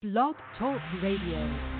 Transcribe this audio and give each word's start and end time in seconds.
Blog 0.00 0.36
Talk 0.56 0.80
Radio. 1.02 1.78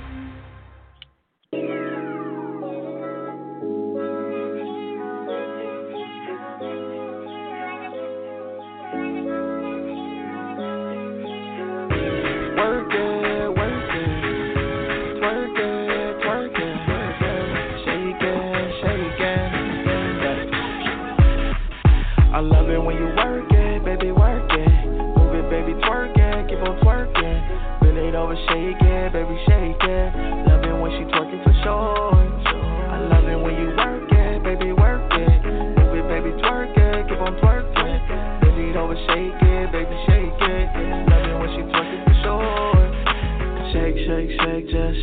When 22.85 22.97
you 22.97 23.07
work 23.17 23.28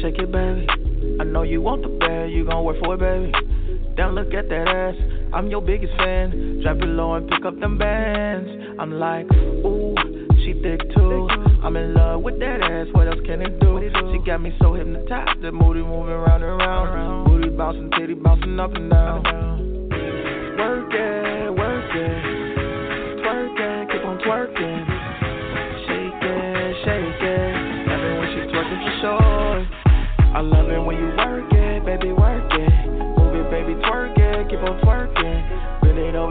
shake, 0.05 0.19
it, 0.19 0.31
baby. 0.31 0.67
I 1.19 1.23
know 1.23 1.41
you 1.43 1.61
want 1.61 1.81
the 1.81 1.89
bag, 1.89 2.31
you 2.31 2.45
gon' 2.45 2.63
work 2.63 2.77
for 2.83 2.93
it, 2.93 2.99
baby. 2.99 3.31
Damn, 3.95 4.13
look 4.13 4.33
at 4.33 4.49
that 4.49 4.67
ass. 4.67 4.95
I'm 5.33 5.47
your 5.47 5.61
biggest 5.61 5.93
fan. 5.97 6.61
Drop 6.61 6.77
it 6.77 6.85
low 6.85 7.15
and 7.15 7.27
pick 7.27 7.45
up 7.45 7.59
them 7.59 7.77
bands. 7.77 8.49
I'm 8.79 8.91
like, 8.99 9.25
ooh, 9.33 9.95
she 10.43 10.53
thick 10.61 10.81
too. 10.95 11.27
I'm 11.63 11.75
in 11.75 11.93
love 11.93 12.21
with 12.21 12.39
that 12.39 12.61
ass. 12.61 12.87
What 12.91 13.07
else 13.07 13.19
can 13.25 13.41
it 13.41 13.59
do? 13.59 13.79
She 14.11 14.19
got 14.25 14.41
me 14.41 14.53
so 14.61 14.73
hypnotized. 14.73 15.41
The 15.41 15.51
booty 15.51 15.81
moving 15.81 16.13
round 16.13 16.43
and 16.43 16.57
round. 16.57 17.25
Booty 17.27 17.49
bouncing, 17.49 17.89
titty 17.97 18.13
bouncing 18.13 18.59
up 18.59 18.73
and 18.75 18.89
down. 18.91 19.54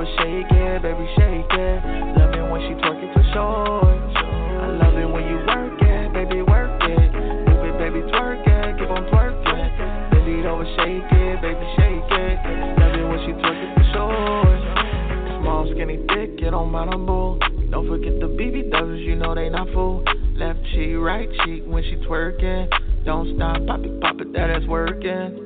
Shake 0.05 0.53
it, 0.53 0.83
baby, 0.83 1.07
shake 1.17 1.49
it. 1.49 1.81
Love 2.21 2.37
it 2.37 2.45
when 2.53 2.61
she 2.61 2.77
twerking 2.77 3.09
for 3.15 3.25
sure. 3.33 3.89
I 3.89 4.69
love 4.77 5.01
it 5.01 5.09
when 5.09 5.25
you 5.25 5.41
work 5.49 5.81
it, 5.81 6.13
baby, 6.13 6.43
work 6.43 6.77
it. 6.85 7.09
Move 7.49 7.65
it, 7.65 7.79
baby, 7.81 8.05
twerk 8.13 8.45
it, 8.45 8.79
keep 8.79 8.91
on 8.91 9.09
twerking. 9.09 10.13
Bend 10.13 10.29
it 10.29 10.45
over, 10.45 10.69
shake 10.77 11.09
it, 11.09 11.41
baby, 11.41 11.65
shake 11.81 12.13
it. 12.21 12.37
Love 12.77 12.95
it 13.01 13.07
when 13.09 13.19
she 13.25 13.33
twerking 13.41 13.73
for 13.73 13.85
sure. 13.97 15.41
Small, 15.41 15.73
skinny, 15.73 15.97
thick, 16.13 16.37
it 16.37 16.51
don't 16.51 16.71
matter, 16.71 16.99
boo. 16.99 17.39
Don't 17.71 17.89
forget 17.89 18.21
the 18.21 18.29
BBWs, 18.29 19.03
you 19.07 19.17
know 19.17 19.35
they 19.35 19.49
not 19.49 19.69
full. 19.73 20.05
Left 20.37 20.61
cheek, 20.75 20.97
right 20.99 21.31
cheek 21.45 21.63
when 21.65 21.83
she 21.83 21.97
twerking. 22.05 22.69
Don't 23.07 23.35
stop, 23.37 23.57
pop 23.67 23.81
it, 23.81 24.01
pop 24.03 24.21
it, 24.21 24.35
that 24.35 24.51
ass 24.51 24.69
working. 24.69 25.44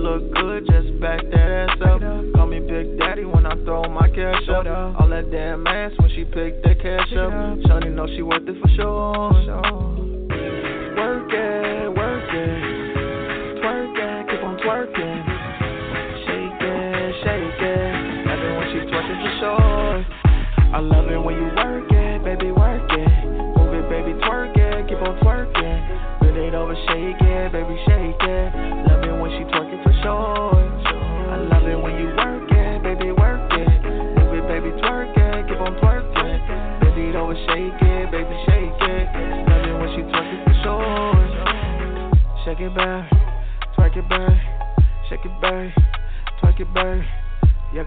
Look 0.00 0.32
good, 0.32 0.66
just 0.66 0.98
back 0.98 1.20
that 1.30 1.68
ass 1.68 1.76
up. 1.84 2.00
Call 2.34 2.46
me 2.46 2.58
Big 2.58 2.98
Daddy 2.98 3.26
when 3.26 3.44
I 3.44 3.52
throw 3.64 3.84
my 3.84 4.08
cash 4.08 4.48
up. 4.48 4.66
All 4.98 5.08
that 5.10 5.30
damn 5.30 5.66
ass 5.66 5.92
when 5.98 6.08
she 6.10 6.24
pick 6.24 6.62
that 6.62 6.80
cash 6.80 7.12
up. 7.12 7.30
Shawty 7.68 7.94
know 7.94 8.06
she 8.06 8.22
worth 8.22 8.48
it 8.48 8.56
for 8.62 8.68
sure. 8.76 9.89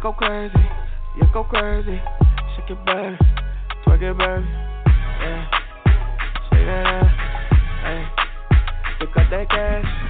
Go 0.03 0.11
crazy, 0.11 0.53
yeah, 1.17 1.31
go 1.33 1.45
crazy. 1.45 2.01
Shake 2.57 2.71
it 2.71 2.85
back, 2.85 3.17
twerk 3.87 4.03
it 4.03 4.17
back, 4.17 4.43
yeah. 5.21 5.47
Shake 6.51 6.65
that 6.67 6.85
ass, 6.85 7.11
hey. 7.83 8.03
Pick 8.99 9.15
up 9.15 9.29
that 9.31 9.49
cash, 9.49 10.02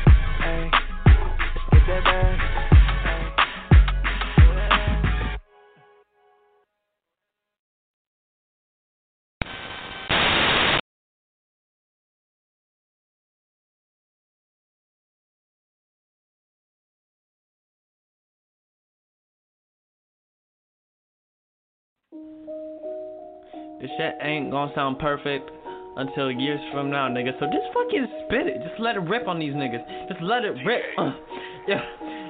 shit 23.98 24.16
ain't 24.22 24.52
gonna 24.52 24.72
sound 24.76 25.00
perfect 25.00 25.50
until 25.96 26.32
years 26.32 26.60
from 26.72 26.90
now, 26.90 27.08
nigga. 27.08 27.38
So 27.40 27.46
just 27.46 27.68
fucking 27.74 28.08
spit 28.26 28.48
it. 28.48 28.64
Just 28.64 28.80
let 28.80 28.96
it 28.96 29.02
rip 29.02 29.28
on 29.28 29.40
these 29.40 29.54
niggas. 29.54 29.84
Just 30.10 30.22
let 30.22 30.44
it 30.44 30.56
rip. 30.66 30.82
Uh, 30.98 31.12
yeah, 31.68 31.82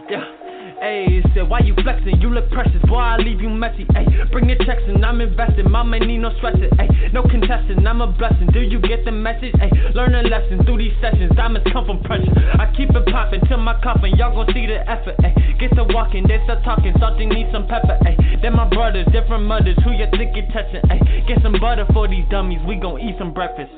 yeah. 0.09 0.42
Ayy, 0.83 1.23
said 1.33 1.47
why 1.47 1.63
you 1.63 1.73
flexing? 1.79 2.19
You 2.19 2.27
look 2.27 2.51
precious, 2.51 2.83
boy. 2.91 2.99
I 2.99 3.15
leave 3.15 3.39
you 3.39 3.47
messy. 3.47 3.87
Ayy, 3.95 4.29
bring 4.31 4.47
the 4.51 4.59
checks 4.67 4.83
and 4.83 4.99
I'm 5.05 5.21
invested. 5.21 5.63
Mama 5.63 5.97
need 5.99 6.17
no 6.19 6.35
stressing. 6.35 6.67
Ayy, 6.75 7.13
no 7.13 7.23
contesting. 7.23 7.87
I'm 7.87 8.01
a 8.01 8.07
blessing. 8.11 8.51
Do 8.51 8.59
you 8.59 8.81
get 8.83 9.05
the 9.05 9.11
message? 9.11 9.55
Ayy, 9.63 9.95
learn 9.95 10.13
a 10.13 10.23
lesson 10.27 10.59
through 10.65 10.79
these 10.79 10.91
sessions. 10.99 11.31
Diamonds 11.37 11.65
come 11.71 11.85
from 11.87 12.03
pressure. 12.03 12.35
I 12.59 12.67
keep 12.75 12.91
it 12.91 13.05
popping 13.07 13.39
till 13.47 13.63
my 13.63 13.79
coffin. 13.79 14.11
Y'all 14.19 14.35
gon' 14.35 14.53
see 14.53 14.67
the 14.67 14.83
effort. 14.83 15.15
Ayy, 15.23 15.57
get 15.57 15.71
to 15.79 15.87
walking, 15.87 16.27
they 16.27 16.43
start 16.43 16.59
talking. 16.67 16.91
Salty 16.99 17.27
need 17.27 17.47
some 17.53 17.65
pepper. 17.65 17.95
Ayy, 18.03 18.41
they're 18.41 18.51
my 18.51 18.67
brothers, 18.67 19.07
different 19.15 19.47
mothers. 19.47 19.79
Who 19.87 19.91
you 19.95 20.07
think 20.11 20.35
you 20.35 20.43
touching? 20.51 20.83
Ayy, 20.91 21.27
get 21.27 21.39
some 21.41 21.55
butter 21.63 21.87
for 21.93 22.09
these 22.11 22.27
dummies. 22.29 22.59
We 22.67 22.75
gon' 22.75 22.99
eat 22.99 23.15
some 23.17 23.33
breakfast. 23.33 23.71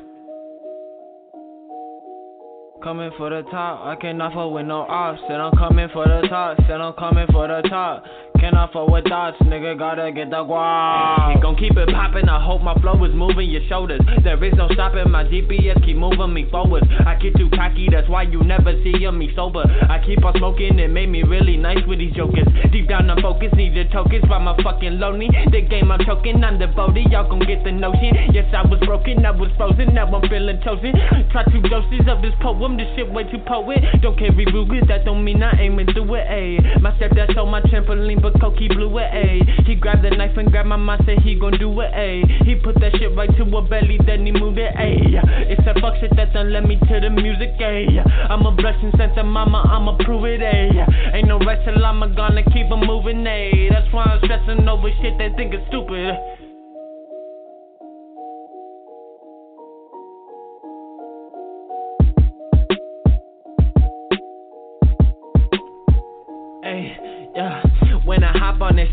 Coming 2.85 3.09
for 3.17 3.31
the 3.31 3.41
top, 3.49 3.83
I 3.83 3.95
cannot 3.99 4.33
fuck 4.33 4.51
with 4.51 4.67
no 4.67 4.81
ops. 4.81 5.19
Said 5.27 5.41
I'm 5.41 5.57
coming 5.57 5.89
for 5.91 6.05
the 6.05 6.27
top, 6.29 6.55
said 6.67 6.79
I'm 6.79 6.93
coming 6.93 7.25
for 7.31 7.47
the 7.47 7.67
top. 7.67 8.03
Cannot 8.39 8.73
fuck 8.73 8.89
with 8.89 9.07
thoughts, 9.07 9.37
nigga, 9.41 9.77
gotta 9.77 10.11
get 10.11 10.29
the 10.29 10.43
guap. 10.43 11.41
Gon' 11.41 11.55
keep 11.55 11.77
it 11.77 11.89
poppin', 11.89 12.27
I 12.27 12.43
hope 12.43 12.61
my 12.61 12.75
flow 12.81 13.03
is 13.05 13.13
moving 13.13 13.49
your 13.49 13.61
shoulders. 13.69 14.01
There 14.23 14.41
is 14.43 14.53
no 14.55 14.67
stopping, 14.73 15.09
my 15.09 15.23
GPS 15.23 15.83
keep 15.85 15.95
moving 15.95 16.33
me 16.33 16.49
forward. 16.51 16.83
I 17.05 17.15
get 17.15 17.35
too 17.37 17.49
cocky, 17.49 17.87
that's 17.89 18.09
why 18.09 18.23
you 18.23 18.43
never 18.43 18.73
see 18.83 18.93
me 19.11 19.31
sober. 19.35 19.63
I 19.89 20.03
keep 20.05 20.23
on 20.25 20.33
smoking, 20.37 20.79
it 20.79 20.89
made 20.89 21.07
me 21.07 21.23
really 21.23 21.55
nice 21.57 21.85
with 21.87 21.99
these 21.99 22.13
jokers. 22.13 22.47
Deep 22.71 22.89
down 22.89 23.09
I'm 23.09 23.21
focused, 23.21 23.55
need 23.55 23.73
the 23.75 23.85
tokens, 23.93 24.25
but 24.27 24.39
my 24.39 24.55
fucking 24.63 24.99
lonely. 24.99 25.29
The 25.51 25.61
game 25.61 25.91
I'm 25.91 26.03
choking, 26.05 26.43
I'm 26.43 26.59
devoted, 26.59 27.07
y'all 27.11 27.29
gon' 27.29 27.39
get 27.39 27.63
the 27.63 27.71
notion. 27.71 28.33
Yes, 28.33 28.51
I 28.53 28.67
was 28.67 28.79
broken, 28.85 29.25
I 29.25 29.31
was 29.31 29.49
frozen, 29.55 29.93
now 29.93 30.11
I'm 30.13 30.27
feeling 30.27 30.59
chosen. 30.63 30.93
Try 31.31 31.43
two 31.51 31.61
doses 31.61 32.05
of 32.07 32.21
this 32.21 32.33
poem, 32.41 32.75
this 32.75 32.87
shit 32.95 33.09
way 33.11 33.23
too 33.31 33.39
poet. 33.47 33.79
Don't 34.01 34.17
carry 34.19 34.45
rugas, 34.51 34.87
that 34.87 35.05
don't 35.05 35.23
mean 35.23 35.41
I 35.41 35.55
ain't 35.61 35.75
through 35.93 36.15
it, 36.15 36.27
ayy. 36.27 36.81
My 36.81 36.91
stepdad 36.97 37.33
told 37.35 37.49
my 37.49 37.61
trampoline, 37.61 38.21
but 38.25 38.41
Cokie 38.41 38.67
blew 38.73 38.97
it, 38.97 39.11
ayy. 39.13 39.67
He 39.67 39.75
grabbed 39.75 40.03
the 40.03 40.09
knife 40.09 40.35
and 40.35 40.49
grabbed 40.49 40.67
my 40.67 40.77
mind, 40.77 41.03
said 41.05 41.19
he 41.19 41.35
gon' 41.35 41.59
do 41.59 41.69
it, 41.81 41.91
ayy. 41.93 42.25
He 42.43 42.55
put 42.55 42.73
that 42.81 42.97
shit 42.97 43.15
right 43.15 43.29
to 43.37 43.45
her 43.45 43.61
belly, 43.61 43.99
then 44.03 44.25
he 44.25 44.31
moved 44.31 44.57
it, 44.57 44.73
ayy. 44.73 45.21
It's 45.45 45.63
that 45.65 45.77
fuck 45.79 45.93
shit 46.01 46.09
that 46.15 46.33
done 46.33 46.51
led 46.51 46.65
me 46.65 46.77
to 46.89 46.99
the 46.99 47.11
music, 47.11 47.53
ayy. 47.59 48.01
I'm 48.01 48.43
a 48.47 48.51
blessing 48.51 48.91
sent 48.97 49.13
to 49.13 49.23
mama, 49.23 49.61
I'ma 49.69 49.97
prove 50.03 50.25
it, 50.25 50.41
ayy. 50.41 51.13
Ain't 51.13 51.27
no 51.27 51.37
rest 51.37 51.65
till 51.65 51.85
I'm 51.85 52.01
gonna 52.15 52.41
keep 52.41 52.65
'em 52.71 52.79
moving, 52.79 53.23
ayy. 53.25 53.69
That's 53.69 53.93
why 53.93 54.05
I'm 54.05 54.19
stressing 54.23 54.67
over 54.67 54.89
shit 55.01 55.19
they 55.19 55.29
think 55.37 55.53
is 55.53 55.61
stupid. 55.67 56.44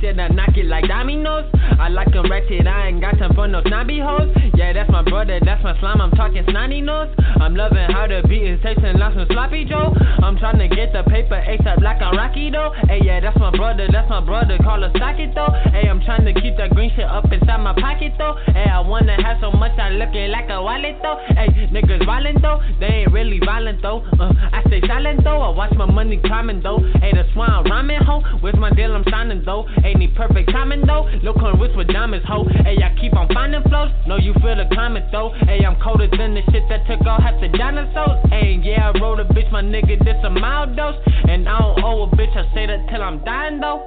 When 0.02 0.19
I 0.19 0.26
knock 0.26 0.51
it 0.62 0.69
like 0.69 0.87
dominoes. 0.87 1.44
I 1.79 1.88
like 1.88 2.12
them 2.12 2.31
ratchet, 2.31 2.67
I 2.67 2.88
ain't 2.88 3.00
got 3.00 3.19
time 3.19 3.35
for 3.35 3.49
no 3.49 3.62
snobby 3.67 3.99
hoes. 3.99 4.31
Yeah, 4.55 4.73
that's 4.73 4.91
my 4.91 5.03
brother, 5.03 5.41
that's 5.43 5.62
my 5.62 5.79
slime, 5.81 6.00
I'm 6.00 6.11
talking 6.12 6.44
snotty 6.49 6.81
nose. 6.81 7.11
I'm 7.41 7.55
loving 7.56 7.91
how 7.91 8.06
the 8.06 8.23
beat 8.29 8.47
is 8.47 8.61
tasting 8.62 8.99
like 8.99 9.14
some 9.14 9.26
sloppy 9.31 9.64
Joe. 9.64 9.94
I'm 10.23 10.38
trying 10.38 10.59
to 10.59 10.69
get 10.69 10.93
the 10.93 11.03
paper 11.11 11.35
ASAP 11.35 11.82
like 11.82 12.00
I'm 12.00 12.17
Rocky 12.17 12.50
though. 12.50 12.73
Hey, 12.87 13.00
yeah, 13.03 13.20
that's 13.20 13.38
my 13.38 13.50
brother, 13.50 13.88
that's 13.91 14.09
my 14.09 14.20
brother, 14.20 14.56
call 14.62 14.82
a 14.85 14.91
socket 14.99 15.35
though. 15.35 15.50
Hey, 15.75 15.88
I'm 15.88 16.00
trying 16.03 16.25
to 16.25 16.32
keep 16.41 16.56
that 16.59 16.70
green 16.70 16.91
shit 16.94 17.06
up 17.06 17.26
inside 17.32 17.59
my 17.59 17.75
pocket 17.75 18.14
though. 18.19 18.38
Hey, 18.47 18.70
I 18.70 18.81
wanna 18.81 19.19
have 19.23 19.38
so 19.41 19.50
much, 19.50 19.76
I 19.79 19.91
looking 19.91 20.31
like 20.31 20.49
a 20.50 20.62
wallet 20.62 20.97
though. 21.03 21.19
Hey, 21.35 21.50
niggas 21.75 22.06
violent 22.06 22.43
though, 22.43 22.62
they 22.79 23.03
ain't 23.03 23.12
really 23.12 23.41
violent 23.44 23.82
though. 23.82 24.06
Uh, 24.20 24.32
I 24.53 24.62
stay 24.69 24.81
silent 24.87 25.25
though, 25.25 25.43
I 25.43 25.50
watch 25.50 25.73
my 25.75 25.87
money 25.87 26.20
climbing 26.25 26.62
though. 26.62 26.79
Hey, 27.00 27.11
that's 27.14 27.35
why 27.35 27.47
I'm 27.47 27.64
rhyming 27.64 28.03
ho. 28.03 28.23
Where's 28.41 28.56
my 28.56 28.70
deal? 28.70 28.94
I'm 28.94 29.05
signing 29.11 29.43
though. 29.44 29.67
Ain't 29.85 29.99
need 29.99 30.14
perfect 30.14 30.51
timing 30.52 30.87
though. 30.87 31.08
Look 31.22 31.37
on 31.38 31.58
with 31.58 31.88
diamonds 31.88 32.26
ho. 32.28 32.44
Hey, 32.64 32.76
I 32.84 32.94
keep 33.00 33.16
on 33.16 33.26
finding 33.32 33.62
flows. 33.64 33.90
Know 34.06 34.16
you 34.16 34.34
feel 34.34 34.56
the 34.56 34.69
climate 34.72 35.04
though. 35.10 35.32
Hey, 35.49 35.64
I'm 35.64 35.81
colder 35.81 36.06
than 36.06 36.34
the 36.34 36.43
shit 36.52 36.62
that 36.69 36.87
took 36.87 37.06
out 37.06 37.22
half 37.22 37.40
the 37.40 37.49
dinosaurs. 37.49 38.20
Hey, 38.31 38.60
yeah, 38.62 38.93
I 38.94 39.00
wrote 39.00 39.20
a 39.20 39.25
bitch, 39.25 39.50
my 39.50 39.62
nigga, 39.62 39.99
this 40.04 40.16
a 40.22 40.31
mild 40.31 40.76
dose. 40.76 40.96
And 41.28 41.49
I 41.49 41.58
don't 41.58 41.82
owe 41.82 42.02
a 42.04 42.08
bitch, 42.16 42.37
I 42.37 42.44
say 42.54 42.66
that 42.66 42.87
till 42.90 43.02
I'm 43.02 43.25
dying 43.25 43.60
though. 43.60 43.87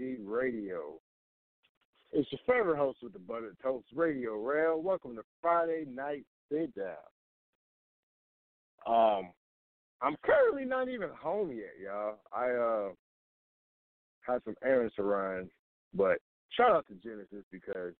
Radio. 0.00 0.98
It's 2.10 2.26
your 2.32 2.40
favorite 2.46 2.78
host 2.78 2.98
with 3.02 3.12
the 3.12 3.18
Buttered 3.18 3.56
Toast 3.62 3.86
Radio 3.94 4.32
Rail. 4.32 4.80
Welcome 4.80 5.14
to 5.16 5.22
Friday 5.42 5.84
Night 5.86 6.24
Sit 6.50 6.74
Down. 6.74 6.96
Um, 8.86 9.30
I'm 10.00 10.16
currently 10.24 10.64
not 10.64 10.88
even 10.88 11.10
home 11.10 11.50
yet, 11.50 11.74
y'all. 11.82 12.18
I 12.32 12.50
uh 12.50 12.88
had 14.22 14.42
some 14.44 14.54
errands 14.64 14.94
to 14.96 15.02
run, 15.02 15.50
but 15.92 16.18
shout 16.56 16.70
out 16.70 16.86
to 16.88 16.94
Genesis 16.94 17.44
because 17.52 17.92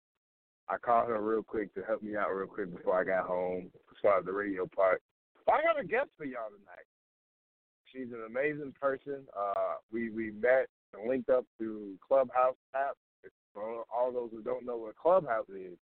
I 0.71 0.79
called 0.79 1.09
her 1.09 1.21
real 1.21 1.43
quick 1.43 1.75
to 1.75 1.83
help 1.83 2.03
me 2.03 2.17
out 2.17 2.31
real 2.31 2.47
quick 2.47 2.75
before 2.75 2.99
I 2.99 3.05
got 3.05 3.27
home 3.27 3.71
as 3.91 3.97
far 4.01 4.19
as 4.19 4.25
the 4.25 4.33
radio 4.33 4.67
part. 4.75 5.03
But 5.45 5.57
I 5.57 5.63
got 5.63 5.79
a 5.79 5.87
guest 5.87 6.09
for 6.17 6.25
y'all 6.25 6.49
tonight. 6.49 6.87
She's 7.93 8.11
an 8.11 8.25
amazing 8.27 8.73
person. 8.81 9.27
Uh, 9.39 9.75
we 9.93 10.09
we 10.09 10.31
met 10.31 10.67
linked 11.07 11.31
up 11.31 11.45
through 11.59 11.95
Clubhouse 12.07 12.57
app. 12.75 12.97
For 13.53 13.83
all 13.93 14.13
those 14.13 14.31
who 14.33 14.43
don't 14.43 14.65
know 14.65 14.77
what 14.77 14.97
Clubhouse 14.97 15.49
is, 15.49 15.77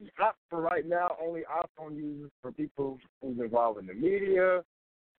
it's 0.00 0.10
not 0.18 0.36
for 0.48 0.60
right 0.60 0.86
now 0.86 1.16
only 1.22 1.42
iPhone 1.42 1.96
users 1.96 2.30
for 2.40 2.52
people 2.52 2.98
who's 3.20 3.38
involved 3.38 3.80
in 3.80 3.86
the 3.86 3.94
media, 3.94 4.62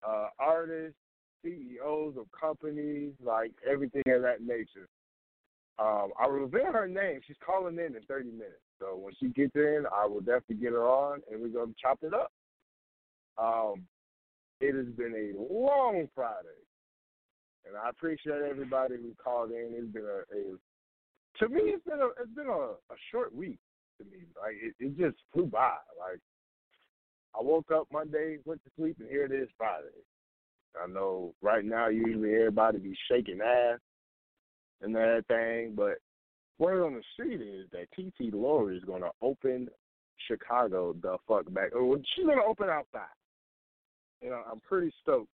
uh, 0.07 0.27
artists, 0.39 0.97
CEOs 1.43 2.15
of 2.17 2.25
companies, 2.39 3.11
like 3.23 3.51
everything 3.69 4.03
of 4.07 4.21
that 4.21 4.41
nature. 4.41 4.87
Um, 5.77 6.11
I 6.19 6.27
will 6.27 6.39
reveal 6.39 6.71
her 6.71 6.87
name. 6.87 7.19
She's 7.27 7.35
calling 7.45 7.77
in 7.77 7.95
in 7.95 8.01
30 8.07 8.31
minutes. 8.31 8.61
So 8.79 8.95
when 8.95 9.13
she 9.19 9.27
gets 9.27 9.55
in, 9.55 9.85
I 9.93 10.05
will 10.05 10.21
definitely 10.21 10.57
get 10.57 10.71
her 10.71 10.87
on, 10.87 11.21
and 11.31 11.41
we're 11.41 11.49
gonna 11.49 11.73
chop 11.81 11.99
it 12.01 12.13
up. 12.13 12.31
Um, 13.37 13.83
it 14.61 14.73
has 14.75 14.87
been 14.95 15.13
a 15.13 15.53
long 15.53 16.07
Friday, 16.15 16.61
and 17.67 17.75
I 17.75 17.89
appreciate 17.89 18.41
everybody 18.49 18.95
who 18.95 19.13
called 19.21 19.51
in. 19.51 19.71
It's 19.73 19.91
been 19.91 20.03
a, 20.03 20.37
a 20.37 20.57
to 21.39 21.49
me, 21.49 21.71
it's 21.71 21.83
been 21.83 21.99
a 21.99 22.07
it's 22.21 22.35
been 22.35 22.47
a, 22.47 22.75
a 22.75 22.97
short 23.11 23.33
week 23.35 23.59
to 23.97 24.05
me. 24.05 24.23
Like 24.39 24.55
it, 24.61 24.75
it 24.79 24.97
just 24.97 25.17
flew 25.33 25.45
by. 25.45 25.75
Like 25.99 26.19
I 27.37 27.43
woke 27.43 27.71
up 27.71 27.87
Monday, 27.91 28.37
went 28.45 28.63
to 28.63 28.71
sleep, 28.77 28.97
and 28.99 29.09
here 29.09 29.25
it 29.25 29.31
is 29.31 29.49
Friday. 29.57 29.87
I 30.81 30.87
know 30.87 31.33
right 31.41 31.63
now 31.63 31.87
usually 31.87 32.35
everybody 32.35 32.79
be 32.79 32.97
shaking 33.09 33.39
ass 33.41 33.79
and 34.81 34.93
that 34.95 35.23
thing, 35.27 35.73
but 35.75 35.99
word 36.59 36.85
on 36.85 36.93
the 36.93 37.03
street 37.13 37.41
is 37.41 37.67
that 37.71 37.87
TT 37.95 38.33
Lori 38.33 38.77
is 38.77 38.83
to 39.01 39.11
open 39.21 39.69
Chicago 40.27 40.93
the 41.01 41.17
fuck 41.27 41.51
back. 41.53 41.73
Or 41.75 41.97
she's 42.15 42.25
to 42.37 42.43
open 42.43 42.69
outside. 42.69 43.07
You 44.21 44.29
know, 44.29 44.41
I'm 44.51 44.59
pretty 44.61 44.93
stoked 45.01 45.29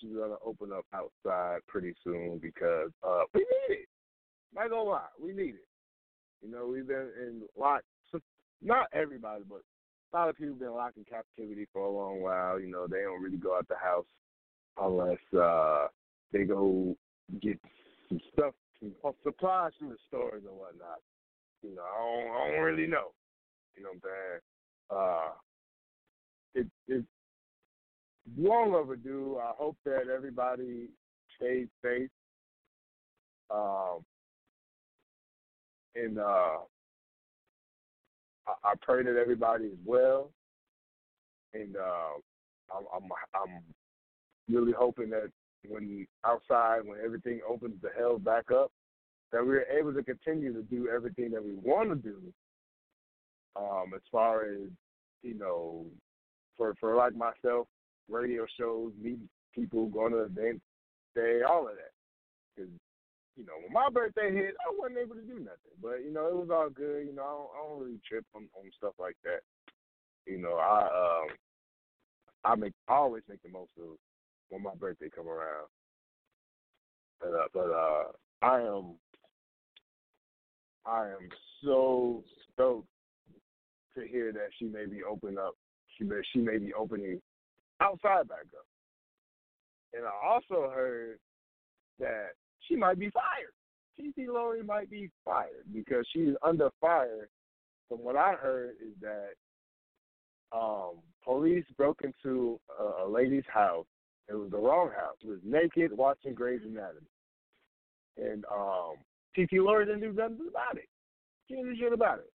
she's 0.00 0.12
to 0.12 0.36
open 0.44 0.70
up 0.72 0.84
outside 0.94 1.60
pretty 1.66 1.94
soon 2.02 2.38
because 2.40 2.90
uh, 3.06 3.22
we 3.34 3.40
need 3.40 3.76
it. 3.80 3.88
Not 4.54 4.70
gonna 4.70 4.82
lie, 4.82 5.06
we 5.22 5.32
need 5.32 5.54
it. 5.54 5.66
You 6.42 6.50
know, 6.50 6.66
we've 6.66 6.86
been 6.86 7.10
in 7.20 7.42
lock. 7.58 7.82
Not 8.62 8.88
everybody, 8.94 9.42
but 9.48 9.60
a 10.12 10.16
lot 10.16 10.28
of 10.30 10.36
people 10.36 10.54
been 10.54 10.72
locked 10.72 10.96
in 10.96 11.04
captivity 11.04 11.66
for 11.72 11.84
a 11.84 11.90
long 11.90 12.22
while. 12.22 12.58
You 12.58 12.70
know, 12.70 12.86
they 12.86 13.02
don't 13.02 13.22
really 13.22 13.36
go 13.36 13.56
out 13.56 13.68
the 13.68 13.76
house 13.76 14.06
unless 14.80 15.18
uh 15.38 15.88
they 16.32 16.44
go 16.44 16.96
get 17.42 17.58
some 18.08 18.20
stuff, 18.32 18.54
some 18.80 18.92
supplies 19.22 19.72
from 19.78 19.90
the 19.90 19.96
stores 20.08 20.42
and 20.48 20.56
whatnot. 20.56 21.00
You 21.62 21.74
know, 21.74 21.82
I 21.82 21.98
don't, 21.98 22.30
I 22.30 22.50
don't 22.50 22.64
really 22.64 22.86
know. 22.86 23.12
You 23.76 23.82
know 23.82 23.90
what 23.90 23.98
I'm 23.98 24.10
saying? 24.14 24.40
Uh, 24.90 25.32
it 26.54 26.66
it's 26.88 27.06
long 28.36 28.74
overdue. 28.74 29.38
I 29.42 29.52
hope 29.56 29.76
that 29.84 30.08
everybody 30.14 30.88
stays 31.36 31.68
safe. 31.82 32.10
Um, 33.50 34.04
and 35.94 36.18
uh, 36.18 36.58
I, 38.46 38.52
I 38.64 38.74
pray 38.82 39.02
that 39.02 39.16
everybody 39.16 39.66
is 39.66 39.78
well. 39.84 40.30
And 41.54 41.76
uh, 41.76 42.76
I'm, 42.76 42.84
I'm 42.94 43.10
I'm 43.34 43.62
really 44.48 44.72
hoping 44.72 45.10
that 45.10 45.30
when 45.68 46.06
outside, 46.24 46.80
when 46.84 46.98
everything 47.04 47.40
opens 47.48 47.80
the 47.82 47.90
hell 47.96 48.18
back 48.18 48.50
up, 48.50 48.70
that 49.32 49.44
we're 49.44 49.62
able 49.62 49.92
to 49.94 50.02
continue 50.02 50.52
to 50.52 50.62
do 50.62 50.88
everything 50.94 51.30
that 51.30 51.44
we 51.44 51.54
want 51.54 51.88
to 51.90 51.96
do. 51.96 52.18
Um, 53.56 53.92
as 53.94 54.02
far 54.12 54.42
as 54.42 54.68
you 55.22 55.34
know, 55.34 55.86
for 56.56 56.74
for 56.78 56.94
like 56.94 57.14
myself, 57.16 57.68
radio 58.08 58.46
shows, 58.58 58.92
meeting 59.00 59.28
people, 59.54 59.86
going 59.86 60.12
to 60.12 60.24
events, 60.24 60.62
day, 61.14 61.40
all 61.48 61.68
of 61.68 61.74
that. 61.74 61.92
Because 62.54 62.70
you 63.36 63.44
know, 63.44 63.52
when 63.62 63.72
my 63.72 63.88
birthday 63.90 64.32
hit, 64.32 64.54
I 64.66 64.72
wasn't 64.76 64.98
able 64.98 65.14
to 65.14 65.22
do 65.22 65.38
nothing. 65.38 65.76
But 65.82 66.04
you 66.04 66.12
know, 66.12 66.26
it 66.28 66.36
was 66.36 66.48
all 66.50 66.70
good. 66.70 67.06
You 67.06 67.14
know, 67.14 67.22
I 67.22 67.32
don't, 67.32 67.50
I 67.52 67.68
don't 67.68 67.80
really 67.84 68.00
trip 68.08 68.24
on, 68.34 68.48
on 68.56 68.70
stuff 68.76 68.94
like 68.98 69.16
that. 69.24 69.40
You 70.26 70.38
know, 70.38 70.54
I 70.56 70.80
um, 70.84 71.36
I 72.44 72.54
make 72.54 72.72
I 72.88 72.94
always 72.94 73.22
make 73.28 73.42
the 73.42 73.50
most 73.50 73.70
of 73.78 73.98
when 74.48 74.62
my 74.62 74.74
birthday 74.74 75.10
come 75.14 75.28
around. 75.28 75.66
But 77.20 77.28
uh, 77.28 77.48
but 77.52 77.70
uh, 77.70 78.04
I 78.42 78.60
am 78.60 78.94
I 80.86 81.08
am 81.08 81.28
so 81.62 82.24
stoked 82.52 82.88
to 83.96 84.06
hear 84.06 84.32
that 84.32 84.48
she 84.58 84.66
may 84.66 84.86
be 84.86 85.02
opening 85.02 85.38
up. 85.38 85.54
She 85.96 86.04
may 86.04 86.20
she 86.32 86.38
may 86.38 86.58
be 86.58 86.72
opening 86.72 87.20
outside 87.80 88.28
back 88.28 88.46
up. 88.56 88.66
And 89.92 90.04
I 90.04 90.26
also 90.26 90.70
heard 90.70 91.18
that 91.98 92.30
she 92.60 92.76
might 92.76 92.98
be 92.98 93.10
fired. 93.10 93.52
TT 93.96 94.28
Lori 94.28 94.62
might 94.62 94.90
be 94.90 95.10
fired 95.24 95.64
because 95.72 96.06
she's 96.12 96.34
under 96.42 96.70
fire. 96.80 97.28
From 97.88 97.98
what 97.98 98.16
I 98.16 98.32
heard 98.32 98.70
is 98.82 98.92
that 99.00 99.34
um, 100.52 100.96
police 101.24 101.64
broke 101.76 102.02
into 102.02 102.60
a, 102.78 103.04
a 103.04 103.08
lady's 103.08 103.44
house. 103.52 103.86
It 104.28 104.34
was 104.34 104.50
the 104.50 104.58
wrong 104.58 104.90
house. 104.90 105.16
It 105.22 105.28
was 105.28 105.38
naked, 105.44 105.96
watching 105.96 106.34
Grey's 106.34 106.62
Anatomy, 106.64 107.06
and 108.16 108.44
um, 108.52 108.94
TT 109.34 109.54
Lori 109.54 109.86
didn't 109.86 110.00
do 110.00 110.12
nothing 110.12 110.48
about 110.48 110.76
it. 110.76 110.88
She 111.46 111.54
didn't 111.54 111.74
do 111.74 111.80
shit 111.80 111.92
about 111.92 112.18
it. 112.18 112.32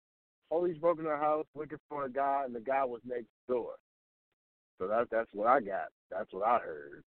Police 0.49 0.77
broke 0.77 0.99
into 0.99 1.09
her 1.09 1.17
house 1.17 1.45
looking 1.55 1.77
for 1.89 2.05
a 2.05 2.09
guy, 2.09 2.43
and 2.45 2.55
the 2.55 2.61
guy 2.61 2.85
was 2.85 3.01
next 3.05 3.27
door. 3.47 3.73
So 4.81 4.87
that 4.87 5.09
that's 5.11 5.29
what 5.31 5.47
I 5.47 5.59
got. 5.59 5.89
That's 6.09 6.33
what 6.33 6.47
I 6.47 6.57
heard. 6.57 7.03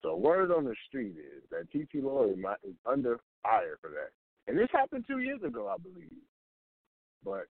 So 0.00 0.14
word 0.14 0.52
on 0.52 0.64
the 0.64 0.76
street 0.86 1.16
is 1.18 1.42
that 1.50 1.68
TT 1.72 2.04
Lori 2.04 2.30
is 2.30 2.74
under 2.86 3.18
fire 3.42 3.78
for 3.80 3.90
that, 3.90 4.10
and 4.46 4.56
this 4.56 4.68
happened 4.70 5.04
two 5.08 5.18
years 5.18 5.40
ago, 5.42 5.66
I 5.68 5.76
believe. 5.82 6.22
But 7.24 7.46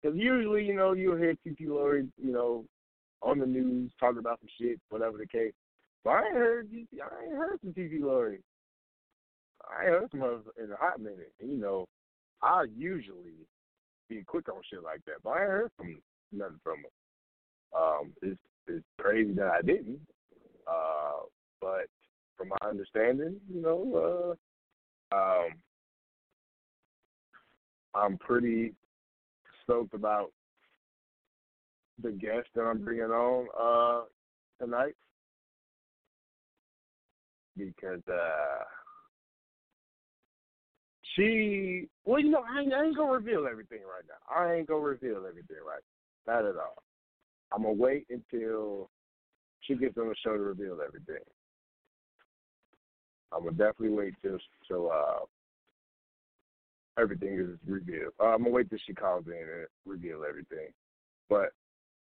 because 0.00 0.16
usually, 0.16 0.64
you 0.64 0.74
know, 0.74 0.94
you'll 0.94 1.18
hear 1.18 1.34
TT 1.34 1.68
Lori, 1.68 2.08
you 2.16 2.32
know, 2.32 2.64
on 3.20 3.38
the 3.38 3.44
news 3.44 3.92
talking 4.00 4.18
about 4.18 4.40
some 4.40 4.48
shit, 4.58 4.80
whatever 4.88 5.18
the 5.18 5.26
case. 5.26 5.52
But 6.02 6.10
I 6.10 6.26
ain't 6.28 6.36
heard 6.36 6.68
I 6.72 7.24
ain't 7.24 7.36
heard 7.36 7.60
from 7.60 7.74
TT 7.74 8.00
Lori 8.00 8.38
I 9.68 9.82
ain't 9.82 9.90
heard 9.90 10.10
from 10.10 10.20
her 10.20 10.38
in 10.62 10.72
a 10.72 10.76
hot 10.76 11.00
minute. 11.00 11.32
And, 11.38 11.50
You 11.50 11.58
know, 11.58 11.86
I 12.40 12.64
usually 12.74 13.46
be 14.08 14.22
quick 14.22 14.48
on 14.48 14.62
shit 14.70 14.82
like 14.82 15.04
that, 15.04 15.16
but 15.22 15.30
I 15.30 15.42
ain't 15.42 15.50
heard 15.50 15.70
from 15.76 16.00
nothing 16.32 16.60
from 16.64 16.78
her. 16.78 16.99
Um, 17.76 18.12
it's 18.22 18.38
it's 18.66 18.84
crazy 18.98 19.32
that 19.34 19.48
I 19.48 19.62
didn't. 19.62 20.00
Uh, 20.66 21.24
but 21.60 21.86
from 22.36 22.48
my 22.48 22.68
understanding, 22.68 23.36
you 23.52 23.60
know, 23.60 24.36
uh, 25.12 25.14
um, 25.14 25.50
I'm 27.94 28.18
pretty 28.18 28.72
stoked 29.64 29.94
about 29.94 30.32
the 32.02 32.10
guest 32.10 32.48
that 32.54 32.62
I'm 32.62 32.84
bringing 32.84 33.04
on 33.04 33.46
uh, 33.58 34.04
tonight 34.64 34.94
because 37.56 38.00
uh, 38.08 38.64
she, 41.14 41.88
well, 42.04 42.20
you 42.20 42.30
know, 42.30 42.42
I 42.48 42.62
ain't, 42.62 42.72
I 42.72 42.84
ain't 42.84 42.96
gonna 42.96 43.12
reveal 43.12 43.46
everything 43.50 43.80
right 43.80 44.04
now. 44.08 44.34
I 44.34 44.54
ain't 44.54 44.68
gonna 44.68 44.80
reveal 44.80 45.24
everything 45.28 45.56
right, 45.66 45.82
not 46.26 46.46
at 46.46 46.56
all. 46.56 46.82
I'm 47.52 47.62
gonna 47.62 47.74
wait 47.74 48.06
until 48.10 48.90
she 49.60 49.74
gets 49.74 49.96
on 49.98 50.08
the 50.08 50.14
show 50.24 50.32
to 50.36 50.42
reveal 50.42 50.78
everything. 50.86 51.24
I'm 53.32 53.44
gonna 53.44 53.52
definitely 53.52 53.90
wait 53.90 54.14
till 54.22 54.38
till 54.66 54.90
uh, 54.90 55.24
everything 57.00 57.38
is 57.38 57.58
revealed. 57.66 58.12
Uh, 58.20 58.26
I'm 58.26 58.38
gonna 58.38 58.50
wait 58.50 58.70
till 58.70 58.78
she 58.86 58.94
calls 58.94 59.24
in 59.26 59.32
and 59.32 59.66
reveal 59.86 60.22
everything. 60.28 60.68
But 61.28 61.50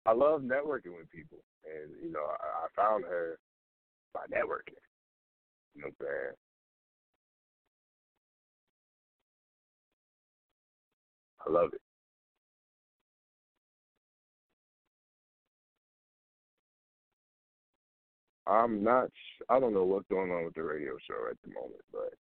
I 0.05 0.13
love 0.13 0.41
networking 0.41 0.97
with 0.97 1.09
people, 1.11 1.39
and 1.65 1.91
you 2.03 2.11
know, 2.11 2.23
I, 2.25 2.65
I 2.65 2.67
found 2.75 3.05
her 3.05 3.37
by 4.13 4.21
networking. 4.31 4.79
You 5.75 5.81
know 5.81 5.87
what 5.97 6.07
I'm 6.07 6.07
saying? 6.07 6.35
I 11.47 11.51
love 11.51 11.73
it. 11.73 11.81
I'm 18.47 18.83
not. 18.83 19.09
I 19.49 19.59
don't 19.59 19.73
know 19.73 19.83
what's 19.85 20.07
going 20.09 20.31
on 20.31 20.45
with 20.45 20.55
the 20.55 20.63
radio 20.63 20.93
show 21.07 21.29
at 21.29 21.37
the 21.43 21.53
moment, 21.53 21.81
but 21.91 22.13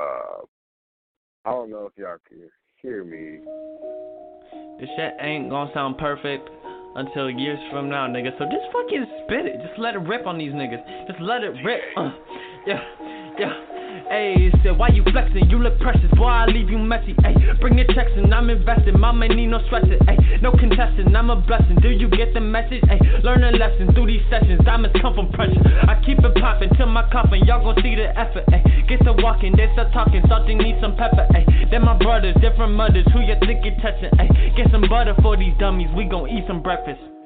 uh, 0.00 0.44
I 1.44 1.50
don't 1.50 1.70
know 1.70 1.86
if 1.86 1.92
y'all 1.96 2.18
can 2.28 2.48
hear 2.80 3.04
me. 3.04 3.40
This 4.78 4.88
shit 4.96 5.14
ain't 5.20 5.50
gonna 5.50 5.70
sound 5.74 5.98
perfect 5.98 6.48
until 6.94 7.30
years 7.30 7.58
from 7.70 7.88
now, 7.88 8.06
nigga. 8.06 8.36
So 8.38 8.44
just 8.44 8.66
fucking 8.72 9.06
spit 9.24 9.46
it. 9.46 9.60
Just 9.66 9.78
let 9.78 9.94
it 9.94 9.98
rip 9.98 10.26
on 10.26 10.38
these 10.38 10.52
niggas. 10.52 11.06
Just 11.08 11.20
let 11.20 11.42
it 11.42 11.54
rip. 11.64 11.80
Uh, 11.96 12.10
yeah, 12.66 12.80
yeah. 13.38 13.69
Ayy, 14.08 14.50
said 14.62 14.78
why 14.78 14.88
you 14.88 15.02
flexing? 15.12 15.50
You 15.50 15.58
look 15.58 15.78
precious, 15.80 16.10
boy. 16.16 16.26
I 16.26 16.46
leave 16.46 16.70
you 16.70 16.78
messy. 16.78 17.14
Ayy, 17.24 17.58
bring 17.60 17.76
your 17.78 17.86
checks 17.88 18.10
and 18.16 18.32
I'm 18.34 18.50
invested. 18.50 18.94
Mama 18.96 19.28
need 19.28 19.48
no 19.48 19.60
stressing. 19.66 19.98
Ayy, 20.08 20.42
no 20.42 20.52
contesting. 20.52 21.14
I'm 21.14 21.30
a 21.30 21.36
blessing. 21.36 21.76
Do 21.82 21.90
you 21.90 22.08
get 22.08 22.34
the 22.34 22.40
message? 22.40 22.82
Ayy, 22.88 23.22
learn 23.22 23.44
a 23.44 23.50
lesson 23.52 23.92
through 23.94 24.06
these 24.06 24.22
sessions. 24.30 24.60
Diamonds 24.64 24.96
come 25.00 25.14
from 25.14 25.30
pressure. 25.32 25.60
I 25.88 26.00
keep 26.04 26.18
it 26.18 26.34
popping 26.40 26.70
till 26.76 26.86
my 26.86 27.08
coffin. 27.10 27.44
Y'all 27.44 27.62
gon' 27.62 27.82
see 27.82 27.94
the 27.94 28.08
effort. 28.18 28.44
Ayy, 28.48 28.88
get 28.88 29.04
to 29.04 29.12
walking, 29.22 29.56
they 29.56 29.68
start 29.74 29.92
talking. 29.92 30.22
Something 30.28 30.58
need 30.58 30.76
some 30.80 30.96
pepper. 30.96 31.26
Ayy, 31.34 31.70
they're 31.70 31.80
my 31.80 31.96
brothers, 31.96 32.34
different 32.40 32.72
mothers. 32.72 33.06
Who 33.12 33.20
you 33.20 33.36
think 33.44 33.64
you 33.64 33.72
touching? 33.82 34.10
Ayy, 34.18 34.56
get 34.56 34.70
some 34.70 34.88
butter 34.88 35.14
for 35.22 35.36
these 35.36 35.54
dummies. 35.58 35.88
We 35.96 36.04
gon' 36.04 36.28
eat 36.28 36.44
some 36.46 36.62
breakfast. 36.62 37.19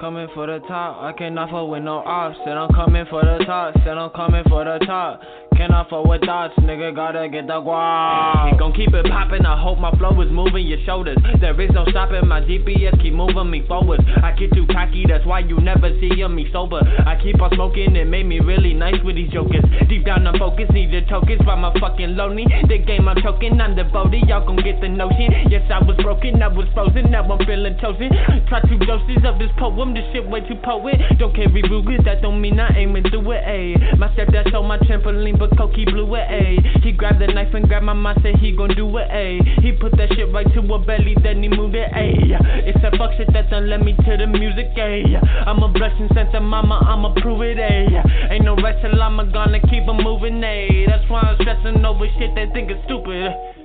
Coming 0.00 0.28
for 0.32 0.46
the 0.46 0.60
top, 0.60 0.96
I 1.02 1.12
cannot 1.12 1.50
fuck 1.50 1.68
with 1.68 1.82
no 1.82 1.98
ops. 1.98 2.38
Said 2.46 2.56
I'm 2.56 2.72
coming 2.72 3.04
for 3.10 3.20
the 3.20 3.44
top, 3.44 3.74
said 3.84 3.98
I'm 3.98 4.08
coming 4.16 4.42
for 4.48 4.64
the 4.64 4.80
top. 4.86 5.20
Cannot 5.60 5.90
fuck 5.90 6.08
with 6.08 6.24
thoughts, 6.24 6.54
nigga, 6.56 6.96
gotta 6.96 7.28
get 7.28 7.46
the 7.46 7.60
guap. 7.60 8.48
He 8.48 8.56
gon' 8.56 8.72
keep 8.72 8.94
it 8.96 9.04
poppin', 9.12 9.44
I 9.44 9.60
hope 9.60 9.76
my 9.76 9.92
flow 10.00 10.16
is 10.24 10.32
moving 10.32 10.64
your 10.64 10.80
shoulders. 10.86 11.18
There 11.38 11.52
is 11.60 11.68
no 11.76 11.84
stopping, 11.92 12.26
my 12.26 12.40
GPS 12.40 12.96
keep 13.02 13.12
moving 13.12 13.50
me 13.50 13.60
forward. 13.68 14.00
I 14.24 14.32
get 14.32 14.54
too 14.56 14.64
cocky, 14.72 15.04
that's 15.06 15.26
why 15.26 15.40
you 15.40 15.60
never 15.60 15.92
see 16.00 16.08
me 16.24 16.48
sober. 16.50 16.80
I 16.80 17.20
keep 17.20 17.36
on 17.42 17.52
smoking, 17.52 17.94
it 17.94 18.08
made 18.08 18.24
me 18.24 18.40
really 18.40 18.72
nice 18.72 18.96
with 19.04 19.16
these 19.16 19.28
jokers. 19.28 19.60
Deep 19.90 20.06
down 20.06 20.26
I'm 20.26 20.38
focused, 20.38 20.72
need 20.72 20.96
the 20.96 21.04
tokens, 21.10 21.42
but 21.44 21.56
my 21.60 21.76
fucking 21.78 22.16
lonely. 22.16 22.48
The 22.48 22.78
game 22.78 23.06
I'm 23.06 23.20
choking, 23.20 23.60
I'm 23.60 23.76
devoted, 23.76 24.24
y'all 24.24 24.46
gon' 24.46 24.64
get 24.64 24.80
the 24.80 24.88
notion. 24.88 25.28
Yes, 25.52 25.68
I 25.68 25.84
was 25.84 26.00
broken, 26.00 26.40
I 26.40 26.48
was 26.48 26.72
frozen, 26.72 27.12
now 27.12 27.28
I'm 27.28 27.44
feeling 27.44 27.76
chosen. 27.84 28.08
Try 28.48 28.64
two 28.64 28.80
doses 28.80 29.20
of 29.28 29.36
this 29.36 29.52
poem, 29.60 29.89
this 29.94 30.04
shit 30.12 30.26
way 30.28 30.40
too 30.40 30.56
poet. 30.62 30.96
Don't 31.18 31.34
carry 31.34 31.62
rugas, 31.62 32.04
that 32.04 32.22
don't 32.22 32.40
mean 32.40 32.58
I 32.60 32.68
ain't 32.68 32.90
aiming 32.90 33.04
through 33.10 33.30
it, 33.32 33.44
ayy. 33.44 33.98
My 33.98 34.08
stepdad 34.14 34.54
on 34.54 34.66
my 34.66 34.78
trampoline, 34.78 35.38
but 35.38 35.50
he 35.74 35.84
blew 35.84 36.14
it, 36.14 36.26
ayy. 36.28 36.82
He 36.82 36.92
grabbed 36.92 37.20
the 37.20 37.26
knife 37.28 37.54
and 37.54 37.66
grabbed 37.66 37.84
my 37.84 37.92
mind, 37.92 38.20
said 38.22 38.36
he 38.36 38.52
gon' 38.52 38.74
do 38.74 38.86
it, 38.96 39.08
ayy. 39.10 39.40
He 39.62 39.72
put 39.72 39.92
that 39.96 40.08
shit 40.14 40.32
right 40.32 40.46
to 40.54 40.62
her 40.62 40.78
belly, 40.78 41.14
then 41.22 41.42
he 41.42 41.48
moved 41.48 41.74
it, 41.74 41.90
ayy. 41.92 42.36
It's 42.66 42.80
that 42.82 42.96
fuck 42.96 43.12
shit 43.16 43.32
that 43.32 43.50
done 43.50 43.68
led 43.68 43.82
me 43.82 43.94
to 43.94 44.16
the 44.16 44.26
music, 44.26 44.74
ayy. 44.76 45.20
I'm 45.46 45.62
a 45.62 45.68
blessing 45.68 46.08
sent 46.14 46.32
to 46.32 46.40
mama, 46.40 46.80
I'ma 46.86 47.14
prove 47.20 47.42
it, 47.42 47.58
ayy. 47.58 48.30
Ain't 48.30 48.44
no 48.44 48.56
rest 48.56 48.82
till 48.82 49.00
I'm 49.02 49.16
gonna 49.32 49.60
keep 49.60 49.86
on 49.88 50.02
moving, 50.02 50.40
ayy. 50.40 50.86
That's 50.86 51.08
why 51.10 51.20
I'm 51.20 51.36
stressing 51.40 51.84
over 51.84 52.06
shit 52.18 52.34
they 52.34 52.46
think 52.52 52.70
is 52.70 52.78
stupid. 52.84 53.59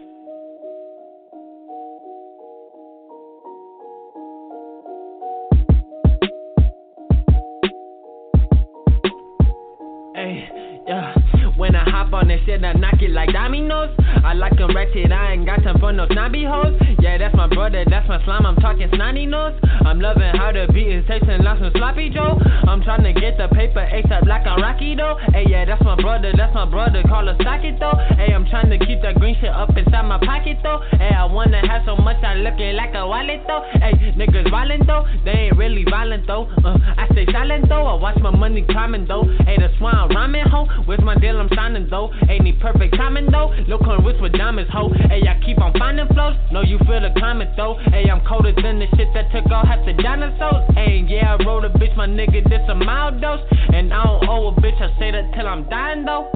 Shit, 12.56 12.64
I 12.64 12.74
knock 12.74 13.02
it 13.02 13.12
like 13.12 13.32
dominoes. 13.32 13.90
I 14.26 14.34
like 14.34 14.58
them 14.58 14.74
ratchet, 14.76 15.12
I 15.12 15.34
ain't 15.34 15.46
got 15.46 15.62
time 15.62 15.78
for 15.78 15.94
no 15.94 16.08
snobby 16.10 16.44
hoes. 16.44 16.74
Yeah, 16.98 17.20
that's 17.22 17.36
my 17.36 17.46
brother, 17.46 17.86
that's 17.86 18.10
my 18.10 18.18
slime, 18.26 18.44
I'm 18.44 18.56
talking 18.56 18.90
snotty 18.90 19.28
nose. 19.28 19.54
I'm 19.86 20.02
loving 20.02 20.34
how 20.34 20.52
the 20.52 20.66
beat 20.74 20.90
is 20.90 21.06
tasting 21.06 21.46
like 21.46 21.62
some 21.62 21.70
sloppy 21.78 22.10
Joe. 22.10 22.42
I'm 22.66 22.82
trying 22.82 23.06
to 23.06 23.14
get 23.14 23.38
the 23.38 23.48
paper 23.54 23.86
ASAP 23.86 24.26
like 24.26 24.48
I'm 24.50 24.58
Rocky 24.66 24.96
though. 24.96 25.22
Hey, 25.30 25.46
yeah, 25.48 25.64
that's 25.66 25.84
my 25.86 25.94
brother, 25.94 26.34
that's 26.36 26.54
my 26.56 26.66
brother, 26.66 27.04
call 27.06 27.30
a 27.30 27.38
socket 27.46 27.78
though. 27.78 27.94
Hey, 28.18 28.34
I'm 28.34 28.50
trying 28.50 28.74
to 28.74 28.82
keep 28.82 29.06
that 29.06 29.22
green 29.22 29.38
shit 29.40 29.54
up 29.54 29.70
inside 29.78 30.10
my 30.10 30.18
pocket 30.18 30.58
though. 30.64 30.82
Hey, 30.98 31.14
I 31.14 31.26
wanna 31.30 31.62
have 31.62 31.86
so 31.86 31.96
much, 31.96 32.18
I 32.26 32.34
looking 32.42 32.74
like 32.74 32.98
a 32.98 33.06
wallet 33.06 33.46
though. 33.46 33.62
Hey, 33.78 33.94
niggas 34.18 34.50
violent 34.50 34.88
though, 34.90 35.06
they 35.24 35.54
ain't 35.54 35.58
really 35.58 35.86
violent 35.86 36.26
though. 36.26 36.50
Uh, 36.66 36.82
I 36.98 37.06
stay 37.14 37.30
silent 37.32 37.70
though, 37.70 37.86
I 37.86 37.94
watch 37.94 38.18
my 38.18 38.34
money 38.34 38.66
climbing 38.68 39.06
though. 39.06 39.30
Hey, 39.46 39.62
that's 39.62 39.78
why 39.80 39.92
I'm 39.94 40.10
rhyming 40.10 40.50
ho. 40.50 40.66
Where's 40.90 41.06
my 41.06 41.14
deal? 41.14 41.38
I'm 41.38 41.50
signing 41.54 41.88
though. 41.92 42.10
Ain't 42.28 42.44
need 42.44 42.60
perfect 42.60 42.96
timing 42.98 43.30
though. 43.30 43.54
Look 43.68 43.86
on 43.86 44.04
wrist 44.16 44.22
with 44.22 44.34
diamonds 44.34 44.72
ho. 44.72 44.90
Hey, 45.10 45.22
I 45.28 45.40
keep 45.46 45.60
on 45.62 45.74
finding 45.78 46.08
flows. 46.08 46.36
No, 46.52 46.62
you 46.62 46.78
feel 46.80 47.02
the 47.02 47.12
climate 47.18 47.50
though. 47.58 47.78
Hey, 47.92 48.10
I'm 48.10 48.26
colder 48.26 48.54
than 48.54 48.80
the 48.80 48.88
shit 48.96 49.08
that 49.14 49.32
took 49.32 49.52
out 49.52 49.68
half 49.68 49.86
the 49.86 49.94
dinosaurs. 49.94 50.64
Hey, 50.76 51.04
yeah, 51.08 51.36
I 51.36 51.44
wrote 51.44 51.66
a 51.66 51.70
bitch, 51.70 51.96
my 51.96 52.08
nigga, 52.08 52.48
this 52.48 52.62
a 52.70 52.76
mild 52.76 53.22
dose. 53.22 53.42
And 53.74 53.94
I 53.94 54.04
don't 54.04 54.30
owe 54.30 54.48
a 54.48 54.62
bitch, 54.62 54.80
I 54.82 54.88
say 55.00 55.12
that 55.12 55.34
till 55.36 55.48
I'm 55.48 55.68
dying 55.70 56.06
though. 56.06 56.32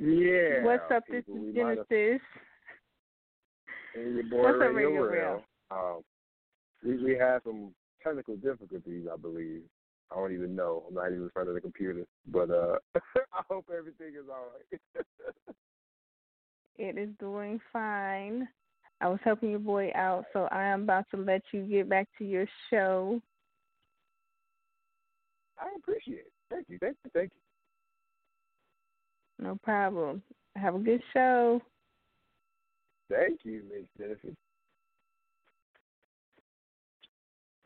Yeah. 0.00 0.64
What's 0.64 0.90
up? 0.92 1.04
This 1.10 1.24
is 1.26 1.56
have- 1.56 1.86
Genesis. 1.88 2.22
And 3.94 4.14
your 4.14 4.24
boy 4.24 4.42
What's 4.42 4.54
up, 4.54 4.60
Radio 4.74 4.90
Radio 4.90 5.02
Real. 5.02 5.44
Um, 5.70 6.02
we 6.84 7.02
we 7.02 7.16
had 7.16 7.42
some 7.44 7.74
technical 8.02 8.36
difficulties, 8.36 9.06
I 9.12 9.16
believe. 9.16 9.62
I 10.10 10.14
don't 10.14 10.32
even 10.32 10.54
know. 10.54 10.84
I'm 10.88 10.94
not 10.94 11.08
even 11.08 11.24
in 11.24 11.30
front 11.30 11.48
of 11.48 11.54
the 11.54 11.60
computer, 11.60 12.06
but 12.28 12.50
uh, 12.50 12.78
I 12.96 13.42
hope 13.50 13.66
everything 13.76 14.14
is 14.14 14.28
all 14.30 14.46
right. 14.54 15.04
It 16.78 16.96
is 16.96 17.08
doing 17.18 17.60
fine. 17.72 18.48
I 19.00 19.08
was 19.08 19.18
helping 19.24 19.50
your 19.50 19.58
boy 19.58 19.90
out, 19.94 20.26
so 20.32 20.48
I 20.50 20.64
am 20.64 20.82
about 20.82 21.06
to 21.10 21.16
let 21.16 21.42
you 21.52 21.62
get 21.62 21.88
back 21.88 22.08
to 22.18 22.24
your 22.24 22.46
show. 22.70 23.20
I 25.58 25.68
appreciate 25.76 26.20
it. 26.20 26.32
Thank 26.50 26.68
you, 26.68 26.78
thank 26.78 26.96
you, 27.04 27.10
thank 27.12 27.30
you. 27.34 27.47
No 29.38 29.56
problem. 29.62 30.22
Have 30.56 30.74
a 30.74 30.78
good 30.78 31.02
show. 31.12 31.60
Thank 33.10 33.40
you, 33.44 33.62
Miss 33.70 33.86
Jennifer. 33.96 34.36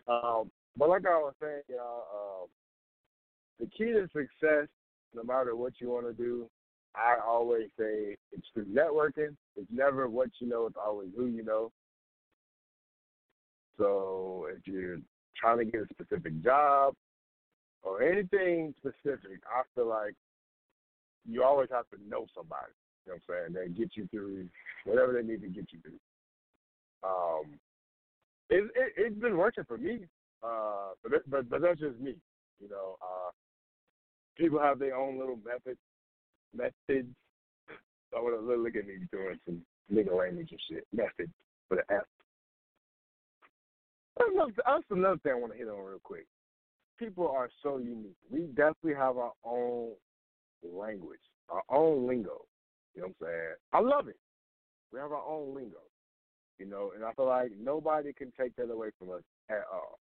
Um, 0.06 0.50
but 0.76 0.88
like 0.88 1.06
I 1.06 1.16
was 1.16 1.34
saying, 1.40 1.62
y'all, 1.68 2.42
um, 2.42 2.48
the 3.60 3.66
key 3.66 3.92
to 3.92 4.08
success, 4.12 4.68
no 5.14 5.22
matter 5.24 5.56
what 5.56 5.74
you 5.78 5.88
want 5.90 6.06
to 6.06 6.12
do, 6.12 6.48
I 6.94 7.16
always 7.24 7.68
say 7.78 8.16
it's 8.32 8.46
through 8.52 8.66
networking. 8.66 9.36
It's 9.56 9.70
never 9.72 10.08
what 10.08 10.28
you 10.38 10.48
know; 10.48 10.66
it's 10.66 10.76
always 10.76 11.08
who 11.16 11.26
you 11.26 11.42
know. 11.42 11.72
So 13.78 14.46
if 14.50 14.66
you're 14.66 14.98
trying 15.36 15.58
to 15.58 15.64
get 15.64 15.82
a 15.82 15.86
specific 15.90 16.42
job 16.42 16.94
or 17.82 18.02
anything 18.02 18.74
specific, 18.78 19.40
I 19.46 19.62
feel 19.74 19.88
like 19.88 20.14
you 21.28 21.42
always 21.42 21.68
have 21.70 21.88
to 21.90 21.96
know 22.08 22.26
somebody. 22.34 22.72
You 23.06 23.12
know 23.12 23.18
what 23.26 23.36
I'm 23.36 23.52
saying? 23.54 23.74
That 23.74 23.78
get 23.78 23.96
you 23.96 24.06
through 24.08 24.48
whatever 24.84 25.12
they 25.12 25.26
need 25.26 25.42
to 25.42 25.48
get 25.48 25.66
you 25.72 25.78
through. 25.80 25.98
Um, 27.02 27.58
it, 28.50 28.64
it 28.74 28.92
it's 28.96 29.18
been 29.18 29.36
working 29.36 29.64
for 29.64 29.78
me, 29.78 30.00
uh, 30.42 30.94
but 31.02 31.12
it, 31.12 31.22
but 31.28 31.48
but 31.48 31.62
that's 31.62 31.80
just 31.80 31.98
me. 31.98 32.14
You 32.60 32.68
know, 32.68 32.96
uh, 33.02 33.30
people 34.36 34.60
have 34.60 34.78
their 34.78 34.96
own 34.96 35.18
little 35.18 35.38
methods 35.44 35.78
methods. 36.54 37.08
I 38.14 38.20
want 38.20 38.38
to 38.38 38.62
look 38.62 38.76
at 38.76 38.86
me 38.86 38.94
doing 39.10 39.38
some 39.46 39.62
nigga 39.92 40.16
language 40.16 40.50
and 40.50 40.60
shit. 40.68 40.86
Methods 40.92 41.32
for 41.68 41.76
the 41.76 41.94
F. 41.94 42.02
That's 44.18 44.84
another 44.90 45.18
thing 45.22 45.32
I 45.32 45.36
want 45.36 45.52
to 45.52 45.58
hit 45.58 45.68
on 45.68 45.84
real 45.84 45.98
quick. 46.02 46.26
People 46.98 47.28
are 47.28 47.48
so 47.62 47.78
unique. 47.78 48.16
We 48.30 48.40
definitely 48.54 48.94
have 48.94 49.16
our 49.16 49.32
own 49.44 49.92
language, 50.62 51.20
our 51.48 51.62
own 51.68 52.06
lingo. 52.06 52.44
You 52.94 53.02
know 53.02 53.08
what 53.18 53.28
I'm 53.28 53.34
saying? 53.34 53.54
I 53.72 53.80
love 53.80 54.08
it. 54.08 54.18
We 54.92 54.98
have 54.98 55.12
our 55.12 55.26
own 55.26 55.54
lingo. 55.54 55.78
You 56.58 56.66
know, 56.66 56.92
and 56.94 57.04
I 57.04 57.12
feel 57.14 57.26
like 57.26 57.50
nobody 57.60 58.12
can 58.12 58.32
take 58.38 58.54
that 58.56 58.70
away 58.70 58.90
from 58.98 59.10
us 59.10 59.22
at 59.50 59.64
all. 59.72 59.98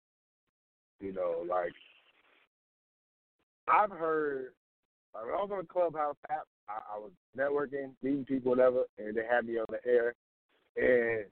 You 1.00 1.14
know, 1.14 1.46
like 1.48 1.72
I've 3.68 3.92
heard 3.92 4.54
like 5.14 5.26
when 5.26 5.34
I 5.34 5.38
was 5.38 5.50
on 5.52 5.60
the 5.60 5.66
Clubhouse 5.66 6.16
app, 6.30 6.48
I, 6.68 6.96
I 6.96 7.00
was 7.00 7.12
networking, 7.38 7.92
meeting 8.04 8.26
people, 8.26 8.52
whatever, 8.52 8.84
and 8.98 9.16
they 9.16 9.24
had 9.30 9.46
me 9.46 9.58
on 9.58 9.66
the 9.70 9.80
air, 9.90 10.14
and 10.76 11.26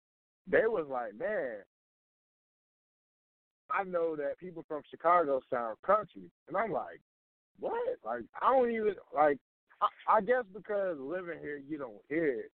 they 0.49 0.65
was 0.67 0.87
like, 0.89 1.17
"Man, 1.17 1.57
I 3.71 3.83
know 3.83 4.15
that 4.15 4.39
people 4.39 4.63
from 4.67 4.81
Chicago 4.89 5.41
sound 5.49 5.77
country," 5.85 6.31
and 6.47 6.57
I'm 6.57 6.71
like, 6.71 7.01
"What? 7.59 7.97
Like, 8.05 8.23
I 8.41 8.51
don't 8.51 8.71
even 8.71 8.95
like." 9.13 9.37
I, 9.81 10.17
I 10.17 10.21
guess 10.21 10.43
because 10.53 10.97
living 10.99 11.39
here, 11.39 11.61
you 11.69 11.77
don't 11.77 12.01
hear 12.09 12.39
it, 12.39 12.51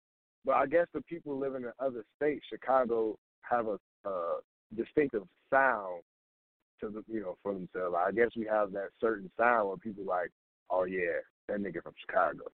but 0.44 0.52
I 0.52 0.66
guess 0.66 0.86
the 0.94 1.00
people 1.02 1.36
living 1.36 1.64
in 1.64 1.72
other 1.80 2.04
states, 2.16 2.44
Chicago, 2.48 3.18
have 3.40 3.66
a, 3.66 3.78
a 4.08 4.38
distinctive 4.76 5.24
sound 5.50 6.02
to 6.80 6.88
the 6.88 7.02
you 7.12 7.20
know 7.20 7.36
for 7.42 7.54
themselves. 7.54 7.96
I 7.98 8.12
guess 8.12 8.30
we 8.36 8.46
have 8.46 8.72
that 8.72 8.90
certain 9.00 9.30
sound 9.38 9.68
where 9.68 9.76
people 9.76 10.04
like, 10.04 10.30
oh 10.70 10.84
yeah, 10.84 11.20
that 11.48 11.60
nigga 11.60 11.82
from 11.82 11.94
Chicago. 12.00 12.44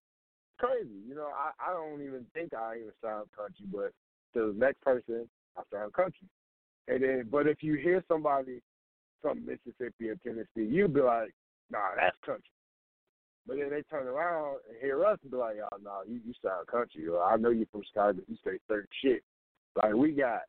Crazy, 0.59 0.89
you 1.07 1.15
know. 1.15 1.29
I 1.37 1.51
I 1.71 1.73
don't 1.73 2.03
even 2.03 2.25
think 2.33 2.55
I 2.55 2.77
even 2.77 2.93
sound 3.03 3.27
country, 3.37 3.67
but 3.71 3.93
to 4.35 4.53
the 4.53 4.59
next 4.59 4.81
person, 4.81 5.29
I 5.57 5.63
sound 5.73 5.93
country. 5.93 6.29
And 6.89 7.03
then, 7.03 7.29
but 7.31 7.47
if 7.47 7.63
you 7.63 7.75
hear 7.75 8.05
somebody 8.09 8.61
from 9.23 9.45
Mississippi 9.45 10.11
or 10.11 10.17
Tennessee, 10.17 10.71
you'd 10.71 10.95
be 10.95 11.01
like, 11.01 11.33
nah, 11.71 11.95
that's 11.97 12.17
country. 12.25 12.51
But 13.47 13.59
then 13.59 13.71
they 13.71 13.83
turn 13.83 14.07
around 14.07 14.59
and 14.69 14.79
hear 14.81 15.05
us 15.05 15.19
and 15.23 15.31
be 15.31 15.37
like, 15.37 15.57
oh, 15.63 15.77
no, 15.83 16.01
you, 16.07 16.21
you 16.25 16.33
sound 16.43 16.67
country. 16.67 17.07
Or 17.09 17.23
I 17.23 17.37
know 17.37 17.51
you're 17.51 17.67
from 17.71 17.83
Chicago, 17.87 18.21
you 18.27 18.37
say 18.45 18.59
certain 18.67 18.89
shit. 19.03 19.23
Like, 19.77 19.95
we 19.95 20.13
got 20.13 20.43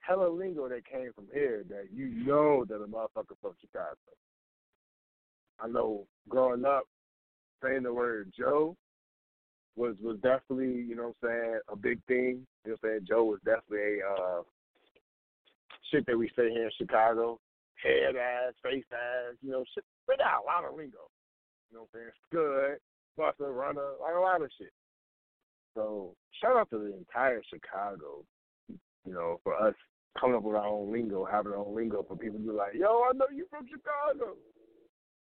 hella 0.00 0.28
lingo 0.28 0.68
that 0.68 0.86
came 0.86 1.12
from 1.14 1.26
here 1.32 1.64
that 1.68 1.88
you 1.92 2.06
know 2.06 2.64
that 2.68 2.76
a 2.76 2.86
motherfucker 2.86 3.36
from 3.40 3.54
Chicago. 3.60 3.96
I 5.60 5.68
know 5.68 6.06
growing 6.28 6.64
up, 6.64 6.84
saying 7.62 7.82
the 7.82 7.92
word 7.92 8.32
Joe 8.38 8.76
was 9.74 9.96
was 10.02 10.16
definitely, 10.22 10.82
you 10.82 10.94
know 10.94 11.14
what 11.20 11.30
I'm 11.30 11.38
saying, 11.42 11.60
a 11.68 11.76
big 11.76 12.00
thing. 12.06 12.46
You 12.64 12.72
know 12.72 12.76
what 12.80 12.90
I'm 12.90 12.98
saying? 12.98 13.06
Joe 13.08 13.24
was 13.24 13.40
definitely 13.44 14.00
a 14.00 14.22
uh, 14.22 14.42
shit 15.90 16.06
that 16.06 16.18
we 16.18 16.28
say 16.36 16.50
here 16.50 16.64
in 16.64 16.70
Chicago. 16.78 17.40
Head 17.82 18.16
ass, 18.16 18.54
face 18.62 18.84
ass, 18.92 19.36
you 19.42 19.50
know, 19.50 19.64
shit. 19.74 19.84
But 20.06 20.20
out 20.20 20.44
a 20.44 20.46
lot 20.46 20.68
of 20.68 20.76
lingo. 20.76 21.10
You 21.70 21.78
know 21.78 21.88
what 21.90 22.00
I'm 22.00 22.00
saying? 22.00 22.12
Good, 22.32 22.78
buster, 23.16 23.52
runner, 23.52 23.98
like 24.00 24.14
a 24.14 24.20
lot 24.20 24.42
of 24.42 24.50
shit. 24.58 24.72
So 25.74 26.14
shout 26.40 26.56
out 26.56 26.70
to 26.70 26.78
the 26.78 26.96
entire 26.96 27.42
Chicago, 27.52 28.24
you 28.68 29.12
know, 29.12 29.40
for 29.42 29.54
us 29.54 29.74
coming 30.18 30.36
up 30.36 30.42
with 30.42 30.56
our 30.56 30.66
own 30.66 30.92
lingo, 30.92 31.24
having 31.24 31.52
our 31.52 31.58
own 31.58 31.74
lingo 31.74 32.04
for 32.06 32.16
people 32.16 32.38
to 32.38 32.44
be 32.44 32.52
like, 32.52 32.74
yo, 32.74 33.04
I 33.08 33.12
know 33.14 33.26
you 33.34 33.46
from 33.50 33.66
Chicago. 33.68 34.36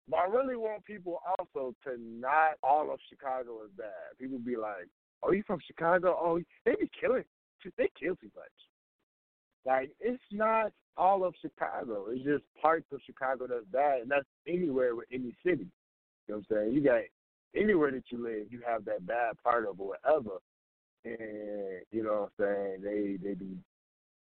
But 0.09 0.17
I 0.17 0.25
really 0.25 0.57
want 0.57 0.85
people 0.85 1.21
also 1.39 1.75
to 1.85 1.97
not 1.99 2.57
all 2.63 2.91
of 2.93 2.99
Chicago 3.11 3.63
is 3.65 3.71
bad. 3.77 4.17
People 4.19 4.39
be 4.39 4.57
like, 4.57 4.89
"Oh, 5.23 5.33
you 5.33 5.43
from 5.47 5.61
Chicago? 5.67 6.17
Oh, 6.19 6.41
they 6.65 6.77
be 6.77 6.91
killing. 6.99 7.25
They 7.77 7.91
kill 8.01 8.17
too 8.17 8.31
much." 8.35 8.68
Like 9.69 9.91
it's 10.01 10.23
not 10.33 10.73
all 10.97 11.25
of 11.25 11.35
Chicago. 11.43 12.07
It's 12.09 12.25
just 12.25 12.43
parts 12.61 12.87
of 12.91 13.01
Chicago 13.05 13.47
that's 13.47 13.67
bad, 13.71 14.01
and 14.01 14.11
that's 14.11 14.25
anywhere 14.47 14.97
with 14.97 15.09
any 15.13 15.37
city. 15.45 15.67
You 16.27 16.35
know 16.35 16.37
what 16.49 16.59
I'm 16.59 16.65
saying? 16.65 16.73
You 16.73 16.81
got 16.83 17.03
anywhere 17.55 17.91
that 17.91 18.05
you 18.09 18.25
live, 18.25 18.47
you 18.51 18.63
have 18.67 18.87
that 18.87 19.07
bad 19.07 19.35
part 19.45 19.67
of 19.69 19.79
whatever, 19.79 20.39
and 21.05 21.83
you 21.93 22.03
know 22.03 22.31
what 22.39 22.47
I'm 22.47 22.57
saying? 22.57 22.83
They 22.83 23.29
they 23.29 23.35
be 23.35 23.59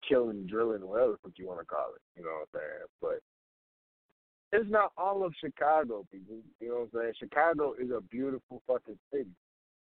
killing, 0.09 0.49
drilling, 0.49 0.85
whatever 0.85 1.17
what 1.23 1.39
you 1.39 1.47
want 1.47 1.61
to 1.61 1.67
call 1.67 1.93
it. 1.95 2.03
You 2.19 2.25
know 2.25 2.31
what 2.31 2.61
I'm 2.61 2.61
saying? 2.61 2.87
But 3.01 4.59
it's 4.59 4.71
not 4.71 4.91
all 4.99 5.25
of 5.25 5.33
Chicago, 5.41 6.05
people. 6.11 6.39
You 6.59 6.69
know 6.71 6.89
what 6.91 7.01
I'm 7.01 7.05
saying? 7.05 7.13
Chicago 7.21 7.75
is 7.81 7.93
a 7.93 8.01
beautiful 8.01 8.63
fucking 8.67 8.99
city. 9.13 9.31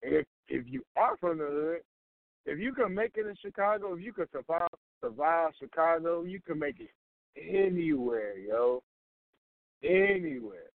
If 0.02 0.26
if 0.48 0.64
you 0.66 0.82
are 0.96 1.16
from 1.18 1.38
the 1.38 1.44
hood, 1.44 1.80
if 2.44 2.58
you 2.58 2.72
can 2.72 2.92
make 2.92 3.12
it 3.14 3.26
in 3.28 3.36
Chicago, 3.40 3.94
if 3.94 4.00
you 4.00 4.12
can 4.12 4.26
survive 4.32 4.66
survive 5.04 5.52
Chicago, 5.58 6.22
you 6.24 6.40
can 6.40 6.58
make 6.58 6.76
it 6.80 6.90
anywhere, 7.36 8.38
yo. 8.38 8.82
Anywhere. 9.82 10.70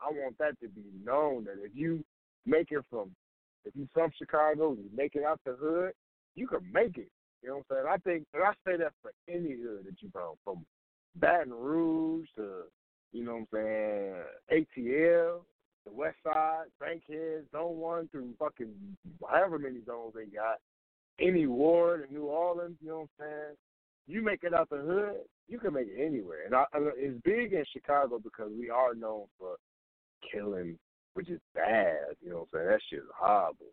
I 0.00 0.10
want 0.10 0.38
that 0.38 0.58
to 0.60 0.68
be 0.68 0.82
known 1.04 1.44
that 1.44 1.62
if 1.62 1.72
you 1.74 2.02
make 2.46 2.68
it 2.70 2.84
from 2.90 3.10
if 3.64 3.76
you 3.76 3.86
from 3.92 4.10
Chicago, 4.18 4.72
you 4.72 4.88
make 4.96 5.14
it 5.14 5.22
out 5.22 5.40
the 5.44 5.52
hood, 5.52 5.92
you 6.34 6.46
can 6.46 6.60
make 6.72 6.96
it. 6.96 7.10
You 7.42 7.50
know 7.50 7.62
what 7.68 7.76
I'm 7.78 7.84
saying? 7.84 7.86
I 7.88 7.96
think 7.98 8.26
and 8.34 8.42
I 8.42 8.52
say 8.66 8.76
that 8.78 8.92
for 9.02 9.12
any 9.28 9.52
hood 9.52 9.84
that 9.86 10.00
you 10.00 10.08
from, 10.12 10.34
from 10.44 10.64
Baton 11.16 11.52
Rouge 11.52 12.26
to 12.36 12.62
you 13.12 13.24
know 13.24 13.44
what 13.50 13.60
I'm 13.60 14.26
saying, 14.50 14.66
ATL, 14.78 15.40
the 15.84 15.92
West 15.92 16.16
Side, 16.24 16.64
Bankhead, 16.78 17.44
Zone 17.52 17.76
One 17.76 18.08
through 18.08 18.34
fucking 18.38 18.72
however 19.28 19.58
many 19.58 19.80
zones 19.84 20.14
they 20.14 20.24
got, 20.26 20.58
any 21.20 21.46
ward 21.46 22.06
in 22.08 22.14
New 22.14 22.26
Orleans, 22.26 22.76
you 22.80 22.88
know 22.88 22.98
what 22.98 23.08
I'm 23.20 23.26
saying? 23.26 23.56
You 24.06 24.22
make 24.22 24.42
it 24.42 24.54
out 24.54 24.70
the 24.70 24.78
hood, 24.78 25.20
you 25.48 25.58
can 25.58 25.74
make 25.74 25.88
it 25.88 26.04
anywhere. 26.04 26.46
And 26.46 26.54
I, 26.54 26.64
I, 26.72 26.78
it's 26.96 27.20
big 27.24 27.52
in 27.52 27.64
Chicago 27.72 28.18
because 28.22 28.50
we 28.58 28.70
are 28.70 28.94
known 28.94 29.26
for 29.38 29.56
killing, 30.32 30.78
which 31.14 31.28
is 31.28 31.40
bad. 31.54 32.16
You 32.22 32.30
know 32.30 32.46
what 32.50 32.60
I'm 32.60 32.60
saying? 32.60 32.68
That 32.68 32.80
shit 32.88 32.98
is 33.00 33.04
horrible, 33.14 33.72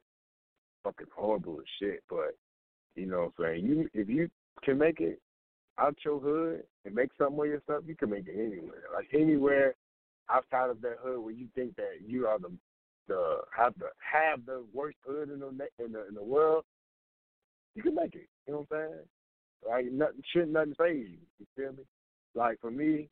fucking 0.84 1.08
horrible 1.16 1.60
as 1.60 1.66
shit. 1.80 2.04
But 2.10 2.36
you 2.96 3.06
know 3.06 3.32
what 3.38 3.46
I'm 3.48 3.56
saying? 3.56 3.66
You 3.66 3.90
if 3.94 4.10
you 4.10 4.30
can 4.64 4.78
make 4.78 5.00
it 5.00 5.20
out 5.80 5.96
your 6.04 6.20
hood 6.20 6.64
and 6.86 6.96
make 6.96 7.10
something 7.18 7.40
of 7.40 7.46
yourself, 7.46 7.84
you 7.88 7.96
can 7.96 8.10
make 8.10 8.28
it 8.28 8.36
anywhere. 8.36 8.84
Like 8.94 9.08
anywhere 9.14 9.76
outside 10.30 10.70
of 10.70 10.82
that 10.82 10.98
hood 11.02 11.20
where 11.20 11.34
you 11.34 11.48
think 11.56 11.76
that 11.78 12.00
you 12.06 12.28
are 12.28 12.40
the 12.40 12.52
the 13.08 13.38
have 13.56 13.74
the 13.80 13.88
have 14.00 14.46
the 14.46 14.64
worst 14.74 14.98
hood 15.06 15.30
in 15.30 15.40
the 15.40 15.48
in 15.84 15.92
the 15.92 16.08
in 16.08 16.14
the 16.14 16.24
world, 16.24 16.66
you 17.78 17.84
can 17.84 17.96
make 17.96 18.16
it. 18.16 18.28
You 18.48 18.54
know 18.54 18.66
what 18.68 18.78
I'm 18.80 18.90
saying? 18.90 19.06
Like 19.70 19.86
nothing 19.92 20.24
shouldn't 20.34 20.52
nothing 20.52 20.74
phase 20.78 21.08
you. 21.08 21.20
You 21.40 21.46
feel 21.56 21.72
me? 21.74 21.84
Like 22.34 22.60
for 22.60 22.72
me, 22.72 23.08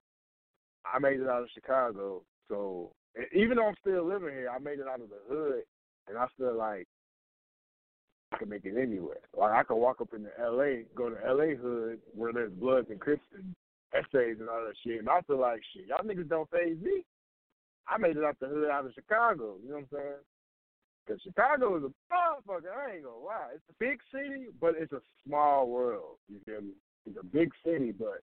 I 0.92 1.00
made 1.00 1.20
it 1.20 1.30
out 1.30 1.44
of 1.44 1.50
Chicago, 1.54 2.24
so 2.50 2.92
even 3.34 3.58
though 3.58 3.68
I'm 3.68 3.76
still 3.80 4.06
living 4.08 4.30
here, 4.30 4.50
I 4.50 4.60
made 4.60 4.80
it 4.80 4.88
out 4.92 5.02
of 5.02 5.10
the 5.10 5.22
hood, 5.30 5.64
and 6.08 6.18
I 6.18 6.26
feel 6.38 6.56
like 6.58 6.88
I 8.32 8.38
can 8.38 8.50
make 8.50 8.66
it 8.66 8.76
anywhere. 8.78 9.22
Like 9.38 9.54
I 9.54 9.64
can 9.64 9.78
walk 9.78 10.02
up 10.02 10.14
into 10.14 10.30
L.A., 10.40 10.86
go 10.96 11.10
to 11.10 11.26
L.A. 11.26 11.56
hood 11.56 12.00
where 12.14 12.34
there's 12.34 12.52
Bloods 12.54 12.88
and 12.90 13.00
Crips 13.00 13.26
and 13.36 13.56
essays 13.94 14.38
and 14.40 14.50
all 14.50 14.66
that 14.66 14.76
shit, 14.84 15.00
and 15.00 15.10
I 15.10 15.22
feel 15.22 15.40
like 15.40 15.62
shit. 15.74 15.88
Y'all 15.88 16.04
niggas 16.06 16.30
don't 16.30 16.50
phase 16.50 16.78
me. 16.82 17.04
I 17.88 17.98
made 18.00 18.18
it 18.18 18.24
out 18.24 18.40
the 18.40 18.48
hood 18.48 18.70
out 18.70 18.86
of 18.86 18.94
Chicago. 18.94 19.56
You 19.64 19.70
know 19.70 19.76
what 19.76 19.82
I'm 19.82 19.88
saying? 19.92 20.24
Because 21.06 21.22
Chicago 21.22 21.78
is 21.78 21.84
a 21.84 22.14
motherfucker. 22.14 22.72
I 22.76 22.96
ain't 22.96 23.04
gonna 23.04 23.18
lie. 23.18 23.50
It's 23.54 23.64
a 23.70 23.74
big 23.80 24.00
city, 24.14 24.48
but 24.60 24.74
it's 24.78 24.94
a 24.94 25.02
small 25.26 25.68
world. 25.68 26.18
You 26.28 26.40
feel 26.46 26.62
me? 26.62 26.72
It's 27.06 27.18
a 27.20 27.26
big 27.26 27.52
city, 27.66 27.92
but 27.92 28.22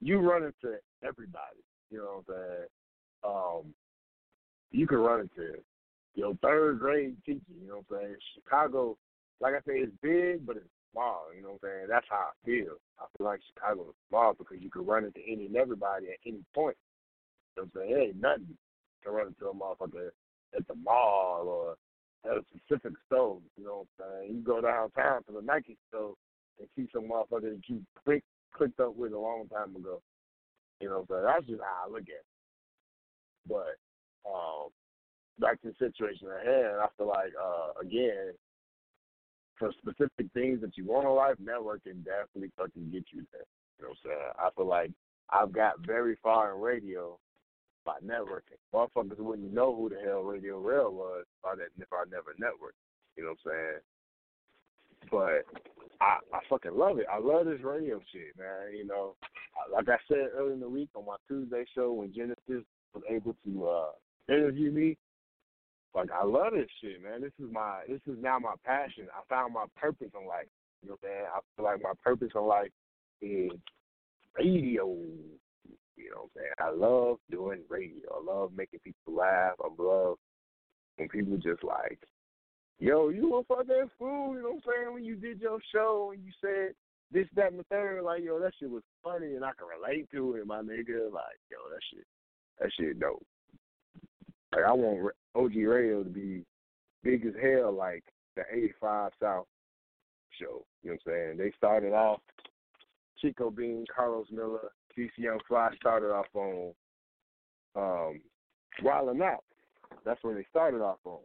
you 0.00 0.18
run 0.18 0.44
into 0.44 0.78
everybody. 1.02 1.60
You 1.90 1.98
know 1.98 2.22
what 2.24 2.34
I'm 2.34 2.44
saying? 2.44 2.68
Um, 3.24 3.74
you 4.70 4.86
can 4.86 4.98
run 4.98 5.20
into 5.20 5.58
your 6.14 6.34
third 6.42 6.78
grade 6.78 7.16
teacher. 7.26 7.40
You 7.60 7.68
know 7.68 7.82
what 7.86 7.98
I'm 7.98 8.06
saying? 8.06 8.16
Chicago 8.34 8.96
like 9.40 9.54
I 9.54 9.58
say, 9.60 9.78
it's 9.80 9.92
big, 10.02 10.46
but 10.46 10.56
it's 10.56 10.68
small. 10.92 11.28
You 11.34 11.42
know 11.42 11.58
what 11.60 11.68
I'm 11.68 11.70
saying? 11.70 11.86
That's 11.88 12.06
how 12.08 12.32
I 12.32 12.34
feel. 12.44 12.80
I 12.98 13.04
feel 13.16 13.26
like 13.26 13.40
Chicago 13.52 13.90
is 13.90 13.96
small 14.08 14.34
because 14.34 14.58
you 14.60 14.70
can 14.70 14.86
run 14.86 15.04
into 15.04 15.20
any 15.26 15.46
and 15.46 15.56
everybody 15.56 16.06
at 16.06 16.20
any 16.24 16.44
point. 16.54 16.76
You 17.56 17.62
know 17.62 17.68
what 17.72 17.82
I'm 17.82 17.88
saying? 17.88 17.96
It 17.96 18.04
ain't 18.08 18.20
nothing 18.20 18.56
to 19.04 19.10
run 19.10 19.28
into 19.28 19.48
a 19.48 19.54
motherfucker 19.54 20.10
at 20.56 20.66
the 20.66 20.74
mall 20.74 21.44
or 21.48 21.76
at 22.30 22.36
a 22.36 22.44
specific 22.50 22.92
store. 23.06 23.38
You 23.56 23.64
know 23.64 23.86
what 23.96 24.06
I'm 24.06 24.22
saying? 24.22 24.36
You 24.36 24.42
go 24.42 24.60
downtown 24.60 25.24
to 25.24 25.32
the 25.32 25.42
Nike 25.42 25.76
store 25.88 26.14
and 26.58 26.68
see 26.76 26.88
some 26.92 27.08
motherfucker 27.08 27.54
that 27.54 27.62
you 27.68 27.82
click, 28.04 28.22
clicked 28.54 28.80
up 28.80 28.96
with 28.96 29.12
a 29.12 29.18
long 29.18 29.48
time 29.48 29.76
ago. 29.76 30.00
You 30.80 30.88
know 30.88 31.06
saying? 31.08 31.22
That's 31.24 31.46
just 31.46 31.62
how 31.62 31.88
I 31.88 31.90
look 31.90 32.02
at 32.02 32.08
it. 32.08 32.26
But 33.48 33.76
um, 34.28 34.68
back 35.38 35.60
to 35.62 35.68
the 35.68 35.74
situation 35.78 36.28
at 36.28 36.46
hand, 36.46 36.76
I 36.82 36.86
feel 36.96 37.08
like 37.08 37.32
uh, 37.40 37.80
again, 37.80 38.32
for 39.58 39.72
specific 39.80 40.26
things 40.34 40.60
that 40.60 40.76
you 40.76 40.84
want 40.84 41.06
in 41.06 41.12
life, 41.14 41.36
networking 41.42 42.04
definitely 42.04 42.52
fucking 42.56 42.90
get 42.92 43.04
you 43.12 43.24
there. 43.32 43.46
You 43.78 43.84
know 43.84 43.88
what 43.90 43.98
I'm 44.04 44.10
saying? 44.10 44.32
I 44.38 44.48
feel 44.54 44.66
like 44.66 44.90
I've 45.30 45.52
got 45.52 45.80
very 45.86 46.16
far 46.22 46.54
in 46.54 46.60
radio 46.60 47.18
by 47.86 47.94
networking. 48.04 48.58
Motherfuckers 48.74 49.18
wouldn't 49.18 49.54
know 49.54 49.74
who 49.74 49.88
the 49.88 49.96
hell 50.04 50.22
Radio 50.22 50.58
Rail 50.58 50.92
was 50.92 51.24
if 51.24 51.46
I, 51.46 51.52
if 51.80 51.92
I 51.92 52.04
never 52.10 52.34
networked. 52.34 52.76
You 53.16 53.24
know 53.24 53.34
what 53.42 53.52
I'm 53.52 53.52
saying? 53.52 53.80
But 55.10 56.00
I 56.00 56.18
I 56.34 56.40
fucking 56.50 56.76
love 56.76 56.98
it. 56.98 57.06
I 57.10 57.18
love 57.18 57.46
this 57.46 57.62
radio 57.62 58.00
shit, 58.12 58.36
man. 58.36 58.76
You 58.76 58.86
know, 58.86 59.14
like 59.72 59.88
I 59.88 59.96
said 60.08 60.30
earlier 60.36 60.52
in 60.52 60.60
the 60.60 60.68
week 60.68 60.90
on 60.94 61.06
my 61.06 61.16
Tuesday 61.28 61.64
show 61.74 61.92
when 61.92 62.12
Genesis 62.12 62.66
was 62.92 63.02
able 63.08 63.36
to 63.46 63.66
uh 63.66 64.34
interview 64.34 64.72
me, 64.72 64.96
like 65.94 66.10
I 66.10 66.24
love 66.24 66.52
this 66.52 66.68
shit, 66.82 67.02
man. 67.02 67.20
This 67.20 67.32
is 67.38 67.52
my 67.52 67.82
this 67.88 68.00
is 68.06 68.20
now 68.20 68.38
my 68.38 68.54
passion. 68.64 69.06
I 69.14 69.22
found 69.32 69.54
my 69.54 69.66
purpose 69.76 70.10
in 70.20 70.26
life. 70.26 70.48
You 70.82 70.90
know 70.90 70.96
what 71.00 71.08
I'm 71.08 71.14
saying? 71.14 71.26
I 71.34 71.38
feel 71.56 71.64
like 71.64 71.82
my 71.82 71.92
purpose 72.02 72.32
in 72.34 72.42
life 72.42 72.70
is 73.22 73.50
radio. 74.36 74.94
You 75.96 76.10
know 76.10 76.22
what 76.22 76.30
I'm 76.36 76.42
saying? 76.42 76.54
I 76.58 76.70
love 76.70 77.18
doing 77.30 77.60
radio. 77.68 78.20
I 78.20 78.32
love 78.32 78.52
making 78.56 78.80
people 78.84 79.14
laugh. 79.14 79.54
I 79.62 79.68
love 79.82 80.18
when 80.96 81.08
people 81.08 81.36
just 81.36 81.62
like, 81.64 81.98
yo, 82.78 83.08
you 83.08 83.34
a 83.36 83.44
fucking 83.44 83.90
fool, 83.98 84.34
you 84.34 84.42
know 84.42 84.50
what 84.50 84.56
I'm 84.56 84.62
saying? 84.66 84.94
When 84.94 85.04
you 85.04 85.16
did 85.16 85.40
your 85.40 85.58
show 85.74 86.12
and 86.14 86.24
you 86.24 86.32
said 86.40 86.74
this, 87.12 87.26
that, 87.36 87.50
and 87.50 87.60
the 87.60 87.64
third, 87.64 88.02
like, 88.02 88.22
yo, 88.22 88.38
that 88.40 88.52
shit 88.58 88.70
was 88.70 88.82
funny 89.02 89.34
and 89.34 89.44
I 89.44 89.50
can 89.58 89.68
relate 89.68 90.10
to 90.12 90.34
it, 90.34 90.46
my 90.46 90.60
nigga. 90.60 91.12
Like, 91.12 91.38
yo, 91.50 91.58
that 91.70 91.80
shit, 91.90 92.06
that 92.60 92.70
shit 92.78 93.00
dope. 93.00 93.24
Like, 94.52 94.64
I 94.64 94.72
want 94.72 95.12
OG 95.34 95.54
Radio 95.56 96.02
to 96.02 96.10
be 96.10 96.44
big 97.02 97.26
as 97.26 97.34
hell, 97.40 97.72
like 97.72 98.04
the 98.36 98.42
85 98.52 99.12
South 99.20 99.46
show. 100.38 100.64
You 100.82 100.90
know 100.90 100.96
what 101.04 101.12
I'm 101.12 101.12
saying? 101.12 101.38
They 101.38 101.52
started 101.56 101.92
off 101.92 102.20
Chico 103.20 103.50
Bean, 103.50 103.84
Carlos 103.94 104.26
Miller, 104.30 104.70
DC 104.96 105.10
Young 105.16 105.40
Fly 105.46 105.70
started 105.76 106.10
off 106.12 106.26
on 106.34 106.72
um 107.74 108.20
Wildin' 108.82 109.22
Out. 109.22 109.44
That's 110.04 110.22
where 110.22 110.34
they 110.34 110.46
started 110.50 110.80
off 110.80 110.98
on. 111.04 111.18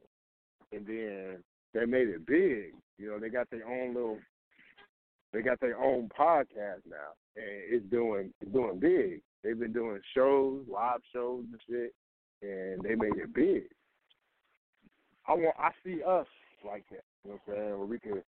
And 0.71 0.85
then 0.85 1.43
they 1.73 1.85
made 1.85 2.07
it 2.07 2.25
big. 2.25 2.73
You 2.97 3.09
know, 3.09 3.19
they 3.19 3.29
got 3.29 3.49
their 3.49 3.67
own 3.67 3.93
little 3.93 4.19
they 5.33 5.41
got 5.41 5.59
their 5.59 5.81
own 5.81 6.09
podcast 6.17 6.81
now. 6.89 7.15
And 7.35 7.45
it's 7.45 7.85
doing 7.89 8.33
it's 8.41 8.51
doing 8.51 8.79
big. 8.79 9.21
They've 9.43 9.59
been 9.59 9.73
doing 9.73 9.99
shows, 10.13 10.65
live 10.71 10.99
shows 11.13 11.45
and 11.51 11.61
shit, 11.67 11.93
and 12.41 12.81
they 12.83 12.95
made 12.95 13.17
it 13.17 13.33
big. 13.33 13.63
I 15.27 15.33
want 15.33 15.55
I 15.57 15.71
see 15.83 16.01
us 16.03 16.27
like 16.65 16.83
that. 16.89 17.03
You 17.23 17.31
know 17.31 17.39
what 17.45 17.55
I'm 17.55 17.63
saying? 17.63 17.77
Where 17.77 17.87
we 17.87 17.99
can 17.99 18.23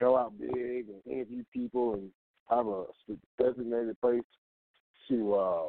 go 0.00 0.16
out 0.16 0.38
big 0.38 0.86
and 0.88 1.00
interview 1.06 1.42
people 1.52 1.94
and 1.94 2.10
have 2.50 2.66
a 2.66 2.84
designated 3.42 4.00
place 4.00 4.22
to 5.08 5.34
uh, 5.34 5.64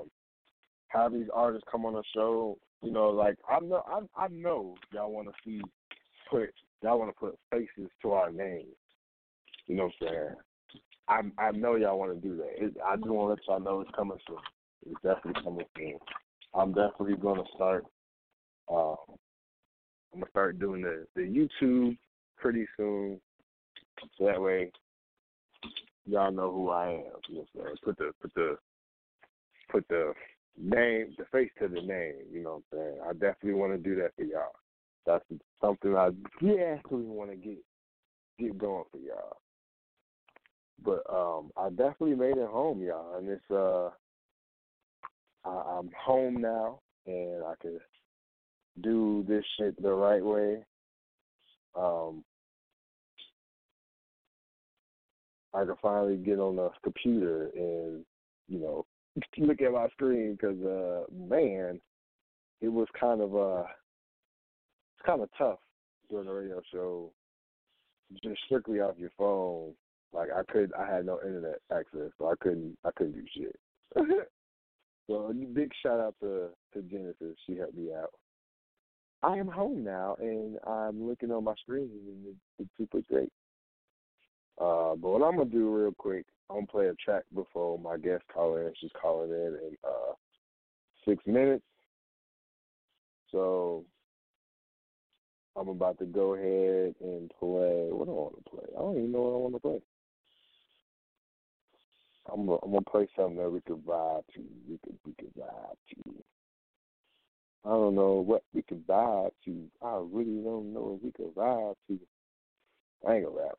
have 0.87 1.13
these 1.13 1.27
artists 1.33 1.67
come 1.71 1.85
on 1.85 1.93
the 1.93 2.03
show. 2.13 2.57
You 2.81 2.91
know, 2.91 3.09
like 3.09 3.37
I 3.49 3.59
know 3.59 3.83
I 3.87 4.25
I 4.25 4.27
know 4.29 4.75
y'all 4.93 5.11
want 5.11 5.27
to 5.27 5.33
see 5.43 5.61
put 6.29 6.49
y'all 6.81 6.99
want 6.99 7.11
to 7.11 7.19
put 7.19 7.39
faces 7.51 7.89
to 8.01 8.11
our 8.11 8.31
names. 8.31 8.67
You 9.67 9.75
know 9.75 9.89
what 9.99 10.09
I'm 10.09 10.35
saying? 11.07 11.31
I 11.37 11.43
I 11.47 11.51
know 11.51 11.75
y'all 11.75 11.99
want 11.99 12.13
to 12.13 12.27
do 12.27 12.35
that. 12.37 12.63
It, 12.63 12.75
I 12.85 12.95
just 12.95 13.07
want 13.07 13.39
to 13.39 13.51
let 13.53 13.59
y'all 13.59 13.65
know 13.65 13.81
it's 13.81 13.95
coming 13.95 14.17
soon. 14.27 14.37
It's 14.87 15.01
definitely 15.01 15.43
coming 15.43 15.65
soon. 15.77 15.97
I'm 16.53 16.73
definitely 16.73 17.15
going 17.15 17.43
to 17.43 17.49
start. 17.55 17.85
Um, 18.71 18.95
I'm 20.13 20.21
gonna 20.21 20.29
start 20.31 20.59
doing 20.59 20.81
the 20.81 21.05
the 21.15 21.21
YouTube 21.21 21.97
pretty 22.37 22.65
soon, 22.77 23.19
so 24.17 24.25
that 24.25 24.41
way 24.41 24.71
y'all 26.05 26.31
know 26.31 26.51
who 26.51 26.69
I 26.69 26.89
am. 26.91 27.03
You 27.29 27.45
know? 27.55 27.65
Put 27.83 27.97
the 27.97 28.11
put 28.21 28.33
the 28.33 28.57
put 29.69 29.87
the 29.89 30.13
name, 30.57 31.13
the 31.17 31.25
face 31.31 31.51
to 31.59 31.67
the 31.67 31.81
name. 31.81 32.15
You 32.31 32.43
know 32.43 32.63
what 32.71 32.79
I'm 32.79 32.79
saying? 32.79 32.99
I 33.07 33.13
definitely 33.13 33.53
want 33.53 33.73
to 33.73 33.77
do 33.77 33.95
that 34.01 34.11
for 34.15 34.23
y'all. 34.23 34.51
That's 35.05 35.23
something 35.61 35.95
I 35.95 36.09
definitely 36.39 37.05
want 37.05 37.31
to 37.31 37.35
get 37.35 37.57
get 38.39 38.57
going 38.57 38.85
for 38.91 38.97
y'all. 38.97 39.37
But 40.83 41.03
um, 41.13 41.51
I 41.57 41.69
definitely 41.69 42.15
made 42.15 42.37
it 42.37 42.49
home, 42.49 42.81
y'all, 42.81 43.17
and 43.17 43.29
it's 43.29 43.51
uh, 43.51 43.89
I, 45.47 45.77
I'm 45.77 45.89
home 45.97 46.41
now, 46.41 46.79
and 47.05 47.43
I 47.43 47.53
can 47.61 47.79
do 48.81 49.23
this 49.27 49.43
shit 49.57 49.81
the 49.81 49.93
right 49.93 50.23
way. 50.23 50.63
Um, 51.77 52.23
I 55.53 55.63
can 55.63 55.75
finally 55.81 56.17
get 56.17 56.39
on 56.39 56.57
the 56.57 56.69
computer 56.83 57.49
and 57.55 58.03
you 58.49 58.59
know 58.59 58.85
look 59.37 59.61
at 59.61 59.71
my 59.71 59.87
screen 59.89 60.37
because 60.39 60.61
uh, 60.63 61.03
man, 61.13 61.79
it 62.61 62.69
was 62.69 62.87
kind 62.99 63.21
of 63.21 63.35
uh, 63.35 63.63
it's 64.95 65.05
kind 65.05 65.21
of 65.21 65.29
tough 65.37 65.59
doing 66.09 66.27
a 66.27 66.33
radio 66.33 66.61
show 66.71 67.11
just 68.23 68.41
strictly 68.45 68.79
off 68.79 68.95
your 68.97 69.11
phone. 69.17 69.73
Like 70.13 70.29
I 70.35 70.43
could, 70.51 70.71
I 70.77 70.89
had 70.89 71.05
no 71.05 71.19
internet 71.21 71.59
access, 71.71 72.11
so 72.17 72.27
I 72.27 72.33
couldn't, 72.39 72.77
I 72.85 72.89
couldn't 72.95 73.13
do 73.13 73.25
shit. 73.35 73.55
so 75.07 75.33
big 75.53 75.71
shout 75.83 75.99
out 75.99 76.15
to 76.21 76.49
to 76.73 76.81
Genesis, 76.83 77.37
she 77.45 77.57
helped 77.57 77.75
me 77.75 77.89
out. 77.93 78.11
I 79.23 79.37
am 79.37 79.47
home 79.47 79.83
now, 79.83 80.15
and 80.19 80.57
I'm 80.67 81.07
looking 81.07 81.31
on 81.31 81.43
my 81.45 81.55
screen, 81.55 81.89
and 82.07 82.27
it's, 82.27 82.37
it's 82.59 82.69
super 82.77 83.01
great. 83.09 83.31
Uh, 84.59 84.95
but 84.95 85.09
what 85.09 85.21
I'm 85.21 85.37
gonna 85.37 85.49
do 85.49 85.75
real 85.75 85.93
quick, 85.97 86.25
I'm 86.49 86.57
gonna 86.57 86.67
play 86.67 86.87
a 86.87 86.93
track 86.93 87.23
before 87.33 87.77
my 87.77 87.97
guest 87.97 88.23
call 88.33 88.57
in. 88.57 88.71
She's 88.79 88.91
calling 88.99 89.31
in 89.31 89.57
in 89.61 89.77
uh, 89.83 90.13
six 91.07 91.25
minutes. 91.25 91.63
So 93.31 93.83
I'm 95.57 95.67
about 95.69 95.97
to 95.99 96.05
go 96.05 96.35
ahead 96.35 96.95
and 97.01 97.29
play. 97.39 97.87
What 97.91 98.05
do 98.05 98.11
I 98.11 98.15
want 98.15 98.43
to 98.43 98.49
play? 98.49 98.65
I 98.75 98.79
don't 98.79 98.97
even 98.97 99.11
know 99.11 99.21
what 99.21 99.33
I 99.33 99.37
want 99.37 99.53
to 99.55 99.59
play. 99.59 99.81
I'm 102.31 102.45
gonna, 102.45 102.57
I'm 102.63 102.71
gonna 102.71 102.81
play 102.81 103.07
something 103.15 103.37
that 103.37 103.49
we 103.49 103.61
could 103.61 103.85
vibe 103.85 104.23
to. 104.35 104.41
We 104.69 104.79
could 104.83 104.97
we 105.05 105.13
could 105.13 105.33
vibe 105.35 105.77
to. 105.89 106.23
I 107.65 107.69
don't 107.69 107.95
know 107.95 108.13
what 108.13 108.43
we 108.53 108.61
could 108.61 108.85
vibe 108.87 109.31
to. 109.45 109.63
I 109.81 109.99
really 110.11 110.41
don't 110.43 110.73
know 110.73 110.97
if 110.97 111.03
we 111.03 111.11
could 111.11 111.35
vibe 111.35 111.75
to. 111.87 111.99
I 113.07 113.15
ain't 113.15 113.25
gonna 113.25 113.37
rap. 113.37 113.57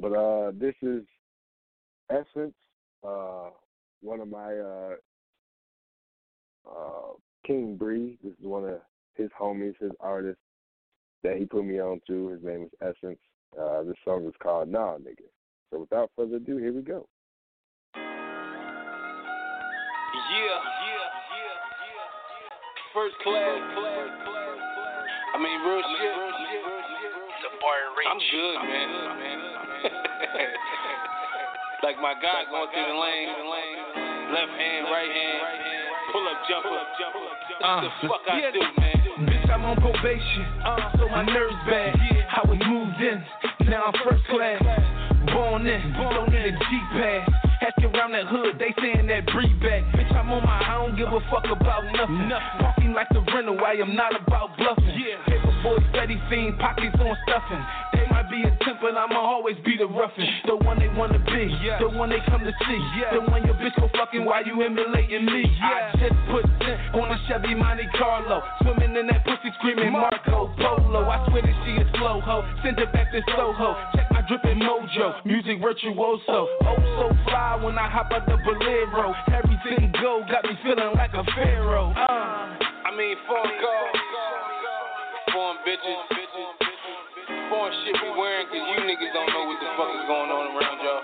But 0.00 0.12
uh, 0.12 0.52
this 0.58 0.74
is 0.82 1.02
Essence, 2.10 2.54
uh, 3.06 3.50
one 4.00 4.20
of 4.20 4.28
my 4.28 4.56
uh, 4.56 4.94
uh, 6.68 7.12
King 7.44 7.76
Bree. 7.76 8.16
This 8.22 8.32
is 8.32 8.46
one 8.46 8.64
of 8.64 8.80
his 9.16 9.28
homies, 9.38 9.74
his 9.80 9.90
artist 10.00 10.38
that 11.24 11.36
he 11.36 11.44
put 11.46 11.64
me 11.64 11.80
on 11.80 12.00
to. 12.06 12.28
His 12.28 12.42
name 12.42 12.62
is 12.64 12.70
Essence. 12.80 13.18
Uh, 13.58 13.82
this 13.82 13.96
song 14.04 14.26
is 14.26 14.34
called 14.42 14.68
Nah 14.68 14.98
Nigga. 14.98 15.26
So 15.70 15.80
without 15.80 16.10
further 16.16 16.36
ado, 16.36 16.58
here 16.58 16.72
we 16.72 16.82
go. 16.82 17.08
Yeah, 17.94 18.04
yeah, 20.30 20.48
yeah, 20.48 21.08
yeah. 21.32 21.58
First 22.94 23.16
class, 23.24 23.58
class, 23.74 24.10
class. 24.24 24.58
I 25.34 25.38
mean, 25.38 25.60
real 25.66 25.82
shit. 25.82 26.14
The 27.42 27.50
bar 27.60 27.96
rich. 27.96 28.06
I'm 28.10 28.18
good, 28.30 28.58
man. 28.68 29.47
like 31.82 31.98
my 31.98 32.14
guy 32.14 32.46
going 32.50 32.68
through 32.70 32.88
the 32.88 32.98
lane, 32.98 33.28
left 34.30 34.54
hand, 34.54 34.86
right 34.90 35.10
hand, 35.10 35.42
pull 36.12 36.24
up, 36.28 36.38
jump 36.48 36.66
up, 36.66 36.86
jump 36.98 37.14
up. 37.16 37.34
Uh, 37.58 37.80
the 37.82 37.90
fuck 38.08 38.22
I 38.30 38.40
yeah. 38.40 38.50
do, 38.54 38.62
man. 38.78 38.98
Bitch, 39.26 39.50
I'm 39.50 39.64
on 39.64 39.76
probation, 39.82 40.46
uh, 40.62 40.94
so 40.98 41.08
my 41.08 41.24
nerves 41.24 41.58
bad. 41.66 41.94
I 41.98 42.40
was 42.46 42.58
moved 42.66 43.00
in, 43.02 43.18
now 43.68 43.90
I'm 43.90 43.94
first 44.06 44.24
class. 44.30 44.62
Born 45.34 45.66
in, 45.66 45.92
don't 45.92 46.30
need 46.30 46.46
a 46.46 46.52
G-pad. 46.52 47.28
Asking 47.60 47.90
around 47.96 48.12
that 48.12 48.26
hood, 48.26 48.58
they 48.58 48.72
saying 48.80 49.08
that 49.08 49.26
breed 49.26 49.58
back. 49.60 49.82
Bitch, 49.92 50.14
I'm 50.14 50.30
on 50.30 50.44
my, 50.44 50.62
I 50.62 50.86
don't 50.86 50.96
give 50.96 51.08
a 51.08 51.20
fuck 51.28 51.44
about 51.50 51.84
nothing. 51.90 52.28
nothing. 52.28 52.62
Walking 52.62 52.92
like 52.94 53.08
the 53.10 53.20
rental, 53.34 53.56
why 53.56 53.74
I 53.74 53.82
am 53.82 53.96
not 53.96 54.14
about 54.14 54.56
bluffing. 54.56 54.94
Yeah. 54.94 55.47
Paper 55.58 55.80
boy, 55.80 55.84
steady 55.90 56.20
fiend, 56.30 56.58
pockets 56.58 56.94
on 57.00 57.16
stuffing. 57.26 57.62
They 57.92 58.06
might 58.10 58.30
be 58.30 58.42
a 58.42 58.50
temp, 58.64 58.80
but 58.80 58.96
I'ma 58.96 59.18
always 59.18 59.56
be 59.64 59.76
the 59.76 59.86
roughing. 59.86 60.28
The 60.46 60.56
one 60.56 60.78
they 60.78 60.88
wanna 60.88 61.18
be, 61.18 61.50
yeah. 61.62 61.78
the 61.78 61.88
one 61.88 62.10
they 62.10 62.20
come 62.28 62.44
to 62.44 62.52
see. 62.66 62.80
Yeah. 62.98 63.14
The 63.14 63.20
one 63.30 63.44
your 63.44 63.54
bitch 63.54 63.74
go 63.76 63.88
fucking 63.96 64.24
while 64.24 64.44
you 64.46 64.60
emulating 64.62 65.26
me. 65.26 65.42
Yeah. 65.58 65.90
I 65.94 65.98
just 65.98 66.14
put 66.30 66.44
10 66.62 67.00
on 67.00 67.10
a 67.10 67.18
Chevy 67.28 67.54
Monte 67.54 67.88
Carlo. 67.96 68.42
Swimming 68.62 68.96
in 68.96 69.06
that 69.08 69.24
pussy 69.24 69.50
screaming 69.58 69.92
Marco 69.92 70.52
Polo. 70.58 71.08
I 71.08 71.26
swear 71.28 71.42
that 71.42 71.56
she 71.64 71.72
is 71.80 71.88
slow 71.98 72.20
ho. 72.20 72.44
Send 72.62 72.78
it 72.78 72.92
back 72.92 73.10
to 73.12 73.20
Soho. 73.34 73.74
Check 73.94 74.10
my 74.10 74.22
dripping 74.28 74.60
mojo. 74.60 75.24
Music 75.24 75.60
virtuoso. 75.60 76.46
Oh, 76.62 76.76
so 76.98 77.16
fly 77.26 77.58
when 77.62 77.78
I 77.78 77.88
hop 77.88 78.12
out 78.12 78.26
the 78.26 78.38
Bolero. 78.44 79.14
Everything 79.32 79.92
go, 80.00 80.22
got 80.30 80.44
me 80.44 80.54
feeling 80.62 80.94
like 80.94 81.14
a 81.14 81.24
pharaoh. 81.34 81.92
Uh. 81.96 82.78
I 82.88 82.96
mean, 82.96 83.16
phone 83.28 83.52
calls, 83.60 84.07
foreign 85.32 85.58
bitches, 85.66 85.98
foreign 87.50 87.74
shit 87.84 87.96
we 88.00 88.08
wearing, 88.16 88.46
cause 88.48 88.64
you 88.64 88.78
niggas 88.84 89.12
don't 89.12 89.28
know 89.28 89.44
what 89.44 89.58
the 89.60 89.68
fuck 89.76 89.90
is 89.92 90.04
going 90.06 90.30
on 90.30 90.44
around 90.56 90.78
y'all. 90.80 91.02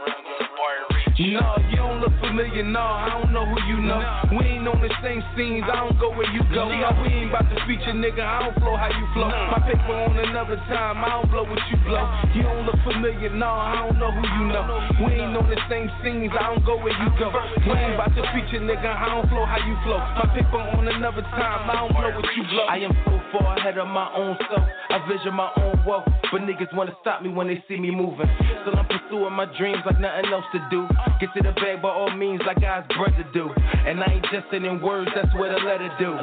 No, 1.14 1.54
you 1.70 1.76
don't 1.76 2.00
look 2.02 2.10
familiar, 2.18 2.64
no, 2.64 2.82
I 2.82 3.06
don't 3.06 3.30
know 3.30 3.46
who 3.46 3.54
you 3.70 3.78
know. 3.86 4.02
We 4.34 4.58
ain't 4.58 4.66
on 4.66 4.82
the 4.82 4.90
same 4.98 5.22
scenes, 5.36 5.62
I 5.70 5.86
don't 5.86 5.98
go 6.00 6.10
where 6.10 6.26
you 6.32 6.42
go. 6.50 6.66
No, 6.66 6.90
we 7.02 7.08
ain't 7.22 7.30
about 7.30 7.46
to 7.54 7.58
feature, 7.70 7.94
nigga, 7.94 8.18
I 8.18 8.50
don't 8.50 8.58
flow 8.58 8.74
how 8.74 8.90
you 8.90 9.06
flow. 9.14 9.30
My 9.30 9.62
paper 9.62 9.94
on 9.94 10.18
another 10.18 10.56
time, 10.66 11.04
I 11.04 11.20
don't 11.20 11.30
blow 11.30 11.46
what 11.46 11.62
you 11.70 11.78
blow. 11.86 12.02
You 12.34 12.42
don't 12.42 12.66
look 12.66 12.80
familiar, 12.82 13.30
no, 13.30 13.46
I 13.46 13.86
don't 13.86 13.98
know 13.98 14.10
who 14.10 14.22
you 14.26 14.44
know. 14.50 14.66
We 15.06 15.22
ain't 15.22 15.38
on 15.38 15.46
the 15.46 15.60
same 15.70 15.86
scenes, 16.02 16.34
I 16.34 16.50
don't 16.50 16.66
go 16.66 16.82
where 16.82 16.96
you 16.96 17.10
go. 17.14 17.30
We 17.62 17.78
ain't 17.78 17.94
about 17.94 18.10
to 18.18 18.22
feature, 18.34 18.58
nigga, 18.58 18.90
I 18.90 19.14
don't 19.14 19.28
flow 19.30 19.46
how 19.46 19.62
you 19.62 19.76
flow. 19.86 20.02
My 20.18 20.26
paper 20.34 20.58
on 20.58 20.88
another 20.88 21.22
time, 21.38 21.70
I 21.70 21.78
don't 21.78 21.94
blow 21.94 22.10
what 22.10 22.26
you 22.34 22.42
blow. 22.50 22.66
I 22.66 22.82
am 22.82 22.94
so 23.06 23.23
far 23.34 23.58
ahead 23.58 23.78
of 23.78 23.88
my 23.88 24.12
own 24.14 24.36
self, 24.48 24.62
I 24.90 24.98
vision 25.08 25.34
my 25.34 25.50
own 25.56 25.82
wealth. 25.86 26.06
But 26.30 26.42
niggas 26.42 26.74
wanna 26.74 26.94
stop 27.00 27.22
me 27.22 27.30
when 27.30 27.48
they 27.48 27.62
see 27.68 27.76
me 27.76 27.90
moving. 27.90 28.28
So 28.64 28.72
I'm 28.72 28.86
pursuing 28.86 29.32
my 29.32 29.46
dreams 29.58 29.82
like 29.84 30.00
nothing 30.00 30.32
else 30.32 30.44
to 30.52 30.60
do. 30.70 30.86
Get 31.20 31.30
to 31.34 31.42
the 31.42 31.52
bag 31.60 31.82
by 31.82 31.90
all 31.90 32.14
means, 32.14 32.42
like 32.46 32.60
God's 32.60 32.86
brother 32.94 33.22
to 33.22 33.32
do. 33.32 33.50
And 33.86 34.02
I 34.02 34.12
ain't 34.12 34.26
just 34.32 34.52
in 34.52 34.80
words, 34.80 35.10
that's 35.14 35.32
what 35.34 35.50
a 35.50 35.58
letter 35.64 35.90
do. 35.98 36.16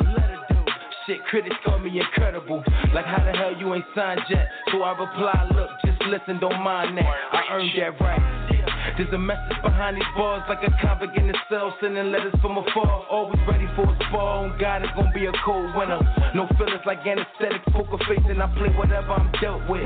Shit, 1.06 1.24
critics 1.26 1.56
call 1.66 1.80
me 1.80 2.00
incredible. 2.00 2.64
Like, 2.94 3.06
how 3.06 3.24
the 3.24 3.32
hell 3.38 3.56
you 3.58 3.74
ain't 3.74 3.86
signed 3.96 4.22
yet? 4.30 4.48
So 4.72 4.84
I 4.84 4.92
reply, 4.92 5.50
look, 5.56 5.70
just 5.84 6.02
listen, 6.04 6.40
don't 6.40 6.62
mind 6.62 6.98
that. 6.98 7.06
I 7.06 7.42
earned 7.52 7.72
that 7.78 8.00
right. 8.00 8.41
There's 8.98 9.14
a 9.14 9.18
message 9.18 9.58
behind 9.64 9.98
these 9.98 10.12
bars, 10.16 10.44
like 10.50 10.64
a 10.64 10.72
convict 10.82 11.18
in 11.18 11.28
the 11.28 11.38
cell, 11.50 11.74
sending 11.82 12.12
letters 12.12 12.34
from 12.42 12.58
afar. 12.58 13.06
Always 13.10 13.40
ready 13.48 13.68
for 13.76 13.84
a 13.84 13.96
spar. 14.08 14.46
On 14.46 14.58
God, 14.60 14.84
it's 14.84 14.94
gonna 14.96 15.12
be 15.14 15.26
a 15.26 15.34
cold 15.46 15.76
winter. 15.76 16.00
No 16.36 16.48
feelings 16.58 16.82
like 16.86 17.00
anesthetic, 17.06 17.64
poker 17.72 17.98
face, 18.08 18.26
and 18.28 18.42
I 18.42 18.48
play 18.58 18.70
whatever 18.76 19.14
I'm 19.14 19.32
dealt 19.42 19.68
with. 19.70 19.82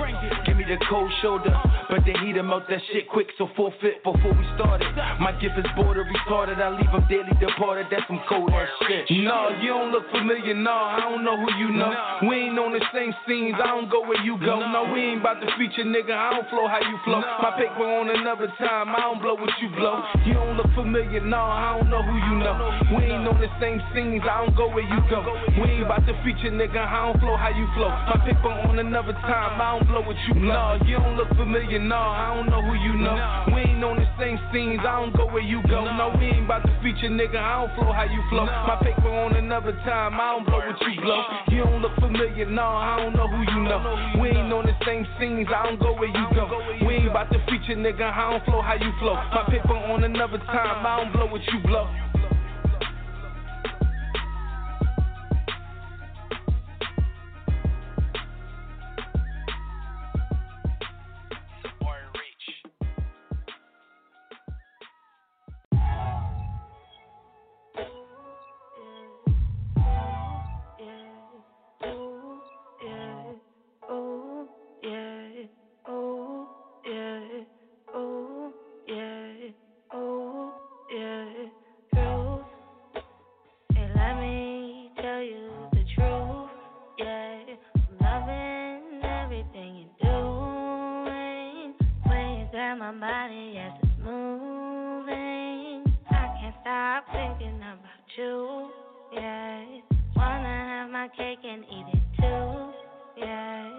Give 0.45 0.57
me 0.57 0.65
the 0.65 0.77
cold 0.89 1.11
shoulder, 1.21 1.53
but 1.89 2.03
the 2.05 2.13
heat 2.21 2.35
melt 2.41 2.67
that 2.69 2.81
shit 2.91 3.07
quick, 3.09 3.27
so 3.37 3.49
forfeit 3.55 4.03
before 4.03 4.33
we 4.33 4.45
started. 4.55 4.87
My 5.21 5.31
gift 5.39 5.57
is 5.57 5.65
border 5.75 6.03
retarded, 6.03 6.59
I 6.59 6.69
leave 6.73 6.91
them 6.91 7.05
daily 7.09 7.31
departed. 7.39 7.87
That's 7.91 8.03
some 8.07 8.21
cold 8.27 8.51
ass 8.51 8.67
shit. 8.87 9.05
No, 9.23 9.49
you 9.61 9.69
don't 9.69 9.91
look 9.91 10.09
familiar, 10.11 10.53
no, 10.53 10.73
I 10.73 10.99
don't 10.99 11.23
know 11.23 11.37
who 11.37 11.49
you 11.55 11.69
know. 11.71 11.93
We 12.27 12.49
ain't 12.49 12.59
on 12.59 12.73
the 12.73 12.83
same 12.93 13.13
scenes, 13.27 13.55
I 13.61 13.67
don't 13.67 13.89
go 13.89 14.01
where 14.01 14.21
you 14.23 14.37
go. 14.39 14.59
No, 14.59 14.91
we 14.91 15.13
ain't 15.13 15.21
about 15.21 15.39
to 15.41 15.47
feature, 15.57 15.85
nigga, 15.85 16.11
I 16.11 16.35
don't 16.35 16.49
flow 16.49 16.67
how 16.67 16.81
you 16.81 16.97
flow. 17.05 17.21
My 17.41 17.55
paper 17.57 17.85
on 17.85 18.09
another 18.09 18.51
time, 18.57 18.94
I 18.95 19.11
don't 19.11 19.19
blow 19.21 19.35
what 19.35 19.51
you 19.59 19.67
blow. 19.75 19.99
You 20.23 20.35
don't 20.35 20.55
look 20.55 20.71
familiar, 20.71 21.19
nah, 21.19 21.51
I 21.51 21.77
don't 21.77 21.89
know 21.89 21.99
who 22.01 22.15
you 22.15 22.39
know. 22.39 22.55
We 22.95 23.03
ain't 23.03 23.27
on 23.27 23.41
the 23.43 23.51
same 23.59 23.83
scenes, 23.91 24.23
I 24.23 24.45
don't 24.45 24.55
go 24.55 24.71
where 24.71 24.87
you 24.87 24.99
go. 25.11 25.19
We 25.59 25.67
ain't 25.67 25.83
about 25.83 26.07
to 26.07 26.15
feature, 26.23 26.47
nigga, 26.47 26.79
I 26.79 27.11
don't 27.11 27.19
flow 27.19 27.35
how 27.35 27.51
you 27.51 27.67
flow. 27.75 27.91
My 27.91 28.23
paper 28.23 28.47
on 28.47 28.79
another 28.79 29.11
time, 29.27 29.59
I 29.59 29.75
don't 29.75 29.87
blow 29.91 29.99
what 29.99 30.15
you 30.31 30.39
blow. 30.39 30.79
You 30.87 30.95
don't 30.95 31.17
look 31.19 31.27
familiar, 31.35 31.79
nah, 31.79 32.31
I 32.31 32.35
don't 32.39 32.47
know 32.47 32.63
who 32.63 32.71
you 32.71 32.95
know. 32.95 33.19
We 33.51 33.67
ain't 33.67 33.83
on 33.83 33.99
the 33.99 34.07
same 34.15 34.39
scenes, 34.55 34.79
I 34.79 35.03
don't 35.03 35.11
go 35.11 35.27
where 35.27 35.43
you 35.43 35.59
go. 35.67 35.83
No, 35.83 36.15
we 36.15 36.31
ain't 36.31 36.45
about 36.47 36.63
to 36.63 36.71
feature, 36.79 37.11
nigga, 37.11 37.35
I 37.35 37.67
don't 37.67 37.75
flow 37.75 37.91
how 37.91 38.07
you 38.07 38.23
flow. 38.31 38.47
My 38.47 38.79
paper 38.79 39.11
on 39.11 39.35
another 39.35 39.75
time, 39.83 40.15
I 40.15 40.39
don't 40.39 40.47
blow 40.47 40.63
what 40.63 40.79
you 40.87 41.01
blow. 41.03 41.19
You 41.51 41.67
don't 41.67 41.81
look 41.83 41.99
familiar, 41.99 42.47
nah, 42.47 42.95
I 42.95 43.03
don't 43.03 43.11
know 43.11 43.27
who 43.27 43.43
you 43.43 43.59
know. 43.59 44.23
We 44.23 44.31
ain't 44.31 44.55
on 44.55 44.63
the 44.63 44.75
same 44.87 45.03
scenes, 45.19 45.51
I 45.51 45.67
don't 45.67 45.83
go 45.83 45.91
where 45.99 46.07
you 46.07 46.25
go. 46.31 46.47
We 46.87 47.03
ain't 47.03 47.11
about 47.11 47.27
to 47.35 47.43
feature, 47.51 47.75
nigga, 47.75 48.07
I 48.07 48.31
don't 48.31 48.45
flow 48.45 48.61
how 48.61 48.79
you 48.79 48.84
flow. 48.99 49.15
My 49.15 49.45
paper 49.49 49.73
on 49.73 50.03
another 50.03 50.37
time, 50.37 50.85
I 50.85 51.03
don't 51.03 51.13
blow 51.13 51.27
what 51.27 51.41
you 51.47 51.59
blow. 51.65 52.14
how 92.79 92.91
my 92.91 92.99
body 92.99 93.51
yes 93.53 93.71
it's 93.81 93.91
moving. 94.03 95.83
I 96.09 96.27
can't 96.39 96.55
stop 96.61 97.05
thinking 97.11 97.57
about 97.57 98.17
you. 98.17 98.69
Yeah, 99.13 99.65
wanna 100.15 100.47
have 100.47 100.89
my 100.89 101.07
cake 101.15 101.39
and 101.43 101.63
eat 101.63 101.85
it 101.93 102.03
too. 102.19 102.73
Yeah, 103.17 103.71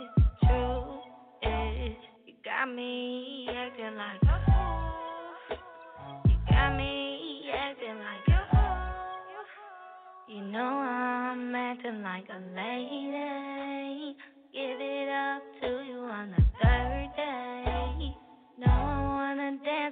true 0.44 0.98
is 1.42 1.96
you 2.26 2.35
got 2.44 2.72
me 2.74 3.48
acting 3.50 3.96
like 3.96 4.22
a 4.22 4.38
fool. 4.46 5.59
You 6.26 6.37
got 6.48 6.76
me 6.76 7.50
acting 7.54 7.98
like 7.98 8.28
a 8.28 8.40
fool. 8.50 10.37
You 10.37 10.42
know 10.44 10.59
I'm 10.59 11.54
acting 11.54 12.02
like 12.02 12.28
a 12.30 12.38
lady. 12.54 14.16
Give 14.52 14.80
it 14.80 15.09
up. 15.09 15.45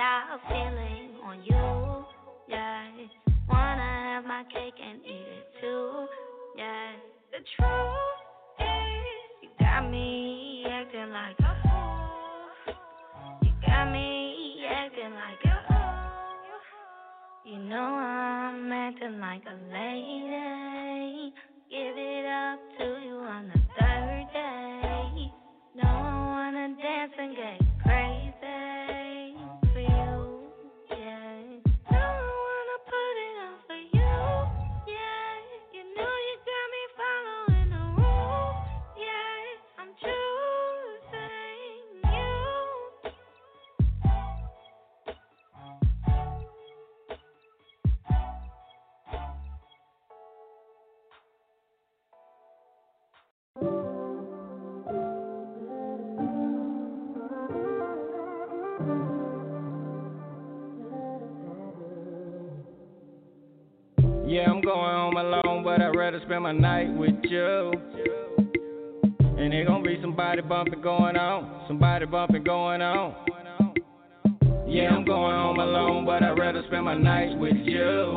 without 0.00 0.40
feeling 0.48 1.10
on 1.24 1.42
you. 1.44 2.04
yeah. 2.48 2.88
wanna 3.46 3.82
have 3.82 4.24
my 4.24 4.44
cake 4.44 4.80
and 4.82 4.98
eat 5.04 5.26
it 5.28 5.60
too. 5.60 6.06
yeah. 6.56 6.92
the 7.32 7.38
truth 7.54 8.20
is 8.60 9.42
you 9.42 9.48
got 9.58 9.90
me 9.90 10.64
acting 10.70 11.10
like 11.12 11.36
a 11.40 11.52
fool. 11.68 12.74
You 13.42 13.52
got 13.66 13.92
me 13.92 14.64
acting 14.70 15.12
like 15.12 15.44
a 15.44 15.68
fool. 15.68 17.52
You 17.52 17.58
know 17.68 17.76
I'm 17.76 18.72
acting 18.72 19.20
like 19.20 19.42
a 19.44 19.56
lady. 19.70 21.34
Give 21.68 21.94
it 21.98 22.24
up 22.24 22.58
to 22.78 22.84
you 23.04 23.16
on 23.20 23.48
the 23.52 23.60
third 23.78 24.26
day. 24.32 25.30
No, 25.76 25.84
I 25.84 26.52
wanna 26.54 26.74
dance 26.80 27.12
and 27.18 27.36
get 27.36 27.60
crazy. 27.82 28.29
Home 65.60 65.78
but 65.78 65.82
I'd 65.82 65.96
rather 65.96 66.20
spend 66.24 66.42
my 66.42 66.52
night 66.52 66.92
with 66.94 67.16
you. 67.24 67.72
And 69.38 69.52
there 69.52 69.64
gonna 69.64 69.82
be 69.82 69.98
somebody 70.00 70.42
bumping 70.42 70.82
going 70.82 71.16
on, 71.16 71.64
somebody 71.66 72.06
bumping 72.06 72.44
going 72.44 72.82
on. 72.82 73.14
Yeah, 74.66 74.94
I'm 74.94 75.04
going 75.04 75.34
home 75.34 75.58
alone, 75.58 76.04
but 76.06 76.22
I'd 76.22 76.38
rather 76.38 76.62
spend 76.68 76.84
my 76.84 76.96
night 76.96 77.38
with 77.38 77.56
you. 77.64 78.16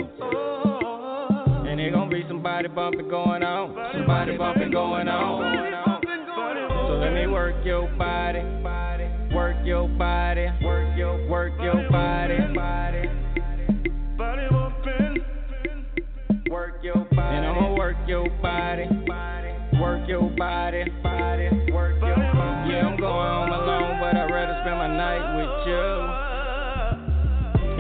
And 1.68 1.80
there 1.80 1.92
gonna 1.92 2.12
be 2.12 2.24
somebody 2.28 2.68
bumping 2.68 3.10
going 3.10 3.44
on, 3.44 3.94
somebody 3.94 4.38
bumping 4.38 4.72
going 4.72 5.08
on. 5.08 6.04
So 6.88 6.94
let 6.96 7.14
me 7.14 7.28
work 7.28 7.56
your 7.66 7.88
body, 7.98 8.42
work 9.34 9.56
your 9.66 9.88
body, 9.88 10.48
work 10.62 10.98
your, 10.98 11.28
work 11.30 11.54
your 11.62 11.90
body, 11.90 12.38
your 18.14 18.30
body, 18.44 18.86
work 19.82 20.08
your 20.08 20.30
body, 20.38 20.84
body, 21.02 21.50
work 21.72 22.00
your 22.00 22.16
body. 22.16 22.70
Yeah, 22.70 22.86
I'm 22.86 22.96
going 22.96 23.10
home 23.10 23.50
alone, 23.50 23.98
but 24.00 24.16
I'd 24.16 24.30
rather 24.30 24.56
spend 24.62 24.78
my 24.78 24.86
night 24.86 25.34
with 25.34 25.66
you. 25.66 25.82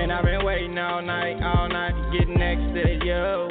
And 0.01 0.11
I've 0.11 0.25
been 0.25 0.43
waiting 0.43 0.75
all 0.79 1.03
night, 1.03 1.39
all 1.43 1.69
night 1.69 1.93
to 1.93 2.09
get 2.17 2.27
next 2.29 2.73
to 2.73 2.95
you. 3.05 3.47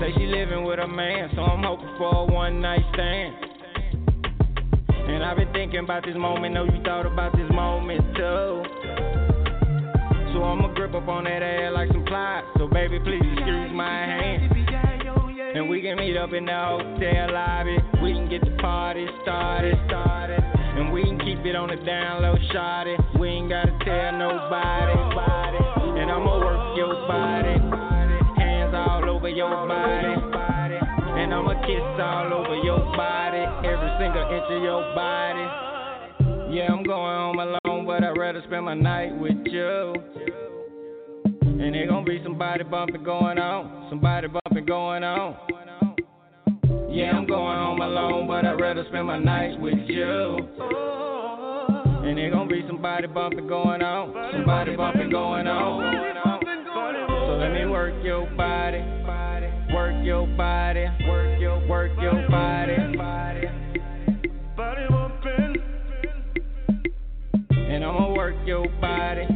Say 0.00 0.14
she 0.16 0.24
living 0.24 0.64
with 0.64 0.78
a 0.78 0.88
man, 0.88 1.28
so 1.34 1.42
I'm 1.42 1.62
hoping 1.62 1.94
for 1.98 2.08
a 2.08 2.24
one 2.24 2.62
night 2.62 2.80
stand. 2.94 3.34
And 4.88 5.22
I've 5.22 5.36
been 5.36 5.52
thinking 5.52 5.80
about 5.80 6.06
this 6.06 6.16
moment, 6.16 6.54
know 6.54 6.64
you 6.64 6.82
thought 6.82 7.04
about 7.04 7.36
this 7.36 7.50
moment 7.52 8.00
too. 8.16 8.62
So 10.32 10.42
I'ma 10.42 10.68
grip 10.72 10.94
up 10.94 11.08
on 11.08 11.24
that 11.24 11.42
ass 11.42 11.74
like 11.74 11.90
some 11.92 12.06
plies. 12.06 12.44
So 12.56 12.68
baby, 12.68 12.98
please 13.04 13.20
excuse 13.36 13.70
my 13.70 13.84
hand. 13.84 14.93
And 15.54 15.68
we 15.68 15.80
can 15.80 15.96
meet 15.96 16.16
up 16.16 16.32
in 16.32 16.46
the 16.46 16.52
hotel 16.52 17.32
lobby. 17.32 17.78
We 18.02 18.12
can 18.12 18.28
get 18.28 18.40
the 18.40 18.56
party 18.60 19.06
started, 19.22 19.78
started. 19.86 20.42
And 20.42 20.92
we 20.92 21.04
can 21.04 21.16
keep 21.20 21.46
it 21.46 21.54
on 21.54 21.68
the 21.68 21.76
down 21.76 22.22
low, 22.22 22.34
shawty. 22.50 22.98
We 23.20 23.28
ain't 23.28 23.50
gotta 23.50 23.70
tell 23.86 24.18
nobody. 24.18 24.98
And 26.00 26.10
I'ma 26.10 26.38
work 26.42 26.76
your 26.76 27.06
body, 27.06 27.54
hands 28.42 28.74
all 28.74 29.08
over 29.08 29.28
your 29.28 29.68
body. 29.68 30.18
And 31.22 31.32
I'ma 31.32 31.54
kiss 31.62 32.02
all 32.02 32.34
over 32.34 32.56
your 32.56 32.82
body, 32.98 33.46
every 33.62 33.90
single 34.02 34.26
inch 34.34 34.50
of 34.50 34.60
your 34.60 34.82
body. 34.98 35.46
Yeah, 36.52 36.72
I'm 36.72 36.82
going 36.82 37.14
home 37.14 37.38
alone, 37.38 37.86
but 37.86 38.02
I'd 38.02 38.18
rather 38.18 38.42
spend 38.48 38.64
my 38.64 38.74
night 38.74 39.16
with 39.16 39.38
you. 39.46 39.94
And 41.56 41.72
there 41.72 41.86
gonna 41.86 42.04
be 42.04 42.20
somebody 42.24 42.64
bumping 42.64 43.04
going 43.04 43.38
on, 43.38 43.86
somebody 43.88 44.26
bumping 44.26 44.66
going 44.66 45.04
on. 45.04 45.36
Yeah, 46.90 47.12
I'm 47.16 47.26
going 47.26 47.56
home 47.58 47.80
alone, 47.80 48.26
but 48.26 48.44
I'd 48.44 48.60
rather 48.60 48.84
spend 48.88 49.06
my 49.06 49.18
nights 49.18 49.56
with 49.60 49.78
you. 49.86 50.36
And 52.04 52.18
there 52.18 52.30
gonna 52.30 52.50
be 52.50 52.64
somebody 52.66 53.06
bumping 53.06 53.46
going 53.46 53.82
on, 53.82 54.32
somebody 54.32 54.76
bumping 54.76 55.10
going 55.10 55.46
on. 55.46 56.40
So 57.08 57.36
let 57.38 57.52
me 57.52 57.66
work 57.66 57.94
your 58.04 58.26
body, 58.36 58.78
work 59.72 59.94
your 60.04 60.26
body, 60.36 60.86
work 61.06 61.40
your, 61.40 61.66
work 61.68 61.92
your 62.00 62.28
body. 62.28 62.74
And 67.52 67.84
I'ma 67.84 68.12
work 68.12 68.34
your 68.46 68.68
body, 68.80 69.26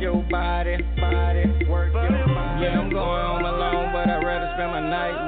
your 0.00 0.22
body, 0.30 0.76
body, 0.96 1.44
work 1.68 1.92
your 1.92 2.26
body. 2.28 2.62
Yeah, 2.62 2.80
I'm 2.80 2.90
going 2.90 2.94
home 2.94 3.44
alone, 3.44 3.92
but 3.92 4.08
I'd 4.08 4.24
rather 4.24 4.50
spend 4.54 4.70
my 4.70 4.80
night 4.80 5.27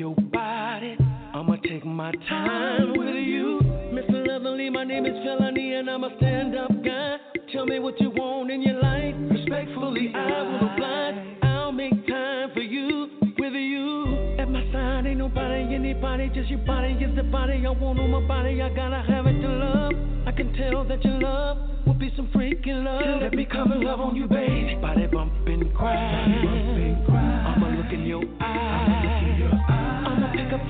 your 0.00 0.14
body. 0.32 0.96
I'ma 1.34 1.56
take 1.56 1.84
my 1.84 2.10
time 2.26 2.96
with 2.96 3.16
you. 3.16 3.60
Mr. 3.92 4.26
Lovely, 4.26 4.70
my 4.70 4.82
name 4.82 5.04
is 5.04 5.12
Felony, 5.22 5.74
and 5.74 5.90
I'm 5.90 6.04
a 6.04 6.16
stand 6.16 6.56
up 6.56 6.70
guy. 6.82 7.18
Tell 7.52 7.66
me 7.66 7.80
what 7.80 8.00
you 8.00 8.08
want 8.08 8.50
in 8.50 8.62
your 8.62 8.80
life. 8.80 9.14
Respectfully, 9.30 10.10
I 10.14 10.40
will 10.40 10.72
oblige. 10.72 11.38
I'll 11.42 11.72
make 11.72 12.06
time 12.06 12.48
for 12.54 12.62
you, 12.62 13.10
with 13.38 13.52
you. 13.52 14.36
At 14.38 14.48
my 14.48 14.62
side, 14.72 15.04
ain't 15.04 15.18
nobody, 15.18 15.74
anybody, 15.74 16.30
just 16.34 16.48
your 16.48 16.60
body 16.60 16.94
is 16.94 17.14
the 17.14 17.24
body 17.24 17.62
I 17.66 17.70
want 17.70 18.00
on 18.00 18.10
my 18.10 18.26
body. 18.26 18.62
I 18.62 18.70
gotta 18.70 19.04
have 19.06 19.26
it 19.26 19.38
to 19.42 19.48
love. 19.48 19.92
I 20.26 20.32
can 20.32 20.54
tell 20.54 20.82
that 20.84 21.04
your 21.04 21.20
love 21.20 21.58
will 21.86 21.92
be 21.92 22.10
some 22.16 22.28
freaking 22.28 22.84
love. 22.84 23.20
Let 23.20 23.34
me 23.34 23.44
come 23.44 23.70
and 23.72 23.84
love 23.84 24.00
on 24.00 24.16
you, 24.16 24.26
baby. 24.26 24.78
Body 24.80 25.06
bump 25.08 25.34
and 25.46 25.74
cry. 25.74 26.99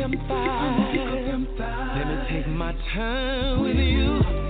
Let 0.00 0.08
me 0.08 0.16
take 2.30 2.48
my 2.48 2.72
time 2.94 3.60
with 3.60 3.76
you. 3.76 4.49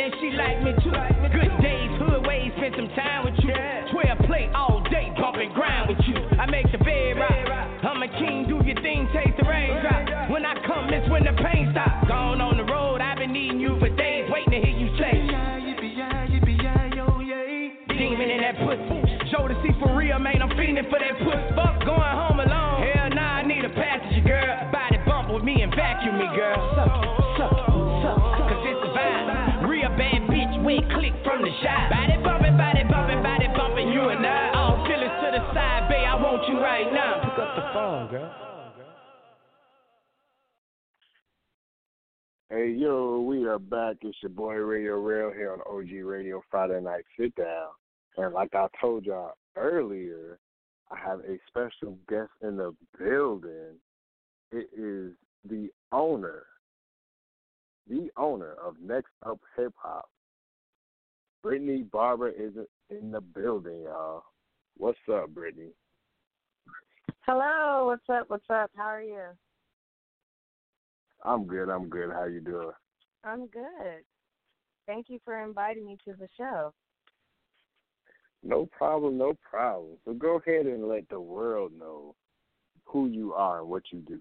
And 0.00 0.14
she 0.16 0.32
like 0.32 0.58
me 0.64 0.72
too. 0.80 0.96
Good 1.28 1.52
days, 1.60 1.92
hood 2.00 2.24
ways, 2.24 2.52
spend 2.56 2.74
some 2.76 2.88
time 2.96 3.28
with 3.28 3.36
you. 3.44 3.52
12 3.92 4.18
play 4.24 4.48
all 4.56 4.80
day, 4.88 5.12
bump 5.20 5.36
and 5.36 5.52
grind 5.52 5.92
with 5.92 6.00
you. 6.08 6.16
I 6.40 6.46
make 6.48 6.72
the 6.72 6.78
bed 6.78 7.20
rock. 7.20 7.68
I'm 7.84 8.02
a 8.02 8.08
king, 8.08 8.48
do 8.48 8.64
your 8.64 8.80
thing, 8.80 9.08
taste 9.12 9.36
the 9.36 9.44
raindrop. 9.44 10.30
When 10.30 10.46
I 10.46 10.56
come, 10.64 10.88
it's 10.88 11.08
when 11.10 11.24
the 11.24 11.36
pain 11.36 11.68
stops. 11.72 12.08
Gone 12.08 12.40
on 12.40 12.56
the 12.56 12.64
road, 12.64 13.00
I've 13.00 13.18
been 13.18 13.32
needing 13.32 13.60
you 13.60 13.76
for 13.78 13.88
days, 13.92 14.24
waiting 14.32 14.52
to 14.56 14.60
hear 14.64 14.76
you 14.76 14.88
say. 14.96 15.20
Demon 17.92 18.30
in 18.32 18.40
that 18.40 18.56
pussy. 18.64 19.28
Show 19.28 19.48
to 19.48 19.54
see 19.60 19.76
for 19.78 19.94
real, 19.94 20.18
man, 20.18 20.40
I'm 20.40 20.48
feeling 20.56 20.88
for 20.88 20.96
that 20.96 21.20
pussy. 21.20 21.52
Fuck 21.52 21.84
going 21.84 22.00
home 22.00 22.40
alone. 22.40 22.88
Hell 22.88 23.10
nah, 23.12 23.44
I 23.44 23.46
need 23.46 23.64
a 23.64 23.72
passenger, 23.76 24.24
girl. 24.24 24.72
Body 24.72 24.96
bump 25.04 25.28
with 25.28 25.44
me 25.44 25.60
and 25.60 25.74
vacuum 25.74 26.16
me, 26.16 26.24
girl. 26.32 26.99
From 31.30 31.42
the 31.42 31.50
shot. 31.62 31.90
Body 31.90 32.18
bumping, 32.22 32.56
body 32.56 32.82
bumping, 32.90 33.22
body 33.22 33.46
bumping, 33.54 33.88
you 33.92 34.08
and 34.08 34.26
I. 34.26 34.50
All 34.54 34.84
feelings 34.86 35.14
to 35.22 35.28
the 35.30 35.42
side, 35.54 35.86
babe, 35.88 36.02
I 36.02 36.14
want 36.18 36.42
you 36.48 36.58
right 36.58 36.92
now. 36.92 37.22
Pick 37.22 37.38
up 37.38 37.54
the 37.54 37.62
phone, 37.72 38.10
girl. 38.10 38.34
Hey 42.50 42.70
yo, 42.76 43.20
we 43.20 43.46
are 43.46 43.60
back. 43.60 43.98
It's 44.02 44.16
your 44.22 44.30
boy 44.30 44.54
Radio 44.54 44.98
Rail 45.00 45.30
here 45.32 45.52
on 45.52 45.60
OG 45.72 46.04
Radio 46.04 46.42
Friday 46.50 46.80
Night 46.80 47.04
Sit 47.16 47.32
Down. 47.36 47.68
And 48.16 48.34
like 48.34 48.56
I 48.56 48.66
told 48.80 49.06
y'all 49.06 49.34
earlier, 49.56 50.40
I 50.90 50.98
have 50.98 51.20
a 51.20 51.38
special 51.46 51.96
guest 52.08 52.30
in 52.42 52.56
the 52.56 52.74
building. 52.98 53.78
It 54.50 54.68
is 54.76 55.12
the 55.48 55.68
owner, 55.92 56.42
the 57.88 58.10
owner 58.16 58.54
of 58.64 58.74
Next 58.82 59.12
Up 59.24 59.38
Hip 59.56 59.72
Hop. 59.76 60.08
Brittany 61.42 61.84
Barber 61.90 62.28
is 62.28 62.52
in 62.90 63.10
the 63.10 63.20
building, 63.20 63.82
y'all. 63.84 64.24
What's 64.76 64.98
up, 65.12 65.30
Brittany? 65.30 65.70
Hello, 67.20 67.86
what's 67.86 68.08
up? 68.08 68.28
What's 68.28 68.50
up? 68.50 68.70
How 68.76 68.84
are 68.84 69.02
you? 69.02 69.22
I'm 71.24 71.46
good. 71.46 71.68
I'm 71.68 71.88
good. 71.88 72.10
How 72.10 72.24
you 72.24 72.40
doing? 72.40 72.72
I'm 73.24 73.46
good. 73.46 74.04
Thank 74.86 75.06
you 75.08 75.18
for 75.24 75.42
inviting 75.42 75.86
me 75.86 75.96
to 76.06 76.14
the 76.14 76.28
show. 76.36 76.72
No 78.42 78.66
problem. 78.66 79.18
No 79.18 79.34
problem. 79.48 79.96
So 80.04 80.14
go 80.14 80.36
ahead 80.36 80.66
and 80.66 80.88
let 80.88 81.08
the 81.08 81.20
world 81.20 81.72
know 81.78 82.14
who 82.84 83.08
you 83.08 83.34
are 83.34 83.60
and 83.60 83.68
what 83.68 83.82
you 83.92 84.00
do. 84.00 84.20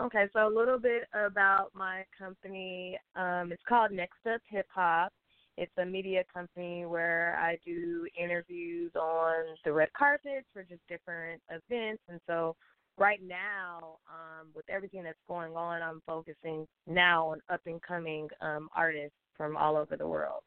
Okay, 0.00 0.24
so 0.32 0.48
a 0.48 0.48
little 0.48 0.78
bit 0.78 1.02
about 1.14 1.68
my 1.74 2.04
company. 2.18 2.98
Um, 3.14 3.52
it's 3.52 3.62
called 3.68 3.92
Next 3.92 4.26
Up 4.32 4.40
Hip 4.48 4.66
Hop. 4.74 5.12
It's 5.58 5.72
a 5.76 5.84
media 5.84 6.24
company 6.32 6.86
where 6.86 7.36
I 7.38 7.58
do 7.64 8.06
interviews 8.18 8.90
on 8.96 9.44
the 9.64 9.72
red 9.72 9.92
carpets 9.96 10.46
for 10.52 10.62
just 10.62 10.80
different 10.88 11.42
events. 11.50 12.02
And 12.08 12.20
so 12.26 12.56
right 12.96 13.20
now, 13.22 13.98
um, 14.08 14.48
with 14.56 14.64
everything 14.70 15.04
that's 15.04 15.18
going 15.28 15.54
on, 15.56 15.82
I'm 15.82 16.00
focusing 16.06 16.66
now 16.86 17.28
on 17.28 17.40
up 17.50 17.60
and 17.66 17.80
coming 17.82 18.28
um, 18.40 18.70
artists 18.74 19.16
from 19.36 19.58
all 19.58 19.76
over 19.76 19.96
the 19.96 20.08
world. 20.08 20.40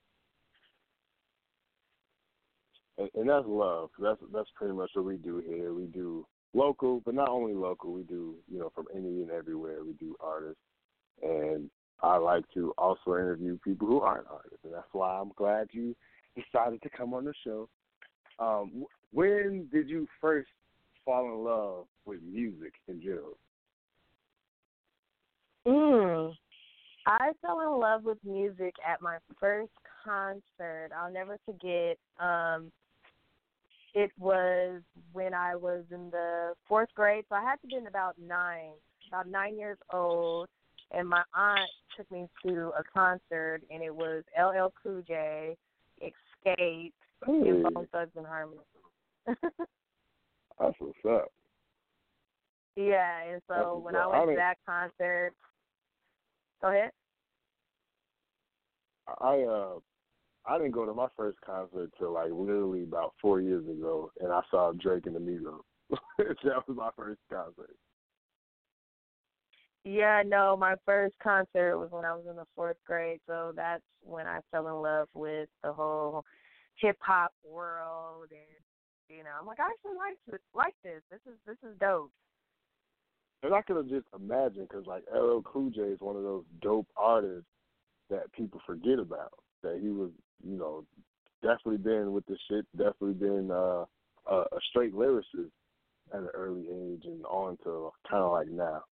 And, 2.97 3.09
and 3.13 3.29
that's 3.29 3.45
love. 3.47 3.91
That's 3.99 4.19
that's 4.33 4.49
pretty 4.55 4.73
much 4.73 4.89
what 4.95 5.05
we 5.05 5.17
do 5.17 5.43
here. 5.45 5.73
We 5.73 5.85
do 5.85 6.25
local, 6.55 7.01
but 7.05 7.13
not 7.13 7.29
only 7.29 7.53
local. 7.53 7.93
We 7.93 8.03
do 8.03 8.35
you 8.51 8.59
know 8.59 8.71
from 8.73 8.85
any 8.93 9.21
and 9.21 9.31
everywhere. 9.31 9.83
We 9.83 9.93
do 9.93 10.15
artists, 10.19 10.61
and 11.21 11.69
I 12.01 12.17
like 12.17 12.45
to 12.53 12.73
also 12.77 13.11
interview 13.11 13.57
people 13.63 13.87
who 13.87 13.99
aren't 13.99 14.27
artists, 14.27 14.63
and 14.63 14.73
that's 14.73 14.87
why 14.91 15.19
I'm 15.19 15.31
glad 15.35 15.67
you 15.71 15.95
decided 16.35 16.81
to 16.81 16.89
come 16.89 17.13
on 17.13 17.25
the 17.25 17.33
show. 17.43 17.69
Um, 18.39 18.85
when 19.13 19.67
did 19.71 19.89
you 19.89 20.07
first 20.19 20.49
fall 21.05 21.25
in 21.27 21.43
love 21.43 21.85
with 22.05 22.19
music 22.21 22.73
in 22.87 23.01
general? 23.01 23.37
Mm. 25.67 26.33
I 27.07 27.31
fell 27.41 27.61
in 27.61 27.79
love 27.79 28.03
with 28.03 28.17
music 28.23 28.73
at 28.85 29.01
my 29.01 29.17
first 29.39 29.71
concert. 30.03 30.89
I'll 30.95 31.11
never 31.11 31.37
forget. 31.45 31.97
Um, 32.19 32.71
it 33.95 34.11
was 34.19 34.81
when 35.13 35.33
I 35.33 35.55
was 35.55 35.85
in 35.89 36.09
the 36.11 36.53
fourth 36.67 36.89
grade, 36.95 37.23
so 37.29 37.35
I 37.35 37.41
had 37.41 37.55
to 37.61 37.67
been 37.67 37.87
about 37.87 38.15
nine, 38.19 38.73
about 39.07 39.27
nine 39.27 39.57
years 39.57 39.77
old, 39.91 40.49
and 40.91 41.07
my 41.07 41.23
aunt 41.33 41.69
took 41.95 42.11
me 42.11 42.27
to 42.45 42.71
a 42.77 42.83
concert, 42.93 43.61
and 43.71 43.81
it 43.81 43.95
was 43.95 44.23
LL 44.37 44.73
Cool 44.83 45.01
J, 45.07 45.55
Xscape, 46.03 46.91
Hey. 47.25 47.49
and 47.49 47.63
Bone 47.73 47.87
Thugs 47.93 48.11
and 48.17 48.27
Harmony. 48.27 48.59
That's 49.25 50.75
what's 50.79 51.05
up. 51.09 51.31
yeah, 52.75 53.23
and 53.23 53.41
so 53.47 53.77
when. 53.77 53.95
I 53.95 54.03
I 54.03 54.07
went 54.07 54.31
to 54.31 54.35
that 54.35 54.57
concert, 54.65 55.31
go 56.61 56.67
ahead. 56.67 56.91
I 59.21 59.41
uh 59.43 59.79
I 60.47 60.57
didn't 60.57 60.71
go 60.71 60.85
to 60.85 60.93
my 60.93 61.07
first 61.17 61.37
concert 61.45 61.91
till 61.97 62.13
like 62.13 62.31
literally 62.31 62.83
about 62.83 63.13
four 63.21 63.41
years 63.41 63.65
ago, 63.67 64.11
and 64.19 64.31
I 64.31 64.41
saw 64.51 64.71
Drake 64.73 65.05
and 65.05 65.15
the 65.15 65.19
Migos. 65.19 65.61
that 66.17 66.67
was 66.67 66.77
my 66.77 66.89
first 66.95 67.19
concert. 67.31 67.75
Yeah, 69.83 70.23
no, 70.25 70.57
my 70.57 70.75
first 70.85 71.13
concert 71.21 71.77
was 71.77 71.89
when 71.91 72.05
I 72.05 72.15
was 72.15 72.25
in 72.27 72.35
the 72.35 72.47
fourth 72.55 72.77
grade, 72.87 73.19
so 73.27 73.53
that's 73.55 73.83
when 74.01 74.25
I 74.25 74.39
fell 74.51 74.67
in 74.67 74.81
love 74.81 75.07
with 75.13 75.47
the 75.63 75.71
whole 75.71 76.23
hip 76.77 76.97
hop 76.99 77.31
world, 77.43 78.29
and 78.31 79.15
you 79.15 79.23
know, 79.23 79.29
I'm 79.39 79.45
like, 79.45 79.59
I 79.59 79.69
actually 79.69 79.97
like 79.97 80.17
this, 80.27 80.41
like 80.55 80.73
this. 80.83 81.01
This 81.11 81.19
is 81.27 81.37
this 81.45 81.57
is 81.69 81.77
dope. 81.79 82.11
And 83.43 83.53
I 83.53 83.61
could 83.61 83.77
have 83.77 83.87
just 83.87 84.07
imagined 84.15 84.67
because 84.69 84.87
like 84.87 85.03
LL 85.13 85.41
Cool 85.41 85.69
J 85.69 85.81
is 85.81 85.99
one 86.01 86.15
of 86.15 86.23
those 86.23 86.45
dope 86.61 86.87
artists 86.97 87.45
that 88.09 88.31
people 88.33 88.59
forget 88.65 88.97
about. 88.97 89.33
That 89.61 89.79
he 89.81 89.89
was, 89.89 90.09
you 90.43 90.57
know, 90.57 90.85
definitely 91.41 91.77
been 91.77 92.11
with 92.11 92.25
the 92.25 92.37
shit, 92.49 92.65
definitely 92.75 93.13
been 93.13 93.51
uh, 93.51 93.85
a, 94.29 94.35
a 94.35 94.59
straight 94.69 94.93
lyricist 94.93 95.51
at 96.13 96.19
an 96.19 96.29
early 96.33 96.67
age 96.67 97.03
and 97.05 97.25
on 97.25 97.57
to 97.63 97.91
kind 98.09 98.23
of 98.23 98.31
like 98.31 98.47
now. 98.47 98.83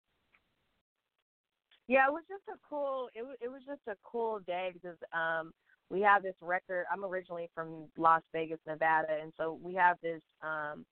Yeah, 1.87 2.07
it 2.07 2.13
was 2.13 2.23
just 2.29 2.43
a 2.47 2.57
cool. 2.67 3.09
It 3.13 3.23
was 3.23 3.35
it 3.41 3.49
was 3.49 3.61
just 3.67 3.81
a 3.87 3.95
cool 4.03 4.39
day 4.39 4.71
because 4.73 4.97
um 5.11 5.51
we 5.89 6.01
have 6.01 6.23
this 6.23 6.35
record. 6.41 6.85
I'm 6.91 7.03
originally 7.03 7.49
from 7.53 7.85
Las 7.97 8.21
Vegas, 8.31 8.59
Nevada, 8.65 9.17
and 9.21 9.33
so 9.37 9.59
we 9.61 9.73
have 9.75 9.97
this 10.01 10.21
um 10.41 10.85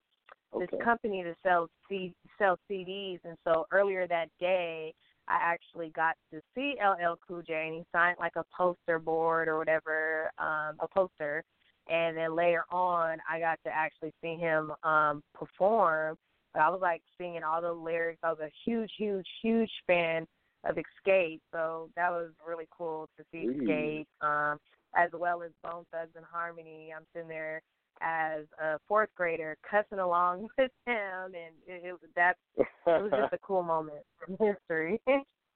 Okay. 0.54 0.66
this 0.68 0.84
company 0.84 1.24
that 1.24 1.38
sells 1.44 1.70
C- 1.88 2.14
sells 2.38 2.60
CDs, 2.70 3.20
and 3.24 3.38
so 3.46 3.66
earlier 3.72 4.06
that 4.08 4.28
day, 4.40 4.94
I 5.32 5.38
actually 5.42 5.90
got 5.96 6.16
to 6.34 6.42
see 6.54 6.76
LL 6.84 7.16
Cool 7.26 7.42
J, 7.42 7.68
and 7.68 7.76
he 7.76 7.84
signed 7.94 8.18
like 8.20 8.36
a 8.36 8.44
poster 8.56 9.00
board 9.00 9.48
or 9.48 9.58
whatever, 9.58 10.30
um, 10.38 10.76
a 10.80 10.88
poster, 10.94 11.44
and 11.90 12.18
then 12.18 12.36
later 12.36 12.66
on, 12.70 13.18
I 13.30 13.40
got 13.40 13.58
to 13.66 13.72
actually 13.74 14.14
see 14.22 14.36
him 14.36 14.74
um 14.84 15.24
perform. 15.34 16.18
But 16.54 16.64
I 16.64 16.70
was 16.70 16.82
like 16.82 17.02
singing 17.18 17.44
all 17.44 17.62
the 17.62 17.72
lyrics. 17.72 18.20
I 18.24 18.30
was 18.30 18.42
a 18.42 18.52
huge, 18.66 18.92
huge, 18.98 19.28
huge 19.42 19.72
fan 19.88 20.28
of 20.66 20.76
Xscape, 20.76 21.40
so 21.54 21.90
that 21.96 22.12
was 22.12 22.32
really 22.46 22.68
cool 22.70 23.08
to 23.18 23.24
see. 23.32 23.48
Xscape, 23.48 24.06
um, 24.22 24.60
as 24.96 25.10
well 25.14 25.42
as 25.44 25.52
Bone 25.64 25.86
Thugs 25.94 26.12
and 26.18 26.26
Harmony. 26.30 26.92
I'm 26.96 27.06
sitting 27.14 27.30
there 27.30 27.62
as 28.02 28.46
a 28.62 28.78
fourth 28.88 29.10
grader 29.16 29.58
cussing 29.70 30.00
along 30.00 30.48
with 30.58 30.72
him, 30.86 31.26
and 31.26 31.54
it, 31.68 31.84
it 31.86 32.00
that 32.16 32.36
it 32.58 33.02
was 33.02 33.12
just 33.12 33.34
a 33.34 33.38
cool 33.42 33.64
moment 33.64 34.04
in 34.28 34.38
history. 34.46 35.00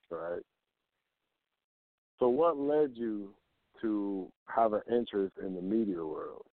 right. 0.09 0.41
So, 2.19 2.29
what 2.29 2.57
led 2.57 2.91
you 2.93 3.33
to 3.81 4.31
have 4.47 4.73
an 4.73 4.81
interest 4.89 5.35
in 5.43 5.53
the 5.53 5.61
media 5.61 6.05
world? 6.05 6.45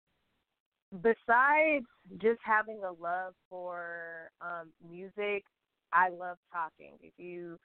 Besides 1.01 1.85
just 2.21 2.39
having 2.43 2.81
a 2.83 2.91
love 3.01 3.33
for 3.49 4.31
um 4.41 4.69
music, 4.87 5.43
I 5.91 6.09
love 6.09 6.37
talking. 6.51 6.93
If 7.01 7.13
you 7.17 7.57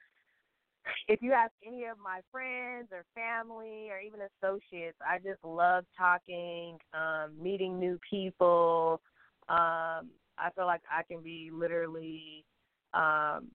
if 1.07 1.21
you 1.21 1.33
ask 1.33 1.51
any 1.65 1.85
of 1.85 1.97
my 2.03 2.21
friends 2.31 2.89
or 2.91 3.05
family 3.15 3.89
or 3.89 3.99
even 3.99 4.19
associates, 4.21 4.97
I 5.05 5.17
just 5.17 5.43
love 5.43 5.85
talking, 5.97 6.77
um, 6.93 7.31
meeting 7.41 7.79
new 7.79 7.99
people. 8.09 9.01
Um, 9.47 10.09
I 10.37 10.49
feel 10.55 10.65
like 10.65 10.81
I 10.91 11.03
can 11.03 11.21
be 11.21 11.49
literally 11.53 12.45
um, 12.93 13.49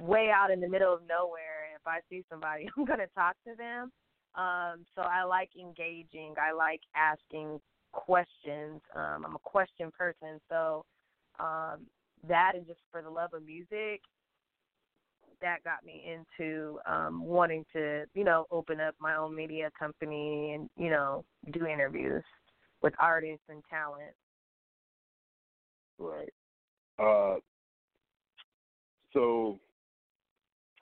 way 0.00 0.30
out 0.34 0.50
in 0.50 0.60
the 0.60 0.68
middle 0.68 0.92
of 0.94 1.00
nowhere. 1.08 1.74
If 1.74 1.86
I 1.86 2.00
see 2.08 2.24
somebody, 2.30 2.68
I'm 2.76 2.84
going 2.84 3.00
to 3.00 3.08
talk 3.14 3.36
to 3.46 3.54
them. 3.56 3.90
Um, 4.34 4.84
so 4.94 5.02
I 5.02 5.24
like 5.24 5.50
engaging. 5.58 6.34
I 6.40 6.52
like 6.52 6.80
asking 6.94 7.60
questions. 7.92 8.80
Um, 8.94 9.24
I'm 9.26 9.34
a 9.34 9.40
question 9.42 9.90
person. 9.96 10.40
So 10.50 10.84
um, 11.38 11.86
that 12.28 12.52
and 12.54 12.66
just 12.66 12.80
for 12.90 13.02
the 13.02 13.10
love 13.10 13.32
of 13.32 13.44
music, 13.44 14.02
that 15.40 15.62
got 15.64 15.84
me 15.84 16.04
into 16.06 16.78
um 16.86 17.24
wanting 17.24 17.64
to 17.72 18.04
you 18.14 18.24
know 18.24 18.46
open 18.50 18.80
up 18.80 18.94
my 19.00 19.16
own 19.16 19.34
media 19.34 19.70
company 19.78 20.52
and 20.54 20.68
you 20.76 20.90
know 20.90 21.24
do 21.52 21.66
interviews 21.66 22.24
with 22.82 22.94
artists 22.98 23.44
and 23.48 23.62
talent 23.68 24.14
Right. 25.98 26.32
Uh, 26.98 27.36
so, 29.12 29.58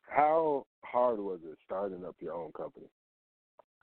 how 0.09 0.67
hard 0.85 1.19
was 1.19 1.41
it 1.45 1.57
starting 1.65 2.05
up 2.05 2.17
your 2.21 2.35
own 2.35 2.53
company? 2.53 2.87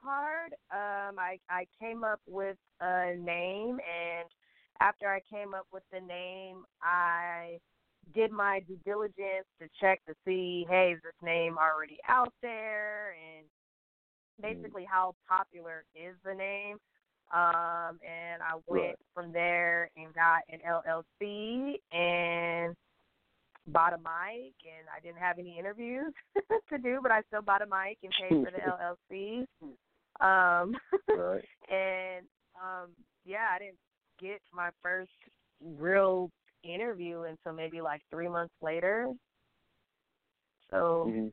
hard 0.03 0.51
um 0.72 1.19
i 1.19 1.38
i 1.51 1.63
came 1.80 2.03
up 2.03 2.19
with 2.28 2.57
a 2.80 3.15
name 3.17 3.78
and 3.80 4.28
after 4.80 5.07
i 5.07 5.19
came 5.32 5.53
up 5.53 5.67
with 5.72 5.84
the 5.93 5.99
name 5.99 6.63
i 6.82 7.59
did 8.14 8.32
my 8.32 8.62
due 8.68 8.80
diligence 8.86 9.47
to 9.62 9.68
check 9.80 9.99
to 10.07 10.14
see 10.26 10.66
hey 10.70 10.93
is 10.95 11.01
this 11.03 11.14
name 11.24 11.57
already 11.57 11.97
out 12.07 12.34
there 12.41 13.16
and 13.38 13.45
basically 14.41 14.86
how 14.89 15.14
popular 15.28 15.84
is 15.95 16.16
the 16.26 16.34
name 16.34 16.78
um 17.34 17.99
and 18.03 18.41
i 18.41 18.55
went 18.68 18.82
Right. 18.84 18.95
from 19.14 19.32
there 19.32 19.89
and 19.97 20.14
got 20.14 20.41
an 20.49 20.59
llc 20.68 21.76
and 21.95 22.76
bought 23.68 23.93
a 23.93 23.97
mic 23.97 24.53
and 24.66 24.88
i 24.95 24.99
didn't 25.03 25.20
have 25.20 25.38
any 25.39 25.57
interviews 25.57 26.14
to 26.70 26.78
do 26.78 26.99
but 27.01 27.12
i 27.12 27.22
still 27.28 27.41
bought 27.41 27.62
a 27.62 27.66
mic 27.66 27.97
and 28.03 28.12
paid 28.20 28.43
for 28.43 28.51
the 28.51 28.59
llc 29.16 29.45
um 30.20 30.76
Right. 31.07 31.43
and 31.72 32.26
um 32.62 32.89
yeah 33.26 33.47
i 33.55 33.59
didn't 33.59 33.78
get 34.20 34.41
my 34.53 34.70
first 34.82 35.12
real 35.80 36.30
interview 36.64 37.24
until 37.24 37.53
maybe 37.53 37.82
like 37.82 38.01
three 38.09 38.28
months 38.28 38.53
later 38.62 39.07
so 40.70 41.05
hmm 41.09 41.28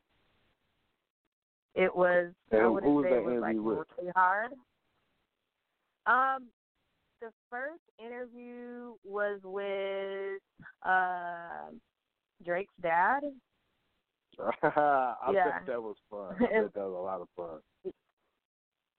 it 1.75 1.95
was 1.95 2.33
i 2.53 2.67
wouldn't 2.67 2.95
was 2.95 3.05
say 3.05 3.13
it 3.13 3.25
was 3.25 3.41
like 3.41 3.57
with? 3.57 3.87
really 3.99 4.13
hard 4.15 4.53
um 6.07 6.47
the 7.21 7.31
first 7.51 7.83
interview 7.99 8.95
was 9.05 9.41
with 9.43 10.41
uh, 10.87 11.71
drake's 12.45 12.73
dad 12.81 13.21
I 14.63 15.33
Yeah. 15.33 15.45
bet 15.59 15.67
that 15.67 15.83
was 15.83 15.97
fun. 16.09 16.37
I 16.41 16.63
bet 16.63 16.75
that 16.75 16.81
was 16.81 16.97
a 16.97 17.03
lot 17.03 17.21
of 17.21 17.29
fun. 17.37 17.93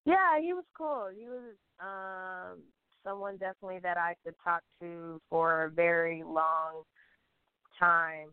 Yeah, 0.06 0.40
he 0.42 0.54
was 0.54 0.66
cool. 0.78 1.08
He 1.16 1.28
was 1.30 1.56
um 1.80 2.60
someone 3.10 3.38
definitely 3.38 3.80
that 3.80 3.98
I 3.98 4.16
could 4.24 4.36
talk 4.44 4.62
to 4.82 5.20
for 5.30 5.66
a 5.66 5.70
very 5.70 6.24
long 6.24 6.84
time. 7.80 8.30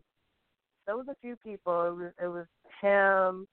There 0.85 0.95
was 0.95 1.07
a 1.09 1.15
few 1.21 1.35
people. 1.37 1.87
It 1.87 1.95
was 1.95 2.11
it 2.21 2.27
was 2.27 2.45
him 2.81 3.47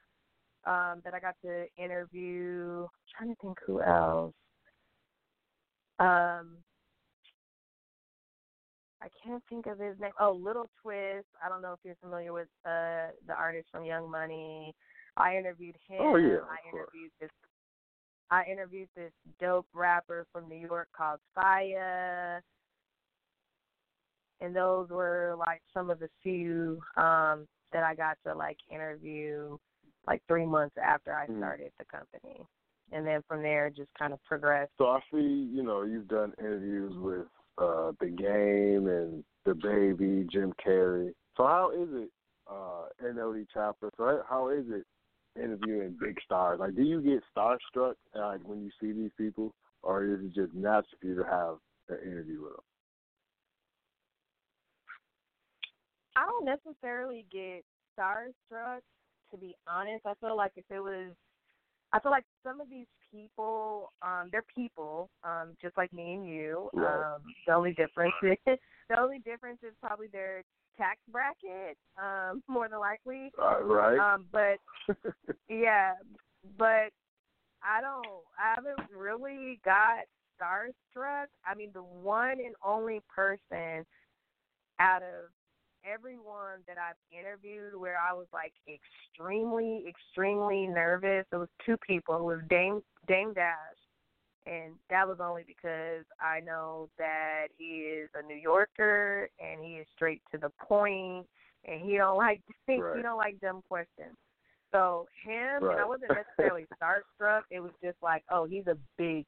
um, 0.66 1.00
that 1.04 1.14
I 1.14 1.20
got 1.20 1.34
to 1.44 1.66
interview. 1.82 2.82
I'm 2.82 2.88
trying 3.16 3.34
to 3.34 3.40
think 3.40 3.58
who 3.66 3.82
else. 3.82 4.34
Um, 5.98 6.56
I 9.02 9.08
can't 9.22 9.42
think 9.48 9.66
of 9.66 9.78
his 9.78 9.98
name. 10.00 10.12
Oh, 10.20 10.32
Lil 10.32 10.68
Twist. 10.82 11.26
I 11.44 11.48
don't 11.48 11.62
know 11.62 11.72
if 11.72 11.78
you're 11.84 11.96
familiar 12.00 12.32
with 12.32 12.48
uh 12.64 13.12
the 13.26 13.34
artist 13.36 13.68
from 13.70 13.84
Young 13.84 14.10
Money. 14.10 14.74
I 15.16 15.36
interviewed 15.36 15.76
him. 15.88 16.00
Oh, 16.00 16.16
yeah, 16.16 16.38
I 16.50 16.70
course. 16.70 16.88
interviewed 16.92 17.12
this 17.20 17.30
I 18.34 18.50
interviewed 18.50 18.88
this 18.96 19.12
dope 19.40 19.66
rapper 19.72 20.26
from 20.32 20.48
New 20.48 20.56
York 20.56 20.88
called 20.96 21.20
Faya. 21.36 22.40
And 24.40 24.54
those 24.54 24.88
were 24.88 25.36
like 25.38 25.62
some 25.72 25.88
of 25.88 26.00
the 26.00 26.08
few 26.22 26.80
um 26.96 27.46
that 27.72 27.84
I 27.84 27.94
got 27.94 28.18
to 28.26 28.34
like 28.34 28.58
interview 28.70 29.56
like 30.06 30.22
three 30.26 30.46
months 30.46 30.76
after 30.82 31.14
I 31.14 31.26
Mm. 31.26 31.38
started 31.38 31.72
the 31.78 31.84
company. 31.84 32.44
And 32.92 33.06
then 33.06 33.22
from 33.28 33.42
there 33.42 33.70
just 33.70 33.90
kind 33.98 34.12
of 34.12 34.22
progressed. 34.24 34.72
So 34.78 34.86
I 34.88 35.00
see, 35.12 35.48
you 35.52 35.62
know, 35.62 35.82
you've 35.82 36.08
done 36.08 36.32
interviews 36.38 36.94
with 36.96 37.26
uh 37.58 37.92
the 38.00 38.08
game 38.08 38.88
and 38.88 39.24
DaBaby, 39.46 40.28
Jim 40.30 40.52
Carrey. 40.64 41.12
So 41.36 41.46
how 41.46 41.70
is 41.70 41.88
it, 41.92 42.10
uh, 42.50 42.86
NLE 43.04 43.46
Choppa? 43.54 43.90
So 43.96 44.22
how 44.28 44.48
is 44.48 44.64
it 44.68 44.84
interviewing 45.36 45.96
big 46.00 46.18
stars? 46.24 46.60
Like 46.60 46.76
do 46.76 46.82
you 46.82 47.00
get 47.00 47.22
starstruck 47.36 47.94
uh, 48.16 48.26
like 48.26 48.40
when 48.44 48.62
you 48.62 48.70
see 48.80 48.92
these 48.92 49.12
people 49.18 49.54
or 49.82 50.04
is 50.04 50.20
it 50.20 50.34
just 50.34 50.54
natural 50.54 50.84
for 51.00 51.06
you 51.06 51.14
to 51.16 51.24
have 51.24 51.56
an 51.88 51.98
interview 52.04 52.42
with 52.42 52.52
them? 52.52 52.64
I 56.16 56.26
don't 56.26 56.44
necessarily 56.44 57.26
get 57.32 57.64
starstruck, 57.98 58.80
to 59.30 59.36
be 59.36 59.54
honest. 59.66 60.06
I 60.06 60.14
feel 60.20 60.36
like 60.36 60.52
if 60.56 60.64
it 60.70 60.80
was, 60.80 61.10
I 61.94 62.00
feel 62.00 62.10
like 62.10 62.24
some 62.42 62.60
of 62.60 62.68
these 62.68 62.88
people, 63.12 63.92
um, 64.02 64.28
they're 64.32 64.42
people, 64.52 65.08
um, 65.22 65.56
just 65.62 65.76
like 65.76 65.92
me 65.92 66.14
and 66.14 66.28
you. 66.28 66.68
Right. 66.74 67.14
Um, 67.14 67.22
the 67.46 67.54
only 67.54 67.72
difference 67.72 68.12
is 68.20 68.36
the 68.88 68.98
only 68.98 69.20
difference 69.20 69.60
is 69.62 69.74
probably 69.80 70.08
their 70.08 70.42
tax 70.76 70.98
bracket, 71.08 71.78
um, 71.96 72.42
more 72.48 72.68
than 72.68 72.80
likely. 72.80 73.30
Uh, 73.40 73.62
right? 73.62 73.96
Um, 73.98 74.26
but 74.32 74.58
yeah, 75.48 75.92
but 76.58 76.90
I 77.62 77.80
don't. 77.80 78.06
I 78.38 78.54
haven't 78.56 78.90
really 78.92 79.60
got 79.64 80.00
starstruck. 80.36 81.26
I 81.46 81.54
mean, 81.54 81.70
the 81.74 81.82
one 81.82 82.40
and 82.40 82.56
only 82.66 83.02
person 83.14 83.86
out 84.80 85.02
of 85.02 85.30
everyone 85.84 86.60
that 86.66 86.76
I've 86.78 86.96
interviewed 87.16 87.74
where 87.76 87.96
I 87.98 88.12
was 88.12 88.26
like 88.32 88.52
extremely, 88.68 89.84
extremely 89.88 90.66
nervous. 90.66 91.26
It 91.32 91.36
was 91.36 91.48
two 91.64 91.76
people. 91.86 92.16
It 92.16 92.22
was 92.22 92.40
Dame 92.48 92.82
Dame 93.06 93.34
Dash, 93.34 93.56
and 94.46 94.74
that 94.90 95.06
was 95.06 95.18
only 95.20 95.42
because 95.46 96.04
I 96.20 96.40
know 96.40 96.88
that 96.98 97.48
he 97.56 97.64
is 97.64 98.10
a 98.14 98.26
New 98.26 98.36
Yorker 98.36 99.28
and 99.40 99.62
he 99.64 99.74
is 99.74 99.86
straight 99.94 100.22
to 100.32 100.38
the 100.38 100.50
point, 100.60 101.26
and 101.66 101.80
he 101.80 101.96
don't 101.96 102.16
like 102.16 102.40
he 102.66 102.76
Right. 102.76 103.02
don't 103.02 103.18
like 103.18 103.40
dumb 103.40 103.62
questions. 103.68 104.16
So 104.72 105.06
him, 105.24 105.62
and 105.70 105.78
I 105.78 105.86
wasn't 105.86 106.10
necessarily 106.12 106.66
starstruck. 106.82 107.42
It 107.50 107.60
was 107.60 107.70
just 107.82 107.96
like, 108.02 108.24
oh, 108.30 108.44
he's 108.44 108.66
a 108.66 108.76
big 108.98 109.24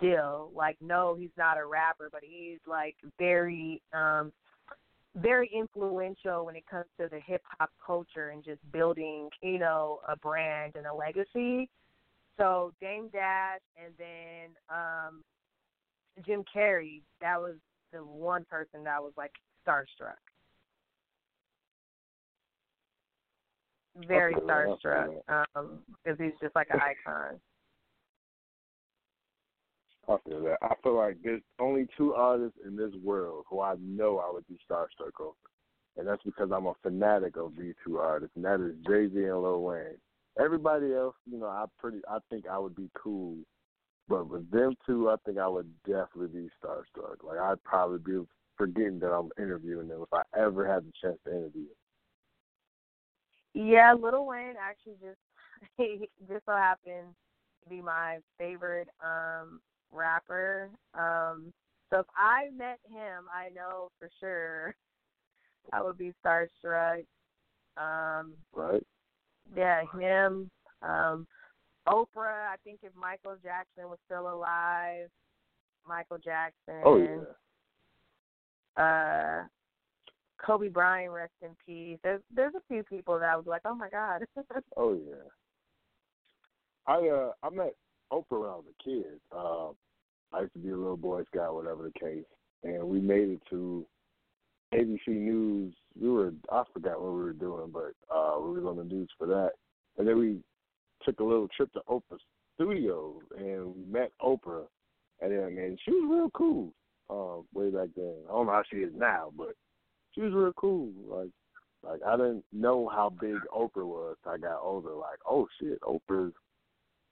deal. 0.00 0.50
Like, 0.54 0.76
no, 0.80 1.16
he's 1.18 1.34
not 1.36 1.58
a 1.58 1.66
rapper, 1.66 2.08
but 2.12 2.20
he's 2.22 2.60
like 2.68 2.94
very, 3.18 3.82
um, 3.92 4.32
very 5.16 5.50
influential 5.54 6.44
when 6.44 6.56
it 6.56 6.66
comes 6.70 6.86
to 7.00 7.08
the 7.10 7.20
hip 7.20 7.42
hop 7.58 7.70
culture 7.84 8.30
and 8.30 8.44
just 8.44 8.60
building, 8.72 9.28
you 9.42 9.58
know, 9.58 10.00
a 10.08 10.16
brand 10.16 10.74
and 10.76 10.86
a 10.86 10.94
legacy. 10.94 11.68
So 12.38 12.72
Dame 12.80 13.08
Dash 13.12 13.60
and 13.82 13.94
then 13.98 14.50
um 14.68 15.22
Jim 16.24 16.44
Carrey, 16.54 17.02
that 17.20 17.40
was 17.40 17.56
the 17.92 17.98
one 17.98 18.44
person 18.48 18.84
that 18.84 19.02
was 19.02 19.12
like 19.16 19.32
starstruck. 19.66 20.16
Very 24.06 24.34
I 24.34 24.38
feel 24.38 24.46
that, 24.46 24.54
I 24.54 24.64
feel 24.64 24.78
starstruck. 24.84 25.46
Um, 25.56 25.78
because 26.04 26.18
he's 26.18 26.38
just 26.40 26.54
like 26.54 26.68
an 26.70 26.80
icon. 26.80 27.40
Feel 30.06 30.44
that. 30.44 30.58
I 30.62 30.74
feel 30.82 30.96
like 30.96 31.16
there's 31.22 31.42
only 31.58 31.86
two 31.96 32.14
artists 32.14 32.58
in 32.64 32.76
this 32.76 32.92
world 33.02 33.44
who 33.48 33.60
I 33.60 33.74
know 33.80 34.18
I 34.18 34.32
would 34.32 34.46
be 34.46 34.58
starstruck 34.70 35.20
over. 35.20 35.34
And 35.96 36.06
that's 36.06 36.22
because 36.22 36.50
I'm 36.54 36.66
a 36.66 36.74
fanatic 36.82 37.36
of 37.36 37.54
these 37.58 37.74
two 37.84 37.98
artists, 37.98 38.36
and 38.36 38.44
that 38.44 38.60
is 38.60 38.76
Jay 38.86 39.08
Z 39.08 39.24
and 39.24 39.42
Lil 39.42 39.62
Wayne. 39.62 39.98
Everybody 40.38 40.92
else, 40.92 41.14
you 41.30 41.38
know, 41.38 41.46
I 41.46 41.64
pretty 41.78 42.00
I 42.08 42.18
think 42.30 42.46
I 42.46 42.58
would 42.58 42.76
be 42.76 42.90
cool. 42.94 43.36
But 44.08 44.28
with 44.28 44.48
them 44.50 44.74
two 44.86 45.10
I 45.10 45.16
think 45.24 45.38
I 45.38 45.48
would 45.48 45.70
definitely 45.86 46.28
be 46.28 46.50
starstruck. 46.62 47.24
Like 47.24 47.38
I'd 47.38 47.62
probably 47.64 47.98
be 47.98 48.24
forgetting 48.56 49.00
that 49.00 49.12
I'm 49.12 49.30
interviewing 49.38 49.88
them 49.88 50.02
if 50.02 50.12
I 50.12 50.22
ever 50.38 50.70
had 50.70 50.84
the 50.84 50.92
chance 51.02 51.18
to 51.24 51.30
interview 51.30 51.64
them. 51.64 51.76
Yeah, 53.54 53.94
Lil 53.94 54.26
Wayne 54.26 54.54
actually 54.60 54.96
just 55.02 55.18
just 56.28 56.44
so 56.44 56.52
happened 56.52 57.14
to 57.64 57.70
be 57.70 57.80
my 57.80 58.18
favorite 58.38 58.88
um 59.02 59.60
rapper. 59.92 60.70
Um 60.94 61.52
so 61.92 62.00
if 62.00 62.06
I 62.16 62.50
met 62.56 62.80
him, 62.90 63.24
I 63.32 63.48
know 63.54 63.90
for 63.98 64.10
sure 64.20 64.74
I 65.72 65.82
would 65.82 65.98
be 65.98 66.12
starstruck. 66.24 67.04
Um 67.76 68.34
Right? 68.54 68.82
yeah, 69.56 69.82
him. 69.98 70.50
Um 70.82 71.26
Oprah, 71.88 72.48
I 72.50 72.56
think 72.64 72.80
if 72.82 72.92
Michael 73.00 73.36
Jackson 73.42 73.88
was 73.88 73.98
still 74.06 74.28
alive, 74.32 75.08
Michael 75.86 76.18
Jackson. 76.18 76.82
Oh 76.84 76.98
yeah. 76.98 78.82
uh 78.82 79.44
Kobe 80.44 80.68
Bryant, 80.68 81.12
rest 81.12 81.32
in 81.42 81.50
peace. 81.64 81.98
There's 82.02 82.20
there's 82.34 82.54
a 82.54 82.60
few 82.68 82.82
people 82.82 83.18
that 83.18 83.28
I 83.28 83.36
was 83.36 83.46
like, 83.46 83.62
oh 83.64 83.74
my 83.74 83.88
god. 83.88 84.24
Oh 84.76 84.94
yeah. 84.94 85.14
I 86.86 87.08
uh 87.08 87.32
I 87.42 87.50
met 87.50 87.74
Oprah 88.12 88.52
I 88.52 88.56
was 88.56 88.64
a 88.68 88.82
kid. 88.82 89.20
Uh, 89.32 89.68
I 90.32 90.42
used 90.42 90.52
to 90.54 90.58
be 90.58 90.70
a 90.70 90.76
little 90.76 90.96
boy 90.96 91.22
scout, 91.24 91.54
whatever 91.54 91.84
the 91.84 91.98
case, 91.98 92.24
and 92.62 92.82
we 92.84 93.00
made 93.00 93.28
it 93.28 93.40
to 93.50 93.86
ABC 94.74 95.08
News. 95.08 95.74
We 96.00 96.10
were 96.10 96.32
I 96.52 96.64
forgot 96.72 97.00
what 97.00 97.12
we 97.12 97.22
were 97.22 97.32
doing, 97.32 97.70
but 97.72 97.92
uh 98.14 98.38
we 98.40 98.60
was 98.60 98.64
on 98.64 98.76
the 98.76 98.84
news 98.84 99.08
for 99.16 99.26
that. 99.26 99.52
And 99.98 100.06
then 100.06 100.18
we 100.18 100.38
took 101.04 101.20
a 101.20 101.24
little 101.24 101.48
trip 101.56 101.72
to 101.72 101.80
Oprah's 101.88 102.20
studio 102.54 103.14
and 103.38 103.74
we 103.74 103.84
met 103.90 104.12
Oprah 104.22 104.66
and 105.20 105.32
then 105.32 105.54
man, 105.54 105.76
she 105.84 105.90
was 105.92 106.08
real 106.10 106.30
cool. 106.30 106.72
Um, 107.08 107.44
way 107.54 107.70
back 107.70 107.90
then. 107.96 108.14
I 108.28 108.32
don't 108.32 108.46
know 108.46 108.52
how 108.52 108.64
she 108.68 108.78
is 108.78 108.92
now, 108.96 109.32
but 109.36 109.54
she 110.12 110.22
was 110.22 110.32
real 110.32 110.52
cool. 110.56 110.90
Like 111.08 111.30
like 111.82 112.00
I 112.06 112.16
didn't 112.16 112.44
know 112.52 112.88
how 112.88 113.10
big 113.20 113.36
Oprah 113.54 113.86
was. 113.86 114.16
I 114.26 114.36
got 114.38 114.60
older. 114.60 114.92
Like, 114.94 115.20
oh 115.28 115.46
shit, 115.60 115.80
Oprah's 115.82 116.34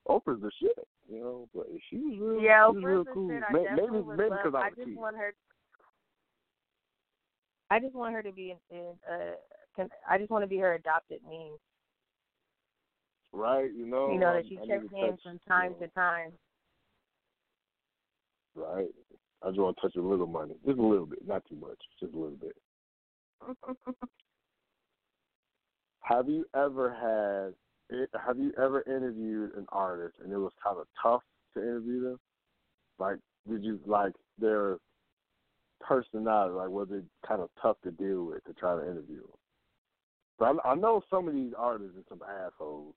Oprah's 0.09 0.43
the 0.43 0.51
shit, 0.61 0.87
you 1.11 1.21
know. 1.21 1.49
But 1.55 1.67
she 1.91 1.97
was 1.97 2.19
real. 2.21 2.43
yeah, 2.43 2.67
she 2.71 2.77
was 2.77 2.85
real 2.85 3.05
cool. 3.13 3.31
shit. 3.31 3.43
I 3.49 3.53
May- 3.53 3.65
definitely 3.65 4.03
maybe 4.03 4.17
maybe 4.17 4.31
because 4.43 4.55
I 4.55 4.67
I 4.67 4.71
just 4.71 4.97
want 4.97 5.17
her. 5.17 5.35
I 7.71 7.81
just 7.81 7.95
want 7.95 8.15
her 8.15 8.23
to 8.23 8.33
be 8.33 8.55
in. 8.71 8.77
in 8.77 8.87
uh, 9.11 9.35
can, 9.77 9.89
I 10.09 10.19
just 10.19 10.31
want 10.31 10.43
to 10.45 10.49
be 10.49 10.59
her 10.59 10.75
adopted 10.75 11.21
niece. 11.29 11.59
right? 13.33 13.71
You 13.75 13.87
know, 13.87 14.13
you 14.13 14.19
know 14.19 14.33
that 14.35 14.47
she 14.49 14.59
I 14.59 14.67
checks 14.67 14.85
in 14.93 15.19
from 15.23 15.41
time 15.49 15.75
you 15.81 15.87
to 15.87 15.93
time. 15.95 16.33
Right. 18.55 18.91
I 19.43 19.49
just 19.49 19.59
want 19.59 19.77
to 19.77 19.83
touch 19.83 19.97
a 19.97 20.01
little 20.01 20.27
money, 20.27 20.55
just 20.65 20.79
a 20.79 20.83
little 20.83 21.07
bit, 21.07 21.27
not 21.27 21.43
too 21.49 21.57
much, 21.57 21.79
just 22.01 22.15
a 22.15 22.17
little 22.17 22.37
bit. 22.37 22.57
Have 26.01 26.29
you 26.29 26.47
ever 26.55 26.91
had? 26.91 27.55
Have 27.91 28.39
you 28.39 28.53
ever 28.59 28.83
interviewed 28.87 29.55
an 29.57 29.67
artist 29.71 30.15
and 30.23 30.33
it 30.33 30.39
was 30.39 30.53
kind 30.63 30.79
of 30.79 30.87
tough 31.01 31.23
to 31.55 31.63
interview 31.63 32.03
them? 32.03 32.19
Like, 32.99 33.19
did 33.49 33.63
you 33.65 33.79
like 33.87 34.13
their 34.39 34.79
personality? 35.81 36.55
Like, 36.55 36.71
was 36.71 36.89
it 36.91 37.05
kind 37.27 37.43
of 37.43 37.51
tough 37.61 37.77
to 37.85 37.91
deal 37.91 38.25
with 38.25 38.45
to 38.45 38.55
try 38.55 38.75
to 38.75 38.83
interview 38.83 39.21
them? 39.21 39.39
So 40.39 40.45
I, 40.65 40.73
I 40.73 40.75
know 40.75 41.03
some 41.11 41.29
of 41.29 41.35
these 41.35 41.53
artists 41.57 41.97
are 41.97 42.05
some 42.09 42.23
assholes. 42.23 42.95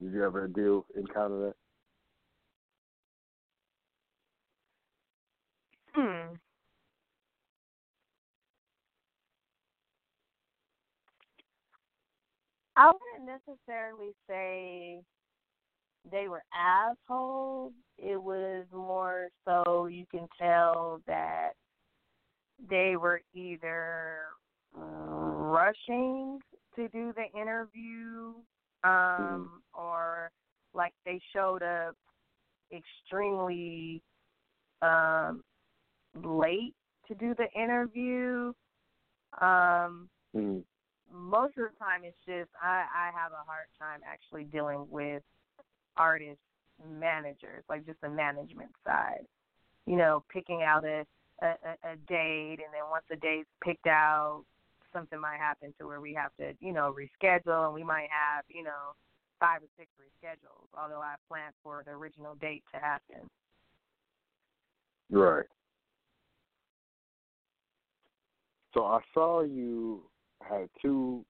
Did 0.00 0.12
you 0.12 0.24
ever 0.24 0.48
deal 0.48 0.86
encounter 0.96 1.46
that? 1.46 1.54
Hmm. 5.94 6.34
I 12.76 12.90
wouldn't 12.90 13.40
necessarily 13.46 14.12
say 14.28 15.00
they 16.10 16.28
were 16.28 16.42
assholes. 16.54 17.72
It 17.98 18.20
was 18.20 18.64
more 18.72 19.28
so 19.44 19.86
you 19.86 20.04
can 20.10 20.26
tell 20.40 21.00
that 21.06 21.50
they 22.70 22.96
were 22.96 23.20
either 23.34 24.20
rushing 24.74 26.38
to 26.76 26.88
do 26.88 27.12
the 27.14 27.26
interview 27.38 28.32
um 28.84 29.62
or 29.74 30.30
like 30.74 30.92
they 31.04 31.20
showed 31.34 31.62
up 31.62 31.94
extremely 32.72 34.02
um 34.80 35.42
late 36.24 36.74
to 37.06 37.14
do 37.14 37.34
the 37.34 37.48
interview 37.60 38.52
um 39.40 40.08
Mm. 40.34 40.64
Most 41.12 41.58
of 41.58 41.64
the 41.70 41.78
time 41.78 42.02
it's 42.04 42.16
just 42.26 42.50
I 42.60 42.84
I 42.94 43.10
have 43.14 43.32
a 43.32 43.44
hard 43.46 43.68
time 43.78 44.00
actually 44.06 44.44
dealing 44.44 44.86
with 44.90 45.22
artist 45.96 46.40
managers, 46.88 47.64
like 47.68 47.86
just 47.86 48.00
the 48.00 48.08
management 48.08 48.70
side. 48.84 49.26
You 49.86 49.96
know, 49.96 50.24
picking 50.32 50.62
out 50.62 50.84
a 50.84 51.04
a, 51.42 51.54
a 51.84 51.96
date 52.08 52.60
and 52.62 52.72
then 52.72 52.88
once 52.90 53.04
the 53.10 53.16
date's 53.16 53.48
picked 53.62 53.86
out, 53.86 54.44
something 54.92 55.20
might 55.20 55.38
happen 55.38 55.74
to 55.78 55.86
where 55.86 56.00
we 56.00 56.14
have 56.14 56.30
to, 56.38 56.54
you 56.60 56.72
know, 56.72 56.94
reschedule 56.94 57.66
and 57.66 57.74
we 57.74 57.82
might 57.82 58.08
have, 58.10 58.44
you 58.48 58.62
know, 58.62 58.94
five 59.40 59.60
or 59.62 59.68
six 59.76 59.90
reschedules, 59.98 60.68
although 60.80 61.00
I 61.00 61.14
planned 61.28 61.54
for 61.62 61.82
the 61.84 61.92
original 61.92 62.36
date 62.36 62.62
to 62.72 62.80
happen. 62.80 63.28
Right. 65.10 65.46
So 68.72 68.84
I 68.84 69.00
saw 69.12 69.42
you 69.42 70.02
had 70.48 70.68
two 70.80 71.24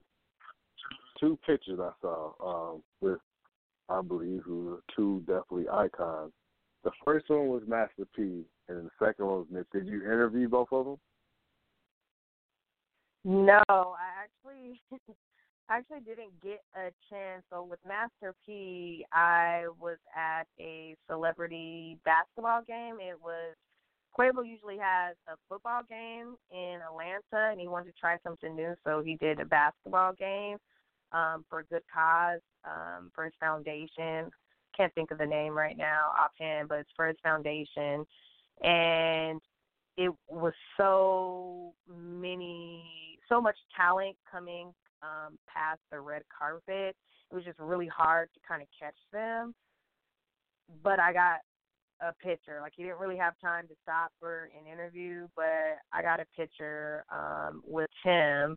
two 1.20 1.38
pictures 1.46 1.78
I 1.80 1.92
saw 2.00 2.32
um, 2.44 2.82
with 3.00 3.20
I 3.88 4.00
believe 4.02 4.42
who 4.44 4.64
were 4.64 4.82
two 4.96 5.20
definitely 5.20 5.68
icons. 5.68 6.32
The 6.84 6.90
first 7.04 7.28
one 7.28 7.48
was 7.48 7.62
Master 7.66 8.06
P, 8.16 8.44
and 8.68 8.86
the 8.86 8.90
second 8.98 9.26
one 9.26 9.38
was 9.38 9.46
Nip. 9.50 9.66
Did 9.72 9.86
you 9.86 10.02
interview 10.02 10.48
both 10.48 10.68
of 10.72 10.84
them? 10.84 10.96
No, 13.24 13.62
I 13.68 14.24
actually 14.24 14.80
I 15.68 15.78
actually 15.78 16.00
didn't 16.00 16.40
get 16.42 16.62
a 16.74 16.90
chance. 17.08 17.44
So 17.50 17.62
with 17.62 17.78
Master 17.86 18.34
P, 18.44 19.06
I 19.12 19.66
was 19.80 19.98
at 20.16 20.44
a 20.58 20.96
celebrity 21.08 21.98
basketball 22.04 22.62
game. 22.66 22.96
It 23.00 23.18
was 23.22 23.54
Quavo 24.18 24.46
usually 24.46 24.76
has 24.78 25.16
a 25.28 25.36
football 25.48 25.82
game 25.88 26.36
in 26.50 26.78
Atlanta, 26.86 27.50
and 27.50 27.60
he 27.60 27.68
wanted 27.68 27.86
to 27.86 28.00
try 28.00 28.18
something 28.22 28.54
new, 28.54 28.74
so 28.84 29.02
he 29.02 29.16
did 29.16 29.40
a 29.40 29.44
basketball 29.44 30.12
game 30.12 30.58
um, 31.12 31.44
for 31.48 31.60
a 31.60 31.64
good 31.64 31.82
cause 31.92 32.40
um, 32.64 33.10
for 33.14 33.24
his 33.24 33.32
foundation. 33.40 34.30
Can't 34.76 34.94
think 34.94 35.10
of 35.10 35.18
the 35.18 35.26
name 35.26 35.56
right 35.56 35.76
now 35.76 36.10
offhand, 36.18 36.68
but 36.68 36.80
it's 36.80 36.90
for 36.94 37.06
his 37.06 37.16
foundation, 37.22 38.04
and 38.62 39.40
it 39.96 40.12
was 40.28 40.52
so 40.76 41.72
many, 41.88 43.18
so 43.28 43.40
much 43.40 43.56
talent 43.76 44.16
coming 44.30 44.72
um, 45.02 45.38
past 45.46 45.80
the 45.90 46.00
red 46.00 46.22
carpet. 46.36 46.96
It 47.30 47.34
was 47.34 47.44
just 47.44 47.58
really 47.58 47.88
hard 47.88 48.28
to 48.34 48.40
kind 48.46 48.62
of 48.62 48.68
catch 48.78 48.96
them. 49.12 49.54
But 50.82 51.00
I 51.00 51.12
got 51.12 51.40
a 52.02 52.12
picture. 52.14 52.58
Like 52.60 52.72
he 52.76 52.82
didn't 52.82 52.98
really 52.98 53.16
have 53.16 53.34
time 53.40 53.68
to 53.68 53.74
stop 53.82 54.10
for 54.18 54.50
an 54.58 54.70
interview, 54.70 55.28
but 55.36 55.78
I 55.92 56.02
got 56.02 56.20
a 56.20 56.26
picture 56.36 57.04
um 57.10 57.62
with 57.66 57.90
him 58.04 58.56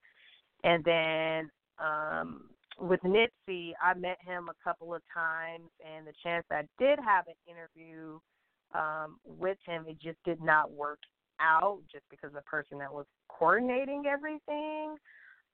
and 0.64 0.84
then 0.84 1.50
um 1.80 2.50
with 2.80 3.00
Nipsey, 3.02 3.72
I 3.82 3.93
met 3.93 4.18
him 4.26 4.50
a 4.50 4.64
couple 4.64 4.93
of 4.93 5.02
times 5.14 5.70
and 5.86 6.06
the 6.06 6.14
chance 6.24 6.46
I 6.52 6.64
did 6.78 7.00
have 7.00 7.26
an 7.28 7.36
interview 7.48 8.20
um 8.74 9.18
with 9.26 9.58
him, 9.66 9.86
it 9.88 10.00
just 10.02 10.18
did 10.26 10.41
not 10.41 10.72
work 10.72 11.00
out 11.39 11.80
just 11.91 12.06
because 12.10 12.32
the 12.34 12.41
person 12.41 12.78
that 12.80 12.93
was 12.93 13.06
coordinating 13.30 14.06
everything 14.08 14.96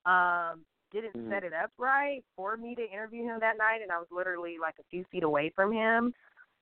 um 0.05 0.61
didn't 0.91 1.15
Mhm. 1.15 1.29
set 1.29 1.43
it 1.43 1.53
up 1.53 1.71
right 1.77 2.23
for 2.35 2.57
me 2.57 2.75
to 2.75 2.89
interview 2.91 3.23
him 3.23 3.39
that 3.39 3.57
night 3.57 3.81
and 3.81 3.91
I 3.91 3.97
was 3.97 4.07
literally 4.11 4.57
like 4.59 4.75
a 4.79 4.83
few 4.89 5.03
feet 5.11 5.23
away 5.23 5.51
from 5.55 5.71
him. 5.71 6.13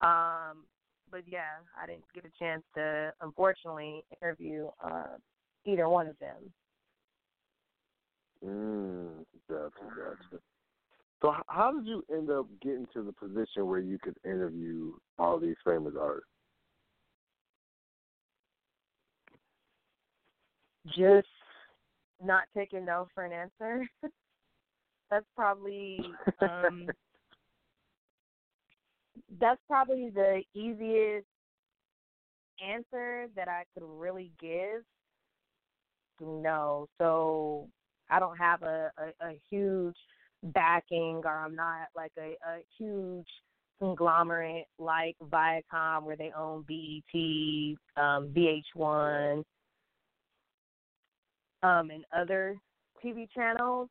Um 0.02 0.66
but 1.12 1.22
yeah, 1.28 1.60
I 1.82 1.86
didn't 1.86 2.04
get 2.14 2.26
a 2.26 2.44
chance 2.44 2.64
to 2.76 3.14
unfortunately 3.22 4.04
interview 4.22 4.68
uh 4.84 5.18
either 5.66 5.90
one 5.90 6.08
of 6.08 6.18
them. 6.20 6.54
Mm, 8.46 9.26
gotcha, 9.50 9.72
gotcha. 9.96 10.42
So 11.22 11.34
how 11.48 11.74
did 11.74 11.86
you 11.86 12.04
end 12.12 12.30
up 12.30 12.48
getting 12.62 12.88
to 12.94 13.04
the 13.04 13.12
position 13.12 13.68
where 13.68 13.80
you 13.80 13.98
could 14.02 14.16
interview 14.24 14.94
all 15.18 15.38
these 15.38 15.58
famous 15.66 15.94
artists? 16.00 16.30
Just 20.96 21.28
not 22.24 22.44
taking 22.56 22.86
no 22.86 23.08
for 23.14 23.26
an 23.26 23.34
answer. 23.34 23.86
that's 25.12 25.26
probably 25.36 26.00
um 26.42 26.88
that's 29.40 29.62
probably 29.68 30.10
the 30.10 30.42
easiest 30.54 31.26
answer 32.66 33.28
that 33.36 33.48
I 33.48 33.64
could 33.74 33.86
really 33.86 34.32
give. 34.40 34.84
No. 36.20 36.88
So 36.98 37.68
I 38.10 38.20
don't 38.20 38.38
have 38.38 38.64
a, 38.64 38.92
a, 38.98 39.28
a 39.28 39.40
huge 39.50 39.96
backing 40.44 41.22
or 41.24 41.32
I'm 41.32 41.56
not 41.56 41.88
like 41.96 42.12
a, 42.18 42.36
a 42.48 42.60
huge 42.78 43.28
conglomerate 43.80 44.66
like 44.78 45.16
Viacom 45.24 46.04
where 46.04 46.18
they 46.18 46.32
own 46.38 46.66
BET, 46.68 47.78
um, 48.02 48.34
VH1, 48.34 49.44
um, 51.64 51.90
and 51.90 52.04
other 52.16 52.58
TV 53.04 53.28
channels. 53.34 53.90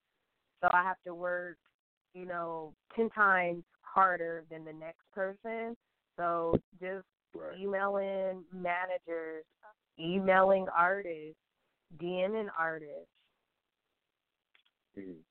So 0.62 0.68
I 0.72 0.82
have 0.82 0.96
to 1.06 1.14
work, 1.14 1.56
you 2.14 2.26
know, 2.26 2.74
ten 2.94 3.08
times 3.10 3.62
harder 3.98 4.44
than 4.50 4.64
the 4.64 4.72
next 4.72 5.02
person. 5.12 5.76
So 6.16 6.54
just 6.80 7.06
emailing 7.58 8.44
managers, 8.52 9.44
emailing 9.98 10.66
artists, 10.76 11.36
DMing 12.00 12.48
artists. 12.58 13.10
Mhm. 14.96 15.22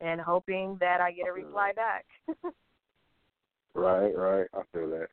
and 0.00 0.18
hoping 0.18 0.78
that 0.78 1.02
I 1.02 1.12
get 1.12 1.28
a 1.28 1.32
reply 1.32 1.72
back. 1.72 2.06
Right, 3.74 4.16
right. 4.16 4.48
I 4.52 4.62
feel 4.72 4.90
that. 4.90 5.08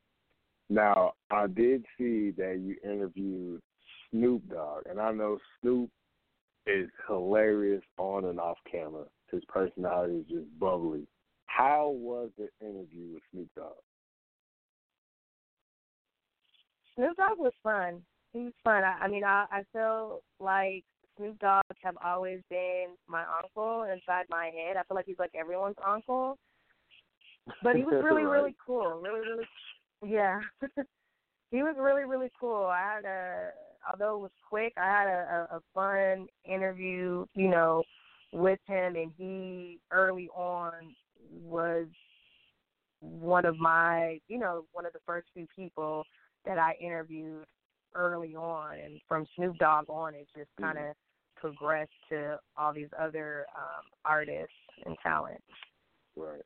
Now, 0.70 1.14
I 1.30 1.46
did 1.48 1.86
see 1.98 2.32
that 2.32 2.60
you 2.60 2.76
interviewed 2.84 3.62
Snoop 4.10 4.50
Dogg, 4.50 4.88
and 4.90 5.00
I 5.00 5.12
know 5.12 5.38
Snoop 5.62 5.92
is 6.66 6.90
hilarious 7.08 7.84
on 7.98 8.26
and 8.26 8.40
off 8.40 8.58
camera. 8.70 9.06
His 9.32 9.44
personality 9.46 10.16
is 10.16 10.26
just 10.28 10.60
bubbly. 10.60 11.08
How 11.46 11.90
was 11.90 12.30
the 12.38 12.50
interview 12.62 13.14
with 13.14 13.24
Snoop 13.32 13.48
Dogg? 13.56 13.74
Snoop 16.96 17.16
Dogg 17.18 17.38
was 17.38 17.54
fun. 17.64 18.02
He 18.34 18.40
was 18.40 18.54
fun. 18.64 18.84
I, 18.84 18.98
I 19.02 19.08
mean, 19.08 19.24
I, 19.24 19.46
I 19.52 19.64
feel 19.74 20.22
like 20.40 20.84
Snoop 21.18 21.40
Dogg 21.40 21.64
have 21.84 21.96
always 22.04 22.40
been 22.50 22.88
my 23.08 23.24
uncle 23.44 23.84
inside 23.84 24.26
my 24.30 24.46
head. 24.46 24.78
I 24.78 24.84
feel 24.84 24.96
like 24.96 25.06
he's 25.06 25.20
like 25.20 25.32
everyone's 25.36 25.76
uncle. 25.86 26.38
But 27.64 27.76
he 27.76 27.84
was 27.84 27.96
really, 28.04 28.24
Right. 28.24 28.38
really 28.40 28.56
cool. 28.66 29.02
Really, 29.02 29.22
really, 29.22 29.46
yeah. 30.14 30.40
he 31.52 31.64
was 31.64 31.76
really, 31.80 32.06
really 32.06 32.32
cool. 32.40 32.66
I 32.66 32.96
had 32.96 33.06
a, 33.06 33.50
although 33.92 34.16
it 34.18 34.22
was 34.22 34.32
quick, 34.48 34.74
I 34.78 34.86
had 34.86 35.08
a, 35.08 35.48
a, 35.52 35.58
a 35.58 35.62
fun 35.74 36.28
interview, 36.46 37.26
you 37.36 37.48
know, 37.50 37.84
with 38.32 38.60
him, 38.68 38.96
and 38.96 39.12
he 39.18 39.80
early 39.92 40.30
on 40.36 40.74
was 41.32 41.88
one 43.00 43.46
of 43.46 43.58
my, 43.58 44.20
you 44.28 44.40
know, 44.40 44.66
one 44.74 44.86
of 44.86 44.94
the 44.94 45.00
first 45.06 45.28
few 45.34 45.48
people 45.56 46.04
that 46.46 46.58
I 46.58 46.76
interviewed 46.82 47.46
early 47.96 48.36
on, 48.36 48.78
and 48.80 49.00
from 49.08 49.26
Snoop 49.36 49.58
Dogg 49.58 49.90
on, 49.90 50.14
it 50.14 50.28
just 50.36 50.50
kind 50.60 50.78
of 50.78 50.96
progressed 51.36 51.92
to 52.10 52.40
all 52.58 52.74
these 52.74 52.90
other 53.00 53.46
um, 53.56 53.86
artists 54.06 54.54
and 54.86 54.96
talent. 55.04 55.42
Right. 56.16 56.42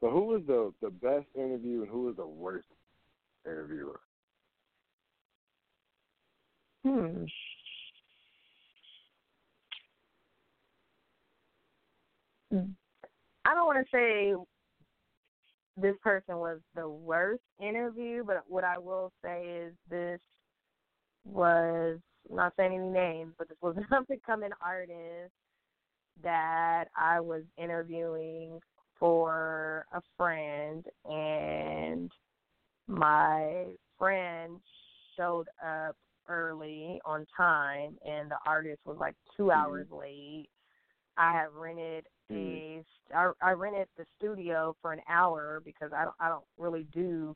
So, 0.00 0.10
who 0.10 0.24
was 0.24 0.42
the 0.46 0.72
the 0.80 0.90
best 0.90 1.26
interview 1.34 1.82
and 1.82 1.90
who 1.90 2.04
was 2.04 2.16
the 2.16 2.26
worst 2.26 2.66
interviewer? 3.44 4.00
Hmm. 6.84 7.24
I 12.52 13.54
don't 13.54 13.66
want 13.66 13.84
to 13.84 13.90
say 13.96 14.34
this 15.76 15.96
person 16.02 16.36
was 16.36 16.58
the 16.74 16.88
worst 16.88 17.42
interview, 17.60 18.24
but 18.24 18.44
what 18.48 18.64
I 18.64 18.78
will 18.78 19.12
say 19.24 19.44
is 19.44 19.72
this 19.88 20.20
was 21.24 21.98
I'm 22.28 22.36
not 22.36 22.52
saying 22.56 22.74
any 22.74 22.88
names, 22.88 23.32
but 23.38 23.48
this 23.48 23.58
was 23.62 23.76
an 23.78 23.86
up 23.92 24.10
and 24.10 24.22
coming 24.24 24.50
artist 24.60 25.32
that 26.22 26.86
I 26.96 27.20
was 27.20 27.42
interviewing 27.56 28.60
for 28.98 29.86
a 29.94 30.02
friend, 30.16 30.84
and 31.06 32.10
my 32.86 33.64
friend 33.98 34.58
showed 35.16 35.46
up 35.64 35.96
early 36.28 37.00
on 37.04 37.26
time, 37.34 37.96
and 38.06 38.30
the 38.30 38.36
artist 38.46 38.80
was 38.84 38.98
like 39.00 39.14
two 39.36 39.44
mm-hmm. 39.44 39.58
hours 39.58 39.86
late. 39.90 40.48
I 41.16 41.32
had 41.32 41.46
rented 41.54 42.06
a 42.30 42.84
I, 43.14 43.32
I 43.42 43.50
rented 43.52 43.88
the 43.96 44.04
studio 44.18 44.76
for 44.80 44.92
an 44.92 45.00
hour 45.08 45.60
because 45.64 45.92
I 45.94 46.04
don't 46.04 46.16
I 46.20 46.28
don't 46.28 46.44
really 46.58 46.86
do 46.92 47.34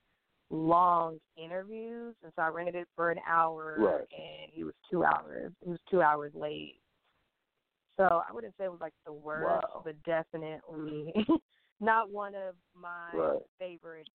long 0.51 1.19
interviews, 1.37 2.15
and 2.23 2.33
so 2.37 2.43
I 2.43 2.49
rented 2.49 2.75
it 2.75 2.89
for 2.95 3.11
an 3.11 3.19
hour, 3.27 3.77
Right. 3.79 4.09
and 4.13 4.51
he 4.53 4.65
was 4.65 4.75
two 4.91 5.05
hours. 5.05 5.53
He 5.65 5.71
was 5.71 5.81
two 5.91 6.03
hours 6.03 6.33
late. 6.35 6.81
So 7.97 8.05
I 8.05 8.33
wouldn't 8.33 8.55
say 8.59 8.65
it 8.65 8.71
was 8.71 8.81
like 8.81 8.95
the 9.07 9.13
worst, 9.13 9.45
Wow. 9.45 9.83
but 9.85 10.03
definitely 10.03 11.13
not 11.81 12.11
one 12.11 12.35
of 12.35 12.55
my 12.75 13.11
Right. 13.17 13.43
favorite 13.59 14.09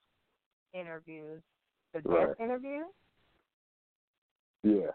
interviews. 0.73 1.41
The 1.93 2.01
Right. 2.01 2.27
best 2.27 2.39
interview? 2.39 2.81
Yeah. 4.63 4.91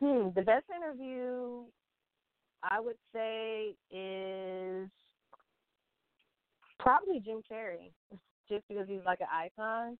Hmm, 0.00 0.28
the 0.34 0.42
best 0.42 0.64
interview 0.74 1.64
I 2.62 2.80
would 2.80 2.96
say 3.12 3.74
is 3.90 4.88
probably 6.78 7.20
Jim 7.20 7.42
Carrey, 7.50 7.92
just 8.48 8.66
because 8.68 8.86
he's 8.88 9.04
like 9.06 9.20
an 9.20 9.26
icon, 9.32 9.98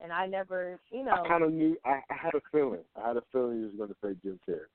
and 0.00 0.12
I 0.12 0.26
never, 0.26 0.78
you 0.90 1.04
know, 1.04 1.12
I 1.24 1.28
kind 1.28 1.44
of 1.44 1.52
knew. 1.52 1.76
I, 1.84 2.00
I 2.10 2.14
had 2.14 2.34
a 2.34 2.40
feeling. 2.52 2.80
I 2.96 3.08
had 3.08 3.16
a 3.16 3.22
feeling 3.32 3.58
you 3.60 3.66
was 3.66 3.74
going 3.76 3.90
to 3.90 3.96
say 4.02 4.16
Jim 4.22 4.38
Carrey. 4.48 4.68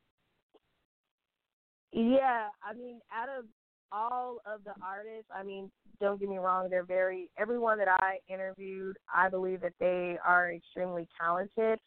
Yeah, 1.91 2.49
I 2.61 2.73
mean, 2.73 2.99
out 3.13 3.29
of 3.29 3.45
all 3.91 4.39
of 4.45 4.63
the 4.65 4.73
artists, 4.83 5.29
I 5.33 5.43
mean, 5.43 5.71
don't 6.01 6.19
get 6.19 6.27
me 6.27 6.37
wrong, 6.37 6.69
they're 6.69 6.83
very 6.83 7.29
everyone 7.37 7.77
that 7.77 7.87
I 7.87 8.17
interviewed, 8.27 8.97
I 9.13 9.29
believe 9.29 9.61
that 9.61 9.73
they 9.79 10.17
are 10.25 10.51
extremely 10.51 11.07
talented. 11.19 11.79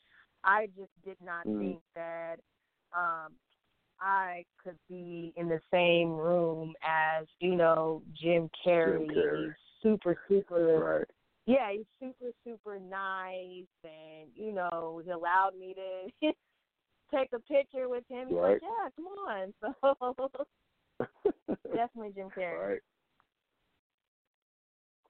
I 0.45 0.69
just 0.77 0.91
did 1.05 1.19
not 1.23 1.45
Mhm. 1.45 1.59
think 1.59 1.83
that 1.95 2.37
um 2.97 3.33
I 4.01 4.45
could 4.63 4.79
be 4.89 5.33
in 5.37 5.49
the 5.49 5.61
same 5.73 6.13
room 6.13 6.75
as, 6.83 7.27
you 7.41 7.57
know, 7.57 8.03
Jim 8.15 8.51
Carrey. 8.65 9.11
Carrey. 9.11 9.45
He's 9.45 9.53
super, 9.83 10.19
super 10.29 10.79
Right. 10.99 11.07
yeah, 11.47 11.73
he's 11.73 11.87
super, 11.99 12.31
super 12.45 12.79
nice, 12.79 13.65
and 13.83 14.29
you 14.35 14.53
know, 14.53 15.01
he 15.03 15.11
allowed 15.11 15.57
me 15.59 15.75
to 15.75 16.33
take 17.15 17.31
a 17.33 17.39
picture 17.41 17.89
with 17.89 18.05
him. 18.11 18.29
He's 18.29 18.37
Right. 18.37 18.61
like, 18.61 18.63
"Yeah, 18.63 18.89
come 18.97 19.07
on." 19.07 19.55
So 21.01 21.07
definitely 21.75 22.13
Jim 22.15 22.29
Carrey. 22.37 22.69
Right. 22.69 22.81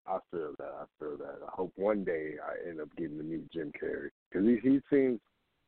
I 0.06 0.18
feel 0.30 0.54
that. 0.58 0.72
I 0.80 0.84
feel 0.98 1.16
that. 1.18 1.38
I 1.46 1.50
hope 1.50 1.72
one 1.76 2.04
day 2.04 2.34
I 2.42 2.68
end 2.68 2.80
up 2.80 2.94
getting 2.96 3.18
to 3.18 3.24
meet 3.24 3.50
Jim 3.50 3.72
Carrey 3.72 4.10
because 4.30 4.46
he 4.46 4.58
he 4.62 4.80
seems 4.90 5.20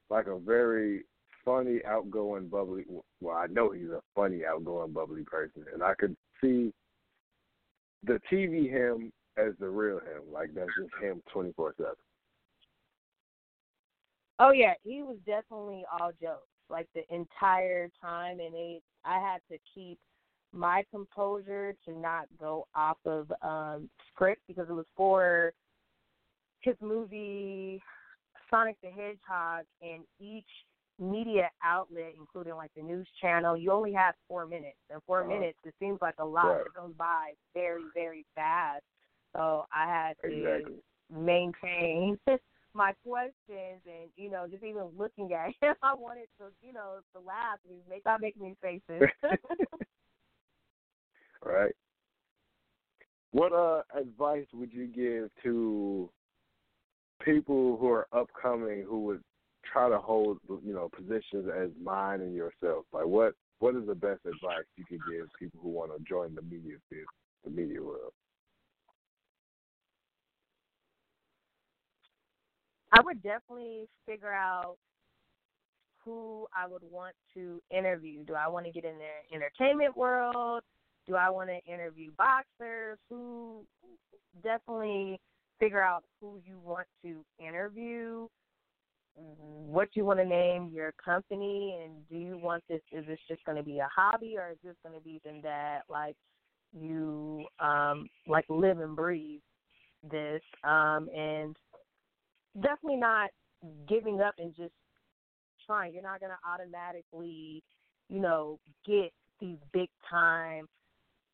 like 0.08 0.26
a 0.28 0.38
very 0.38 1.04
funny, 1.50 1.80
outgoing, 1.86 2.48
bubbly. 2.48 2.84
Well, 3.20 3.36
I 3.36 3.46
know 3.46 3.70
he's 3.70 3.90
a 3.90 4.00
funny, 4.14 4.44
outgoing, 4.44 4.92
bubbly 4.92 5.24
person, 5.24 5.64
and 5.72 5.82
I 5.82 5.94
could 5.94 6.16
see 6.40 6.72
the 8.04 8.20
TV 8.30 8.70
him 8.70 9.12
as 9.36 9.52
the 9.58 9.68
real 9.68 9.98
him. 9.98 10.32
Like 10.32 10.50
that's 10.54 10.70
just 10.78 10.90
him 11.02 11.22
twenty 11.32 11.52
four 11.52 11.74
seven. 11.76 11.94
Oh 14.38 14.52
yeah, 14.52 14.74
he 14.82 15.02
was 15.02 15.16
definitely 15.26 15.84
all 15.92 16.12
jokes 16.20 16.46
like 16.68 16.88
the 16.94 17.02
entire 17.14 17.90
time, 18.00 18.40
and 18.40 18.54
it. 18.54 18.82
I 19.04 19.18
had 19.18 19.40
to 19.50 19.58
keep 19.74 19.98
my 20.52 20.84
composure 20.90 21.74
to 21.86 21.92
not 21.98 22.26
go 22.38 22.66
off 22.74 22.98
of 23.06 23.32
um 23.42 23.88
script 24.12 24.42
because 24.46 24.68
it 24.68 24.74
was 24.74 24.86
for 24.96 25.52
his 26.60 26.76
movie 26.80 27.82
Sonic 28.50 28.76
the 28.82 28.90
Hedgehog, 28.90 29.64
and 29.80 30.02
each 30.20 30.44
media 31.00 31.50
outlet, 31.64 32.14
including 32.18 32.54
like 32.54 32.70
the 32.76 32.82
news 32.82 33.08
channel, 33.20 33.56
you 33.56 33.72
only 33.72 33.92
have 33.92 34.14
four 34.28 34.46
minutes, 34.46 34.78
and 34.90 35.00
4 35.06 35.24
Uh-huh. 35.24 35.28
minutes 35.40 35.58
it 35.64 35.74
seems 35.80 35.98
like 36.00 36.14
a 36.18 36.24
lot. 36.24 36.58
Right. 36.58 36.66
Goes 36.74 36.92
by 36.98 37.32
very, 37.54 37.84
very 37.94 38.26
fast. 38.34 38.82
So 39.34 39.66
I 39.72 39.86
had 39.86 40.16
to 40.28 40.30
Exactly. 40.32 40.74
maintain 41.12 42.18
my 42.74 42.92
questions 43.04 43.80
and 43.84 44.10
you 44.16 44.30
know 44.30 44.46
just 44.48 44.62
even 44.62 44.84
looking 44.96 45.32
at 45.32 45.46
him 45.60 45.74
i 45.82 45.92
wanted 45.94 46.26
to 46.38 46.46
you 46.62 46.72
know 46.72 46.98
to 47.12 47.20
laugh 47.20 47.58
and 47.68 47.78
make 47.88 48.00
stop 48.02 48.20
making 48.20 48.42
these 48.42 48.56
faces 48.62 49.08
right? 51.44 51.74
What 53.32 53.52
uh 53.52 53.82
advice 53.98 54.46
would 54.52 54.72
you 54.72 54.86
give 54.86 55.30
to 55.42 56.10
people 57.24 57.76
who 57.76 57.88
are 57.88 58.06
upcoming 58.12 58.84
who 58.88 59.00
would 59.04 59.22
try 59.72 59.88
to 59.88 59.98
hold 59.98 60.38
you 60.48 60.72
know 60.72 60.88
positions 60.94 61.48
as 61.54 61.70
mine 61.82 62.20
and 62.20 62.34
yourself? 62.34 62.84
Like 62.92 63.06
what 63.06 63.34
what 63.58 63.74
is 63.76 63.86
the 63.86 63.94
best 63.94 64.20
advice 64.24 64.64
you 64.76 64.84
could 64.84 65.00
give 65.10 65.26
people 65.38 65.60
who 65.62 65.70
want 65.70 65.92
to 65.96 66.02
join 66.04 66.34
the 66.34 66.42
media 66.42 66.76
field, 66.88 67.06
the 67.44 67.50
media 67.50 67.82
world? 67.82 68.12
i 72.92 73.00
would 73.00 73.22
definitely 73.22 73.88
figure 74.06 74.32
out 74.32 74.76
who 76.04 76.46
i 76.54 76.66
would 76.66 76.82
want 76.90 77.14
to 77.34 77.60
interview 77.70 78.24
do 78.24 78.34
i 78.34 78.48
want 78.48 78.66
to 78.66 78.72
get 78.72 78.84
in 78.84 78.94
the 78.98 79.34
entertainment 79.34 79.96
world 79.96 80.62
do 81.06 81.14
i 81.14 81.30
want 81.30 81.48
to 81.48 81.72
interview 81.72 82.10
boxers 82.16 82.98
who 83.08 83.64
definitely 84.42 85.18
figure 85.58 85.82
out 85.82 86.04
who 86.20 86.40
you 86.44 86.58
want 86.64 86.86
to 87.04 87.24
interview 87.38 88.26
what 89.14 89.88
you 89.94 90.04
want 90.04 90.18
to 90.18 90.24
name 90.24 90.70
your 90.72 90.92
company 91.02 91.78
and 91.82 91.92
do 92.08 92.16
you 92.16 92.38
want 92.38 92.62
this 92.68 92.80
is 92.92 93.06
this 93.06 93.18
just 93.28 93.44
going 93.44 93.56
to 93.56 93.62
be 93.64 93.78
a 93.78 93.88
hobby 93.94 94.36
or 94.38 94.50
is 94.50 94.58
this 94.64 94.76
going 94.84 94.94
to 94.98 95.04
be 95.04 95.20
something 95.24 95.42
that 95.42 95.80
like 95.88 96.16
you 96.72 97.44
um 97.60 98.08
like 98.26 98.44
live 98.48 98.78
and 98.80 98.96
breathe 98.96 99.40
this? 100.10 100.42
Um 100.64 101.08
and 101.16 101.56
definitely 102.56 102.96
not 102.98 103.30
giving 103.88 104.20
up 104.20 104.34
and 104.38 104.54
just 104.56 104.72
trying. 105.66 105.92
You're 105.94 106.02
not 106.02 106.20
going 106.20 106.32
to 106.32 106.50
automatically 106.50 107.62
you 108.08 108.20
know 108.20 108.58
get 108.86 109.12
these 109.40 109.58
big 109.72 109.88
time 110.08 110.66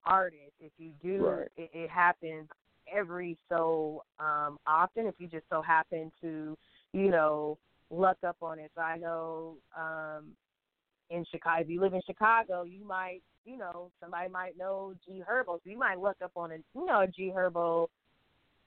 artists. 0.05 0.55
If 0.61 0.73
you 0.79 0.93
do 1.03 1.25
Right. 1.25 1.49
it, 1.57 1.71
it 1.75 1.91
happens 1.91 2.49
every 2.93 3.37
so 3.49 4.03
um 4.19 4.59
often. 4.67 5.07
If 5.07 5.15
you 5.19 5.29
just 5.29 5.47
so 5.51 5.63
happen 5.63 6.11
to 6.23 6.57
you 6.93 7.11
know 7.11 7.59
luck 7.91 8.17
up 8.27 8.37
on 8.43 8.59
it 8.59 8.71
so 8.75 8.81
i 8.83 8.97
know 8.97 9.57
um 9.79 10.25
in 11.11 11.25
chicago 11.31 11.63
if 11.63 11.69
you 11.69 11.81
live 11.81 11.95
in 11.95 12.03
chicago 12.07 12.63
you 12.65 12.85
might 12.85 13.21
you 13.45 13.57
know 13.57 13.91
somebody 14.01 14.29
might 14.29 14.57
know 14.59 14.93
g 15.07 15.23
herbo 15.29 15.55
so 15.55 15.61
you 15.71 15.79
might 15.79 15.99
look 16.01 16.17
up 16.23 16.33
on 16.37 16.53
a 16.53 16.57
you 16.75 16.85
know 16.87 17.03
a 17.03 17.07
g 17.07 17.33
herbo 17.35 17.87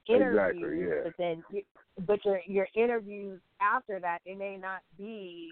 interview 0.07 0.65
Exactly, 0.65 0.79
yeah. 0.87 1.01
but 1.03 1.13
then 1.17 1.43
you- 1.51 1.65
but 2.07 2.23
your 2.23 2.39
your 2.47 2.67
interviews 2.75 3.41
after 3.59 3.99
that 3.99 4.19
they 4.25 4.35
may 4.35 4.55
not 4.57 4.81
be 4.97 5.51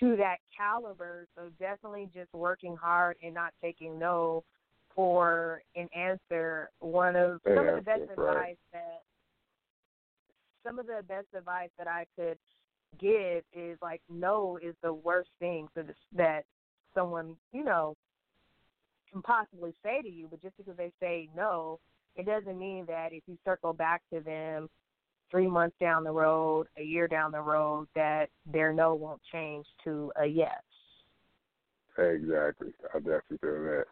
to 0.00 0.16
that 0.16 0.38
caliber 0.56 1.26
so 1.36 1.48
definitely 1.60 2.10
just 2.12 2.32
working 2.34 2.76
hard 2.76 3.16
and 3.22 3.34
not 3.34 3.52
taking 3.62 3.98
no 3.98 4.42
for 4.94 5.62
an 5.76 5.88
answer 5.94 6.70
one 6.80 7.14
of 7.14 7.40
some 7.44 7.68
of 7.68 7.76
the 7.76 7.80
best 7.82 8.00
Answer, 8.02 8.14
right. 8.16 8.30
advice 8.36 8.56
that 8.72 9.02
some 10.64 10.78
of 10.78 10.86
the 10.86 11.02
best 11.06 11.26
advice 11.36 11.70
that 11.78 11.88
I 11.88 12.06
could 12.16 12.38
give 12.98 13.42
is 13.52 13.78
like 13.82 14.00
no 14.08 14.58
is 14.62 14.74
the 14.82 14.92
worst 14.92 15.30
thing 15.38 15.68
for 15.74 15.82
this, 15.82 15.96
that 16.14 16.44
someone 16.94 17.36
you 17.52 17.64
know 17.64 17.96
can 19.12 19.22
possibly 19.22 19.74
say 19.82 20.02
to 20.02 20.08
you. 20.08 20.28
But 20.30 20.42
just 20.42 20.56
because 20.56 20.76
they 20.76 20.92
say 21.00 21.28
no, 21.36 21.78
it 22.16 22.26
doesn't 22.26 22.58
mean 22.58 22.86
that 22.86 23.12
if 23.12 23.22
you 23.26 23.36
circle 23.44 23.72
back 23.72 24.02
to 24.12 24.20
them 24.20 24.68
three 25.30 25.46
months 25.46 25.76
down 25.80 26.04
the 26.04 26.10
road, 26.10 26.66
a 26.78 26.82
year 26.82 27.06
down 27.06 27.32
the 27.32 27.40
road, 27.40 27.86
that 27.94 28.28
their 28.50 28.72
no 28.72 28.94
won't 28.94 29.20
change 29.30 29.66
to 29.84 30.10
a 30.20 30.26
yes. 30.26 30.62
Exactly. 31.98 32.72
I 32.94 32.98
definitely 32.98 33.38
feel 33.40 33.64
that. 33.64 33.84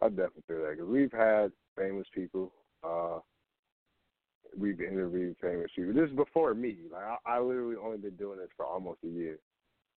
I 0.00 0.08
definitely 0.08 0.42
feel 0.46 0.62
that 0.62 0.76
because 0.76 0.88
we've 0.88 1.12
had 1.12 1.52
famous 1.76 2.06
people. 2.14 2.52
Uh, 2.82 3.18
we've 4.58 4.80
interviewed 4.80 5.36
famous 5.40 5.70
people. 5.74 5.94
This 5.94 6.10
is 6.10 6.16
before 6.16 6.54
me. 6.54 6.76
Like 6.92 7.02
I, 7.02 7.36
I 7.36 7.40
literally 7.40 7.76
only 7.82 7.98
been 7.98 8.16
doing 8.16 8.38
this 8.38 8.48
for 8.56 8.66
almost 8.66 9.00
a 9.04 9.08
year, 9.08 9.38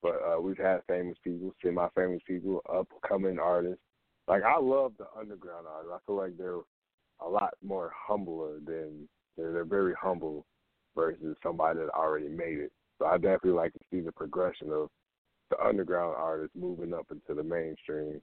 but 0.02 0.16
uh, 0.26 0.40
we've 0.42 0.58
had 0.58 0.82
famous 0.88 1.18
people, 1.24 1.54
semi-famous 1.64 2.22
people, 2.28 2.62
upcoming 2.72 3.40
artists. 3.40 3.82
Like 4.28 4.44
I 4.44 4.60
love 4.60 4.94
the 4.98 5.08
underground 5.20 5.66
artists. 5.68 5.94
I 5.96 6.06
feel 6.06 6.18
like 6.18 6.38
they're 6.38 6.60
a 7.26 7.30
lot 7.30 7.54
more 7.64 7.92
humbler 7.96 8.60
than 8.66 9.08
they're, 9.38 9.52
they're 9.52 9.66
very 9.66 9.94
humble 10.00 10.46
versus 10.96 11.38
somebody 11.42 11.80
that 11.80 11.90
already 11.90 12.30
made 12.30 12.60
it. 12.60 12.72
So 13.00 13.06
I 13.06 13.18
definitely 13.18 13.52
like 13.52 13.74
to 13.74 13.80
see 13.92 14.00
the 14.02 14.12
progression 14.12 14.68
of 14.68 14.74
the 14.74 14.88
the 15.50 15.66
underground 15.66 16.16
artists 16.18 16.56
moving 16.60 16.94
up 16.94 17.08
into 17.12 17.34
the 17.34 17.44
mainstream 17.44 18.22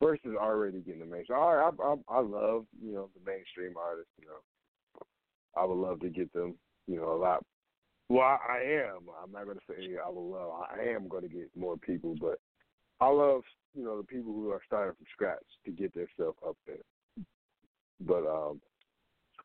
versus 0.00 0.36
already 0.38 0.80
getting 0.80 1.00
the 1.00 1.06
mainstream. 1.06 1.38
All 1.38 1.54
right, 1.54 1.72
I, 1.80 1.84
I 1.84 2.18
I 2.18 2.20
love 2.20 2.66
you 2.80 2.92
know 2.92 3.08
the 3.14 3.30
mainstream 3.30 3.74
artists. 3.76 4.12
You 4.20 4.26
know, 4.28 4.40
I 5.56 5.64
would 5.64 5.78
love 5.78 6.00
to 6.00 6.08
get 6.08 6.32
them. 6.32 6.54
You 6.86 6.96
know, 6.96 7.12
a 7.12 7.16
lot. 7.16 7.44
Well, 8.08 8.22
I, 8.22 8.58
am. 8.58 9.08
I'm 9.22 9.32
not 9.32 9.44
going 9.44 9.56
to 9.56 9.62
say 9.68 9.96
I 10.04 10.08
will 10.10 10.28
love. 10.30 10.50
I 10.70 10.82
am 10.90 11.08
going 11.08 11.22
to 11.22 11.28
get 11.28 11.48
more 11.56 11.76
people, 11.76 12.14
but 12.20 12.38
I 13.00 13.08
love 13.08 13.42
you 13.74 13.84
know 13.84 13.96
the 13.96 14.06
people 14.06 14.32
who 14.32 14.50
are 14.50 14.60
starting 14.66 14.94
from 14.96 15.06
scratch 15.12 15.44
to 15.64 15.70
get 15.70 15.94
their 15.94 16.08
stuff 16.14 16.34
up 16.46 16.56
there. 16.66 17.24
But 18.00 18.26
um, 18.26 18.60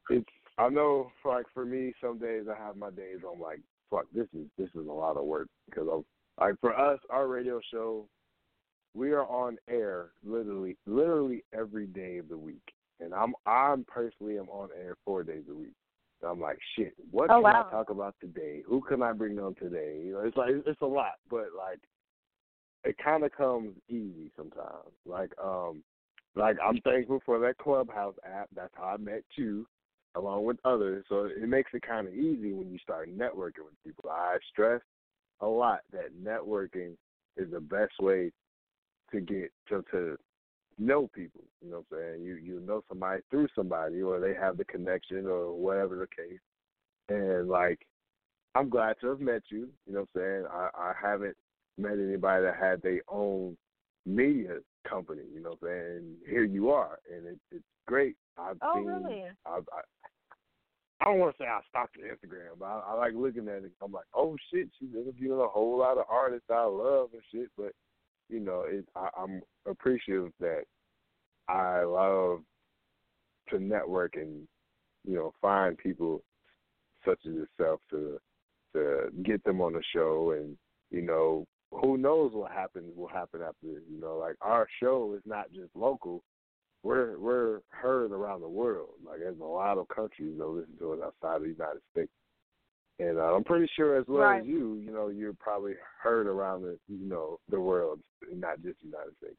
it's 0.10 0.26
I 0.58 0.70
know 0.70 1.12
like 1.24 1.46
for 1.54 1.66
me, 1.66 1.94
some 2.02 2.18
days 2.18 2.46
I 2.50 2.62
have 2.62 2.76
my 2.76 2.90
days 2.90 3.20
I'm 3.32 3.40
like, 3.40 3.62
fuck, 3.90 4.06
this 4.14 4.28
is 4.34 4.48
this 4.58 4.70
is 4.70 4.88
a 4.88 4.92
lot 4.92 5.18
of 5.18 5.26
work 5.26 5.48
because 5.70 5.88
I'm 5.92 6.04
like 6.40 6.60
for 6.60 6.78
us, 6.78 7.00
our 7.10 7.28
radio 7.28 7.60
show, 7.72 8.08
we 8.94 9.12
are 9.12 9.26
on 9.26 9.58
air 9.70 10.10
literally 10.26 10.78
literally 10.86 11.44
every 11.58 11.88
day 11.88 12.18
of 12.18 12.30
the 12.30 12.38
week, 12.38 12.74
and 13.00 13.14
I'm 13.14 13.34
I'm 13.46 13.86
personally 13.86 14.38
am 14.38 14.50
on 14.50 14.70
air 14.78 14.96
four 15.06 15.24
days 15.24 15.44
a 15.50 15.56
week. 15.56 15.74
So 16.22 16.28
I'm 16.28 16.42
like, 16.42 16.58
shit, 16.76 16.94
what 17.12 17.30
Oh, 17.30 17.36
can 17.42 17.46
wow. 17.46 17.68
I 17.68 17.72
talk 17.72 17.90
about 17.90 18.16
today? 18.20 18.64
Who 18.68 18.82
can 18.82 19.04
I 19.04 19.14
bring 19.14 19.40
on 19.40 19.56
today? 19.56 20.02
You 20.04 20.14
know, 20.14 20.20
it's 20.22 20.38
like 20.38 20.52
it's 20.66 20.82
a 20.82 20.86
lot, 20.86 21.14
but 21.30 21.48
like 21.58 21.80
it 22.84 22.96
kind 23.04 23.24
of 23.24 23.32
comes 23.34 23.76
easy 23.90 24.32
sometimes. 24.36 24.94
Like 25.06 25.32
um, 25.44 25.84
like 26.36 26.58
I'm 26.66 26.80
thankful 26.82 27.22
for 27.26 27.40
that 27.40 27.58
Clubhouse 27.58 28.16
app. 28.26 28.50
That's 28.56 28.74
how 28.76 28.86
I 28.86 28.98
met 28.98 29.24
you, 29.36 29.68
along 30.16 30.46
with 30.46 30.58
others. 30.66 31.06
So 31.10 31.26
it 31.26 31.48
makes 31.48 31.72
it 31.74 31.84
kind 31.84 32.08
of 32.08 32.14
easy 32.14 32.54
when 32.54 32.72
you 32.72 32.80
start 32.80 33.10
networking 33.16 33.66
with 33.66 33.84
people. 33.86 34.10
I 34.10 34.38
stress 34.52 34.82
a 35.42 35.48
lot 35.48 35.82
that 35.92 36.16
networking 36.24 36.94
is 37.36 37.52
the 37.52 37.60
best 37.60 37.94
way 38.00 38.32
to 39.12 39.22
get 39.22 39.52
to 39.70 39.84
to 39.92 40.18
know 40.78 41.08
people. 41.14 41.42
You 41.64 41.72
know 41.72 41.84
what 41.88 41.98
I'm 42.00 42.14
saying? 42.16 42.24
You 42.24 42.36
you 42.36 42.60
know 42.60 42.84
somebody 42.88 43.22
through 43.30 43.48
somebody, 43.56 44.02
or 44.02 44.20
they 44.20 44.34
have 44.34 44.58
the 44.58 44.66
connection, 44.66 45.26
or 45.26 45.54
whatever 45.54 45.96
the 45.96 46.08
case. 46.08 46.40
And 47.10 47.48
like, 47.50 47.86
I'm 48.56 48.70
glad 48.70 48.96
to 49.02 49.08
have 49.08 49.20
met 49.20 49.44
you. 49.50 49.70
You 49.86 49.94
know 49.94 50.08
what 50.12 50.22
I'm 50.22 50.22
saying? 50.22 50.46
I 50.52 50.70
I 50.76 50.94
haven't 51.02 51.36
met 51.78 51.94
anybody 51.94 52.44
that 52.44 52.56
had 52.60 52.82
their 52.82 53.02
own 53.08 53.58
media 54.06 54.58
company. 54.88 55.24
You 55.34 55.42
know 55.42 55.58
what 55.60 55.70
I'm 55.70 55.76
saying? 55.76 55.96
And 55.98 56.16
here 56.28 56.44
you 56.44 56.70
are, 56.72 57.00
and 57.14 57.28
it, 57.28 57.40
it's 57.52 57.64
great. 57.86 58.16
I've 58.38 58.58
Oh, 58.62 58.76
seen. 58.76 58.86
really? 58.86 59.24
I've, 59.46 59.68
I, 59.74 59.82
I 61.00 61.06
don't 61.06 61.20
want 61.20 61.38
to 61.38 61.44
say 61.44 61.48
I 61.48 61.60
stalked 61.70 61.96
your 61.96 62.08
Instagram, 62.08 62.58
but 62.60 62.66
I, 62.66 62.82
I 62.88 62.94
like 62.94 63.14
looking 63.14 63.48
at 63.48 63.64
it. 63.64 63.72
I'm 63.84 63.92
like, 63.92 64.06
oh 64.16 64.36
shit, 64.52 64.70
she's 64.80 64.96
interviewing 64.96 65.40
a 65.40 65.48
whole 65.48 65.78
lot 65.78 65.98
of 65.98 66.06
artists 66.10 66.50
I 66.50 66.64
love 66.64 67.10
and 67.14 67.22
shit. 67.32 67.50
But 67.58 67.74
you 68.30 68.40
know, 68.40 68.64
it, 68.68 68.86
I, 68.96 69.10
I'm 69.18 69.42
appreciative 69.66 70.32
that 70.40 70.64
I 71.48 71.84
love 71.84 72.42
to 73.50 73.60
network 73.60 74.16
and 74.16 74.48
you 75.06 75.16
know 75.16 75.34
find 75.42 75.78
people 75.78 76.22
such 77.06 77.20
as 77.26 77.34
yourself 77.34 77.80
to 77.90 78.20
to 78.74 79.10
get 79.24 79.44
them 79.46 79.62
on 79.62 79.74
the 79.74 79.84
show 79.94 80.36
and 80.38 80.58
you 80.92 81.02
know 81.02 81.46
who 81.72 81.98
knows 81.98 82.32
what 82.34 82.52
happens 82.52 82.92
will 82.96 83.08
happen 83.08 83.42
after 83.42 83.68
this. 83.68 83.84
You 83.92 84.00
know, 84.00 84.18
like 84.18 84.36
our 84.42 84.68
show 84.82 85.14
is 85.16 85.24
not 85.26 85.52
just 85.52 85.76
local. 85.76 86.24
We're 86.84 87.20
we're 87.20 87.60
heard 87.70 88.12
around 88.12 88.42
the 88.42 88.50
world. 88.50 88.92
Like 89.06 89.20
there's 89.20 89.40
a 89.40 89.44
lot 89.44 89.78
of 89.78 89.88
countries 89.90 90.36
that 90.38 90.48
listen 90.48 90.78
to 90.80 90.94
us 90.94 91.00
outside 91.04 91.38
of 91.38 91.42
the 91.44 91.50
United 91.50 91.82
States. 91.92 92.12
And 93.00 93.20
uh, 93.20 93.36
I'm 93.36 93.44
pretty 93.44 93.70
sure 93.76 93.98
as 93.98 94.06
well 94.08 94.24
Right. 94.24 94.42
as 94.42 94.48
you, 94.48 94.76
you 94.76 94.92
know, 94.92 95.10
you're 95.10 95.34
probably 95.34 95.74
heard 96.02 96.26
around 96.28 96.64
the 96.64 96.80
you 96.88 97.08
know, 97.08 97.40
the 97.50 97.60
world, 97.60 98.00
not 98.32 98.62
just 98.62 98.80
the 98.82 98.88
United 98.88 99.16
States. 99.18 99.38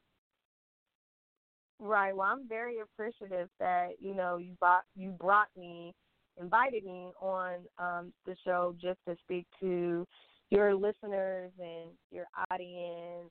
Right. 1.79 2.15
Well, 2.15 2.27
I'm 2.27 2.47
very 2.47 2.79
appreciative 2.79 3.49
that 3.59 3.91
you 3.99 4.13
know 4.13 4.37
you 4.37 4.53
brought 4.59 4.83
you 4.95 5.11
brought 5.11 5.47
me, 5.57 5.93
invited 6.39 6.83
me 6.83 7.11
on 7.21 7.55
um, 7.77 8.13
the 8.25 8.35
show 8.45 8.75
just 8.81 8.99
to 9.07 9.15
speak 9.23 9.45
to 9.61 10.05
your 10.49 10.75
listeners 10.75 11.51
and 11.59 11.89
your 12.11 12.25
audience. 12.51 13.29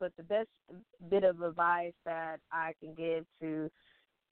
But 0.00 0.12
the 0.16 0.24
best 0.24 0.48
bit 1.08 1.24
of 1.24 1.40
advice 1.42 1.94
that 2.04 2.38
I 2.52 2.74
can 2.80 2.94
give 2.94 3.24
to 3.40 3.70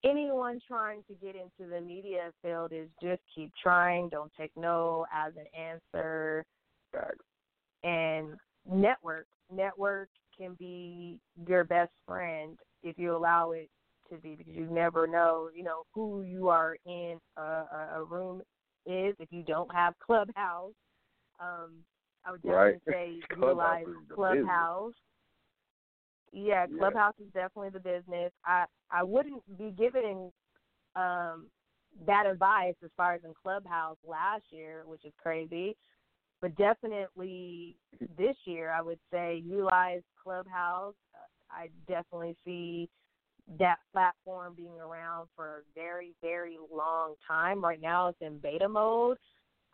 anyone 0.05 0.61
trying 0.67 1.03
to 1.09 1.15
get 1.15 1.35
into 1.35 1.71
the 1.71 1.81
media 1.81 2.31
field 2.43 2.73
is 2.73 2.89
just 3.03 3.21
keep 3.35 3.53
trying. 3.61 4.09
Don't 4.09 4.33
take 4.39 4.53
no 4.57 5.07
as 5.13 5.33
an 5.37 5.47
answer. 5.59 6.45
And 7.85 8.35
network. 8.71 9.27
Network 9.53 10.09
can 10.37 10.55
be 10.59 11.19
your 11.47 11.65
best 11.65 11.91
friend 12.07 12.57
if 12.83 12.99
you 12.99 13.17
allow 13.17 13.53
it 13.53 13.69
to 14.11 14.17
be 14.19 14.35
because 14.35 14.55
you 14.55 14.67
never 14.71 15.07
know, 15.07 15.49
you 15.55 15.63
know, 15.63 15.83
who 15.95 16.23
you 16.23 16.49
are 16.49 16.77
in 16.87 17.19
a, 17.37 17.65
a, 17.97 18.05
room 18.09 18.43
is. 18.87 19.15
If 19.19 19.29
you 19.31 19.43
don't 19.43 19.73
have 19.75 19.95
Clubhouse, 20.05 20.73
um, 21.41 21.73
I 22.25 22.33
would 22.33 22.43
definitely 22.43 22.73
Right. 22.73 22.81
say 22.89 23.21
Clubhouse 23.37 23.79
utilize 23.81 23.87
is 23.87 24.95
the 26.33 26.39
Clubhouse. 26.39 26.47
Yeah, 26.47 26.67
Yeah. 26.69 26.79
Clubhouse 26.79 27.15
is 27.21 27.33
definitely 27.35 27.71
the 27.71 27.81
business. 27.81 28.33
I 28.45 28.65
I 28.91 29.03
wouldn't 29.03 29.43
be 29.59 29.71
giving 29.71 30.31
um 30.97 31.47
that 32.07 32.27
advice 32.27 32.75
as 32.85 32.91
far 32.97 33.15
as 33.15 33.21
in 33.25 33.35
Clubhouse 33.43 33.99
last 34.07 34.45
year, 34.51 34.83
which 34.87 35.05
is 35.05 35.13
crazy. 35.23 35.77
But 36.41 36.57
definitely 36.57 37.77
this 38.19 38.37
year, 38.47 38.73
I 38.73 38.83
would 38.83 38.99
say 39.13 39.43
utilize 39.45 40.03
Clubhouse. 40.23 40.95
I 41.51 41.69
definitely 41.87 42.37
see 42.45 42.89
that 43.59 43.77
platform 43.93 44.55
being 44.57 44.81
around 44.81 45.29
for 45.37 45.59
a 45.59 45.61
very, 45.75 46.15
very 46.23 46.57
long 46.75 47.15
time. 47.29 47.63
Right 47.63 47.81
now, 47.81 48.09
it's 48.09 48.19
in 48.21 48.39
beta 48.39 48.69
mode. 48.69 49.19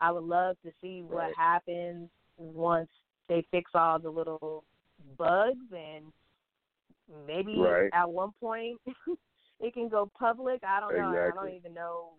I 0.01 0.11
would 0.11 0.25
love 0.25 0.57
to 0.65 0.73
see 0.81 1.03
what 1.03 1.27
Right. 1.27 1.37
happens 1.37 2.11
once 2.37 2.91
they 3.29 3.43
fix 3.51 3.71
all 3.75 3.99
the 3.99 4.11
little 4.11 4.65
bugs 5.17 5.73
and 5.73 6.13
maybe 7.27 7.57
Right. 7.57 7.91
at 7.93 8.09
one 8.09 8.33
point 8.41 8.81
it 9.61 9.75
can 9.75 9.89
go 9.89 10.11
public. 10.19 10.63
I 10.65 10.81
don't 10.81 10.97
know. 10.97 11.09
I 11.09 11.31
don't 11.35 11.55
even 11.55 11.75
know 11.75 12.13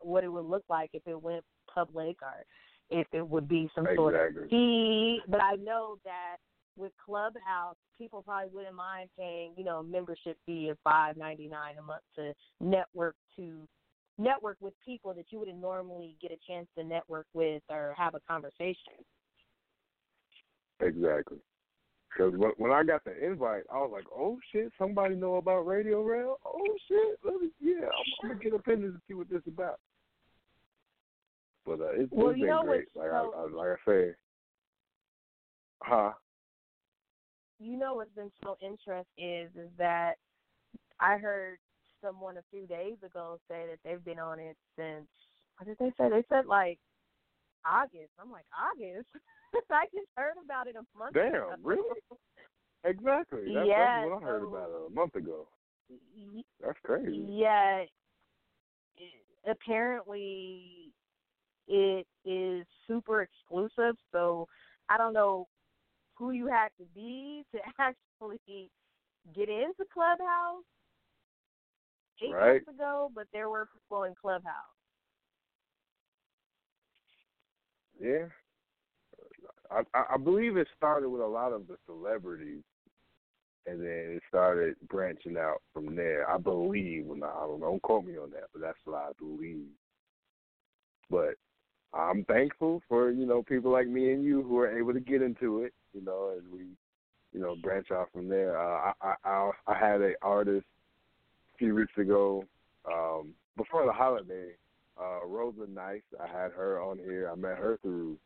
what 0.00 0.24
it 0.24 0.28
would 0.28 0.46
look 0.46 0.64
like 0.68 0.90
if 0.92 1.06
it 1.06 1.20
went 1.20 1.44
public 1.72 2.16
or 2.22 2.44
if 2.90 3.06
it 3.12 3.26
would 3.26 3.48
be 3.48 3.70
some 3.74 3.86
sort 3.94 4.14
of 4.14 4.48
fee. 4.48 5.20
But 5.28 5.42
I 5.42 5.56
know 5.56 5.98
that 6.04 6.36
with 6.76 6.92
Clubhouse, 7.04 7.76
people 7.98 8.22
probably 8.22 8.50
wouldn't 8.52 8.74
mind 8.74 9.10
paying, 9.18 9.52
you 9.56 9.64
know, 9.64 9.80
a 9.80 9.84
membership 9.84 10.38
fee 10.46 10.68
of 10.70 10.78
five 10.82 11.16
ninety 11.16 11.48
nine 11.48 11.76
a 11.78 11.82
month 11.82 12.02
to 12.16 12.32
network 12.60 13.16
to 13.36 13.68
network 14.18 14.56
with 14.60 14.74
people 14.84 15.14
that 15.14 15.26
you 15.30 15.38
wouldn't 15.38 15.60
normally 15.60 16.16
get 16.20 16.30
a 16.30 16.38
chance 16.46 16.66
to 16.76 16.84
network 16.84 17.26
with 17.32 17.62
or 17.70 17.94
have 17.96 18.14
a 18.14 18.20
conversation. 18.28 18.94
Exactly. 20.80 21.38
Because 22.10 22.32
when, 22.36 22.50
when 22.58 22.72
I 22.72 22.82
got 22.82 23.04
the 23.04 23.24
invite, 23.24 23.62
I 23.72 23.78
was 23.78 23.90
like, 23.92 24.04
"Oh 24.14 24.38
shit, 24.52 24.72
somebody 24.78 25.14
know 25.14 25.36
about 25.36 25.66
Radio 25.66 26.02
Rail? 26.02 26.36
Oh 26.44 26.74
shit, 26.88 27.18
let 27.24 27.40
me, 27.40 27.50
yeah, 27.60 27.86
I'm, 27.86 28.04
I'm 28.22 28.28
gonna 28.30 28.40
get 28.40 28.54
up 28.54 28.66
in 28.68 28.82
this 28.82 28.90
and 28.90 29.00
see 29.06 29.14
what 29.14 29.30
this 29.30 29.42
is 29.42 29.48
about." 29.48 29.78
But 31.64 31.80
uh, 31.80 31.92
it's, 31.94 32.10
Well, 32.10 32.30
it's 32.30 32.40
been 32.40 32.56
great. 32.64 32.88
Like 32.96 33.10
I, 33.10 33.18
I, 33.18 33.46
like 33.52 33.68
I 33.68 33.90
say, 33.90 34.14
huh? 35.82 36.12
you 37.60 37.78
know 37.78 37.94
what's 37.94 38.14
been 38.14 38.32
so 38.42 38.56
interesting 38.60 39.04
is 39.18 39.50
is 39.54 39.70
that 39.78 40.14
I 40.98 41.18
heard 41.18 41.58
someone 42.02 42.38
a 42.38 42.44
few 42.50 42.66
days 42.66 42.96
ago 43.04 43.38
say 43.48 43.66
that 43.68 43.78
they've 43.84 44.04
been 44.04 44.18
on 44.18 44.40
it 44.40 44.56
since 44.76 45.06
what 45.58 45.66
did 45.66 45.76
they 45.78 45.92
say? 45.98 46.08
They 46.08 46.24
said 46.28 46.46
like 46.46 46.78
August. 47.66 48.10
I'm 48.18 48.32
like 48.32 48.46
August. 48.56 49.06
I 49.70 49.84
just 49.94 50.08
heard 50.16 50.34
about 50.44 50.66
it 50.66 50.76
a 50.76 50.98
month 50.98 51.16
ago. 51.16 51.30
Damn, 51.50 51.64
really? 51.64 52.00
Exactly. 52.84 53.40
That's, 53.54 53.68
Yeah, 53.68 54.02
that's 54.02 54.06
what 54.08 54.22
I 54.22 54.26
heard 54.26 54.42
about 54.44 54.70
it 54.70 54.90
a 54.90 54.94
month 54.94 55.14
ago. 55.16 55.48
That's 56.64 56.78
crazy. 56.84 57.24
Yeah. 57.28 57.84
Apparently, 59.46 60.92
it 61.68 62.06
is 62.24 62.66
super 62.86 63.22
exclusive. 63.22 63.96
So 64.12 64.46
I 64.88 64.96
don't 64.98 65.12
know 65.12 65.46
who 66.16 66.32
you 66.32 66.46
had 66.46 66.68
to 66.78 66.84
be 66.94 67.44
to 67.52 67.60
actually 67.78 68.70
get 69.34 69.48
into 69.48 69.84
Clubhouse 69.92 70.64
eight 72.22 72.32
Right. 72.32 72.52
months 72.66 72.68
ago, 72.68 73.10
but 73.14 73.26
there 73.32 73.48
were 73.48 73.68
people 73.72 74.04
in 74.04 74.14
Clubhouse. 74.20 74.52
Yeah. 78.00 78.26
I, 79.70 79.82
I 80.14 80.16
believe 80.16 80.56
it 80.56 80.68
started 80.76 81.08
with 81.08 81.22
a 81.22 81.26
lot 81.26 81.52
of 81.52 81.66
the 81.66 81.76
celebrities, 81.86 82.62
and 83.66 83.80
then 83.80 84.16
it 84.16 84.22
started 84.28 84.76
branching 84.88 85.36
out 85.36 85.62
from 85.72 85.94
there. 85.94 86.28
I 86.28 86.38
believe, 86.38 87.06
well, 87.06 87.24
I 87.24 87.46
don't 87.46 87.60
don't 87.60 87.82
quote 87.82 88.04
me 88.04 88.16
on 88.16 88.30
that, 88.30 88.48
but 88.52 88.62
that's 88.62 88.78
what 88.84 88.96
I 88.96 89.10
believe. 89.18 89.66
But 91.10 91.34
I'm 91.92 92.24
thankful 92.24 92.82
for 92.88 93.10
you 93.10 93.26
know 93.26 93.42
people 93.42 93.70
like 93.70 93.88
me 93.88 94.12
and 94.12 94.24
you 94.24 94.42
who 94.42 94.58
are 94.58 94.78
able 94.78 94.92
to 94.92 95.00
get 95.00 95.22
into 95.22 95.62
it. 95.62 95.72
You 95.92 96.02
know, 96.04 96.34
as 96.36 96.44
we 96.52 96.66
you 97.32 97.40
know, 97.40 97.56
branch 97.56 97.90
out 97.92 98.08
from 98.12 98.28
there. 98.28 98.58
Uh, 98.58 98.92
I, 99.00 99.14
I 99.24 99.50
I 99.66 99.78
had 99.78 100.00
an 100.00 100.14
artist 100.22 100.66
a 101.54 101.58
few 101.58 101.74
weeks 101.74 101.92
ago, 101.96 102.44
um, 102.90 103.30
before 103.56 103.86
the 103.86 103.92
holiday, 103.92 104.50
uh, 105.00 105.26
Rosa 105.26 105.66
Nice. 105.72 106.02
I 106.20 106.26
had 106.26 106.52
her 106.52 106.80
on 106.80 106.98
here. 106.98 107.30
I 107.30 107.36
met 107.36 107.58
her 107.58 107.78
through 107.82 108.18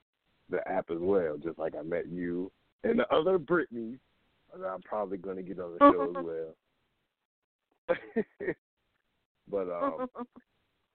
the 0.51 0.67
app 0.69 0.91
as 0.91 0.99
well, 1.01 1.37
just 1.39 1.59
like 1.59 1.75
I 1.79 1.83
met 1.83 2.09
you 2.09 2.51
and 2.85 2.99
the 2.99 3.09
other 3.15 3.39
Brittany 3.39 3.99
that 4.57 4.67
I'm 4.67 4.83
probably 4.83 5.19
going 5.19 5.37
to 5.37 5.43
get 5.43 5.59
on 5.59 5.73
the 5.73 5.79
show 5.79 6.03
as 6.11 6.25
well. 7.89 7.97
but 9.51 9.71
um, 9.71 10.09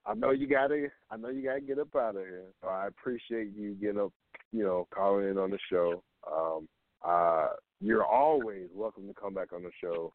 I 0.05 0.13
know 0.15 0.31
you 0.31 0.47
gotta. 0.47 0.87
I 1.11 1.17
know 1.17 1.29
you 1.29 1.43
gotta 1.43 1.61
get 1.61 1.77
up 1.77 1.95
out 1.95 2.15
of 2.15 2.23
here. 2.23 2.45
So 2.61 2.67
I 2.67 2.87
appreciate 2.87 3.55
you 3.55 3.75
getting 3.75 3.99
up. 3.99 4.11
You 4.51 4.63
know, 4.63 4.87
calling 4.93 5.29
in 5.29 5.37
on 5.37 5.51
the 5.51 5.59
show. 5.71 6.03
Um, 6.31 6.67
uh, 7.05 7.49
you're 7.79 8.05
always 8.05 8.67
welcome 8.73 9.07
to 9.07 9.13
come 9.13 9.35
back 9.35 9.53
on 9.53 9.61
the 9.61 9.69
show 9.79 10.13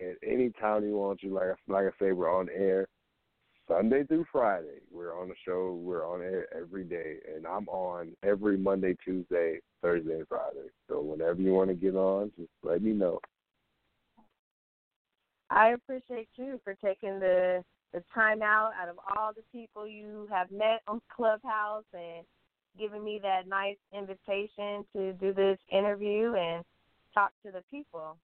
at 0.00 0.16
any 0.26 0.50
time 0.60 0.84
you 0.84 0.96
want 0.96 1.20
to. 1.20 1.34
Like 1.34 1.48
I, 1.48 1.72
like 1.72 1.84
I 1.86 1.90
say, 2.02 2.12
we're 2.12 2.34
on 2.34 2.48
air 2.54 2.88
Sunday 3.68 4.04
through 4.04 4.26
Friday. 4.30 4.80
We're 4.90 5.18
on 5.18 5.28
the 5.28 5.34
show. 5.44 5.78
We're 5.80 6.06
on 6.06 6.20
air 6.20 6.46
every 6.54 6.84
day, 6.84 7.16
and 7.34 7.46
I'm 7.46 7.68
on 7.68 8.12
every 8.22 8.56
Monday, 8.56 8.96
Tuesday, 9.04 9.60
Thursday, 9.82 10.14
and 10.14 10.28
Friday. 10.28 10.68
So 10.88 11.00
whenever 11.00 11.40
you 11.40 11.52
want 11.52 11.70
to 11.70 11.74
get 11.74 11.94
on, 11.94 12.30
just 12.36 12.50
let 12.62 12.82
me 12.82 12.92
know. 12.92 13.20
I 15.50 15.68
appreciate 15.68 16.28
you 16.36 16.60
for 16.64 16.74
taking 16.74 17.20
the 17.20 17.64
the 17.92 18.02
time 18.12 18.42
out 18.42 18.72
out 18.80 18.88
of 18.88 18.96
all 19.16 19.32
the 19.32 19.44
people 19.52 19.86
you 19.86 20.26
have 20.28 20.50
met 20.50 20.82
on 20.88 21.00
Clubhouse 21.14 21.84
and 21.92 22.26
giving 22.76 23.04
me 23.04 23.20
that 23.22 23.46
nice 23.46 23.76
invitation 23.96 24.84
to 24.92 25.12
do 25.12 25.32
this 25.32 25.58
interview 25.70 26.34
and 26.34 26.64
talk 27.14 27.30
to 27.46 27.52
the 27.52 27.62
people. 27.70 28.16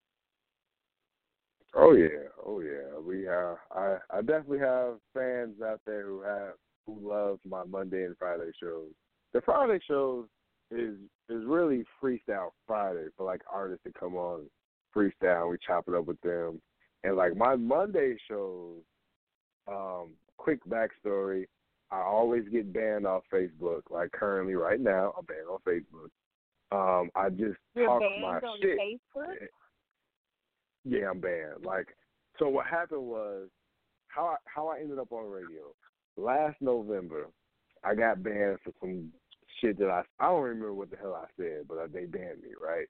Oh 1.75 1.93
yeah, 1.95 2.29
oh 2.45 2.61
yeah. 2.61 2.99
We 3.01 3.29
uh, 3.29 3.55
I 3.73 3.99
I 4.11 4.21
definitely 4.21 4.59
have 4.59 4.95
fans 5.15 5.57
out 5.65 5.81
there 5.87 6.07
who 6.07 6.23
have 6.23 6.55
who 6.87 6.99
love 7.01 7.39
my 7.45 7.65
Monday 7.65 8.05
and 8.05 8.17
Friday 8.19 8.51
shows. 8.61 8.91
The 9.33 9.41
Friday 9.43 9.79
shows 9.87 10.27
is 10.71 10.97
is 11.29 11.45
really 11.47 11.85
freestyle 12.03 12.51
Friday 12.67 13.07
for 13.17 13.25
like 13.25 13.43
artists 13.53 13.85
to 13.85 13.93
come 13.99 14.17
on 14.17 14.47
freestyle. 14.95 15.51
We 15.51 15.59
chop 15.65 15.85
it 15.89 15.95
up 15.95 16.07
with 16.07 16.21
them, 16.23 16.61
and 17.05 17.17
like 17.17 17.37
my 17.37 17.57
Monday 17.57 18.17
shows. 18.29 18.83
Um, 19.69 20.15
quick 20.39 20.59
backstory: 20.69 21.45
I 21.93 22.01
always 22.01 22.45
get 22.51 22.73
banned 22.73 23.07
off 23.07 23.23
Facebook. 23.33 23.83
Like 23.91 24.11
currently, 24.11 24.55
right 24.55 24.81
now, 24.81 25.15
I'm 25.17 25.25
banned 25.25 25.47
on 25.49 25.59
Facebook. 25.67 26.11
Um, 26.73 27.11
I 27.15 27.31
just 27.31 27.59
You're 27.75 27.87
talk 27.87 28.03
my 28.21 28.39
on 28.39 28.59
shit. 28.61 28.79
Facebook. 28.79 29.35
Yeah, 30.85 31.11
I'm 31.11 31.21
banned. 31.21 31.65
Like, 31.65 31.89
so 32.39 32.49
what 32.49 32.67
happened 32.67 33.03
was 33.03 33.49
how 34.09 34.27
I, 34.27 34.37
how 34.47 34.69
I 34.69 34.81
ended 34.81 34.99
up 34.99 35.13
on 35.13 35.31
radio 35.31 35.75
last 36.17 36.57
November. 36.61 37.27
I 37.85 37.95
got 37.95 38.23
banned 38.23 38.59
for 38.65 38.73
some 38.81 39.11
shit 39.61 39.79
that 39.79 39.89
I 39.91 40.03
I 40.19 40.29
don't 40.29 40.43
remember 40.43 40.75
what 40.75 40.91
the 40.91 40.97
hell 40.97 41.15
I 41.15 41.27
said, 41.37 41.67
but 41.69 41.93
they 41.93 42.05
banned 42.05 42.43
me, 42.43 42.51
right? 42.61 42.87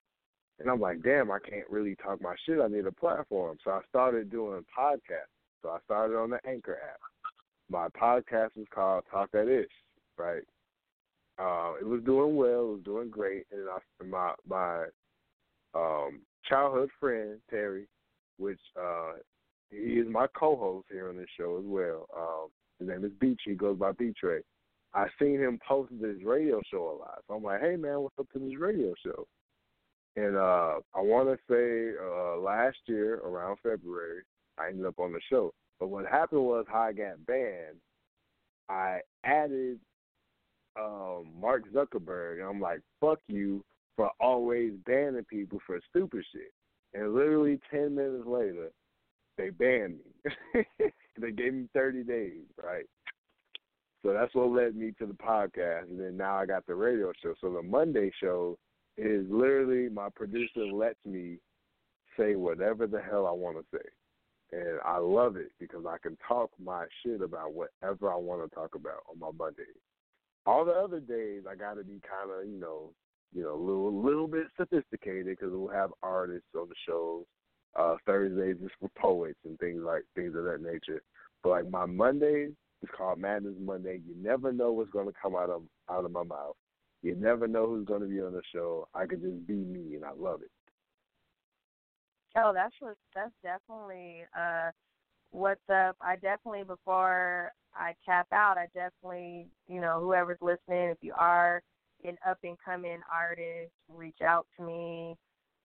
And 0.59 0.69
I'm 0.69 0.79
like, 0.79 1.01
damn, 1.01 1.31
I 1.31 1.39
can't 1.39 1.69
really 1.69 1.95
talk 1.95 2.21
my 2.21 2.35
shit. 2.45 2.59
I 2.61 2.67
need 2.67 2.85
a 2.85 2.91
platform, 2.91 3.57
so 3.63 3.71
I 3.71 3.81
started 3.89 4.29
doing 4.29 4.63
podcasts. 4.77 5.31
So 5.61 5.69
I 5.69 5.79
started 5.85 6.17
on 6.17 6.29
the 6.29 6.39
Anchor 6.47 6.77
app. 6.83 6.99
My 7.69 7.87
podcast 7.89 8.55
was 8.55 8.67
called 8.73 9.03
Talk 9.09 9.31
That 9.31 9.47
Ish, 9.47 9.71
right? 10.17 10.43
Uh, 11.39 11.73
it 11.79 11.85
was 11.85 12.01
doing 12.03 12.35
well. 12.35 12.61
It 12.61 12.73
was 12.73 12.81
doing 12.83 13.09
great, 13.09 13.45
and 13.51 13.67
I, 13.69 14.03
my 14.03 14.33
my 14.47 14.85
um, 15.73 16.21
childhood 16.47 16.89
friend 16.99 17.39
Terry, 17.49 17.87
which 18.37 18.59
uh, 18.79 19.13
he 19.69 19.99
is 19.99 20.07
my 20.09 20.27
co-host 20.37 20.87
here 20.91 21.09
on 21.09 21.17
this 21.17 21.29
show 21.37 21.57
as 21.57 21.65
well. 21.65 22.07
Um, 22.17 22.47
his 22.79 22.87
name 22.87 23.05
is 23.05 23.11
Beach. 23.19 23.41
He 23.45 23.53
goes 23.53 23.77
by 23.77 23.91
Beach 23.93 24.17
Ray. 24.23 24.41
I 24.93 25.07
seen 25.19 25.39
him 25.39 25.59
post 25.65 25.91
this 26.01 26.17
radio 26.25 26.61
show 26.69 26.83
a 26.83 26.97
lot, 26.99 27.23
so 27.27 27.35
I'm 27.35 27.43
like, 27.43 27.61
hey 27.61 27.77
man, 27.77 28.01
what's 28.01 28.19
up 28.19 28.27
to 28.33 28.39
this 28.39 28.57
radio 28.59 28.93
show? 29.05 29.25
And 30.17 30.35
uh, 30.35 30.79
I 30.93 30.99
want 30.99 31.29
to 31.29 31.37
say 31.49 31.97
uh, 32.03 32.37
last 32.41 32.77
year 32.87 33.19
around 33.19 33.57
February, 33.63 34.23
I 34.57 34.67
ended 34.67 34.85
up 34.85 34.99
on 34.99 35.13
the 35.13 35.21
show. 35.29 35.53
But 35.79 35.87
what 35.87 36.05
happened 36.05 36.43
was 36.43 36.65
how 36.67 36.81
I 36.81 36.91
got 36.91 37.25
banned. 37.25 37.77
I 38.67 38.99
added 39.23 39.79
um, 40.77 41.27
Mark 41.39 41.63
Zuckerberg, 41.73 42.39
and 42.39 42.49
I'm 42.49 42.59
like, 42.59 42.81
fuck 42.99 43.19
you 43.27 43.63
for 43.95 44.09
always 44.19 44.73
banning 44.85 45.25
people 45.25 45.59
for 45.65 45.79
stupid 45.89 46.23
shit. 46.31 46.51
And 46.93 47.13
literally 47.13 47.59
10 47.71 47.95
minutes 47.95 48.25
later, 48.25 48.69
they 49.37 49.49
banned 49.49 49.97
me. 50.25 50.65
they 51.19 51.31
gave 51.31 51.53
me 51.53 51.67
30 51.73 52.03
days, 52.03 52.43
right? 52.61 52.85
So 54.03 54.13
that's 54.13 54.33
what 54.33 54.49
led 54.49 54.75
me 54.75 54.93
to 54.99 55.05
the 55.05 55.13
podcast. 55.13 55.89
And 55.89 55.99
then 55.99 56.17
now 56.17 56.37
I 56.37 56.45
got 56.45 56.65
the 56.65 56.75
radio 56.75 57.11
show. 57.21 57.33
So 57.39 57.51
the 57.53 57.61
Monday 57.61 58.11
show 58.19 58.57
is 58.97 59.25
literally 59.29 59.89
my 59.89 60.09
producer 60.09 60.65
lets 60.65 60.99
me 61.05 61.37
say 62.17 62.35
whatever 62.35 62.87
the 62.87 63.01
hell 63.01 63.25
I 63.27 63.31
want 63.31 63.57
to 63.57 63.77
say. 63.77 63.85
And 64.53 64.79
I 64.83 64.97
love 64.97 65.37
it 65.37 65.51
because 65.59 65.85
I 65.87 65.97
can 66.01 66.17
talk 66.27 66.51
my 66.61 66.85
shit 67.03 67.21
about 67.21 67.53
whatever 67.53 68.11
I 68.11 68.17
want 68.17 68.43
to 68.43 68.53
talk 68.53 68.75
about 68.75 69.03
on 69.09 69.19
my 69.19 69.29
Monday. 69.37 69.63
All 70.45 70.65
the 70.65 70.73
other 70.73 70.99
days, 70.99 71.43
I 71.49 71.55
got 71.55 71.75
to 71.75 71.83
be 71.83 72.01
kind 72.01 72.31
of, 72.31 72.49
you 72.51 72.59
know, 72.59 72.91
you 73.33 73.43
know, 73.43 73.53
a 73.53 73.63
little, 73.63 74.03
little 74.03 74.27
bit 74.27 74.47
sophisticated 74.57 75.25
because 75.25 75.51
we'll 75.51 75.69
have 75.69 75.91
artists 76.03 76.49
on 76.55 76.67
the 76.67 76.75
shows. 76.87 77.25
Uh, 77.77 77.95
Thursdays 78.05 78.57
is 78.61 78.71
for 78.79 78.89
poets 78.97 79.39
and 79.45 79.57
things 79.59 79.81
like 79.81 80.03
things 80.15 80.35
of 80.35 80.43
that 80.43 80.61
nature. 80.61 81.01
But 81.41 81.49
like 81.49 81.69
my 81.69 81.85
Mondays 81.85 82.51
is 82.83 82.89
called 82.95 83.19
Madness 83.19 83.55
Monday. 83.59 84.01
You 84.05 84.15
never 84.21 84.51
know 84.51 84.73
what's 84.73 84.91
going 84.91 85.07
to 85.07 85.13
come 85.21 85.35
out 85.35 85.49
of 85.49 85.63
out 85.89 86.03
of 86.03 86.11
my 86.11 86.23
mouth. 86.23 86.55
You 87.01 87.15
never 87.15 87.47
know 87.47 87.67
who's 87.67 87.87
going 87.87 88.01
to 88.01 88.07
be 88.07 88.21
on 88.21 88.33
the 88.33 88.41
show. 88.53 88.87
I 88.93 89.05
can 89.05 89.21
just 89.21 89.47
be 89.47 89.55
me, 89.55 89.95
and 89.95 90.03
I 90.03 90.11
love 90.17 90.41
it. 90.41 90.51
Oh, 92.37 92.51
that's 92.53 92.75
what 92.79 92.95
that's 93.15 93.31
definitely 93.41 94.23
uh 94.37 94.71
what's 95.31 95.69
up. 95.69 95.95
I 96.01 96.15
definitely 96.15 96.63
before 96.63 97.53
I 97.73 97.93
tap 98.05 98.27
out, 98.33 98.57
I 98.57 98.67
definitely 98.73 99.47
you 99.67 99.79
know 99.79 99.99
whoever's 100.01 100.41
listening, 100.41 100.89
if 100.89 100.97
you 101.01 101.13
are 101.17 101.61
an 102.05 102.17
up 102.27 102.37
and 102.43 102.57
coming 102.63 102.99
artist, 103.13 103.71
reach 103.89 104.21
out 104.21 104.47
to 104.57 104.65
me. 104.65 105.15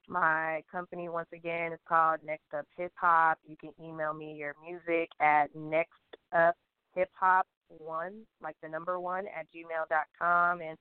My 0.09 0.63
company 0.71 1.09
once 1.09 1.29
again 1.33 1.73
is 1.73 1.81
called 1.89 2.21
Next 2.25 2.47
Up 2.57 2.67
Hip 2.77 2.93
Hop. 2.97 3.39
You 3.47 3.57
can 3.57 3.73
email 3.85 4.15
me 4.15 4.37
your 4.39 4.55
music 4.65 5.11
at 5.21 5.55
Next 5.55 5.91
Up 6.33 6.55
Hip 6.95 7.11
Hop 7.15 7.47
one, 7.69 8.23
like 8.41 8.55
the 8.63 8.69
number 8.69 9.01
one 9.01 9.27
at 9.27 9.47
gmail 9.53 9.89
dot 9.91 10.07
com 10.17 10.61
and 10.61 10.79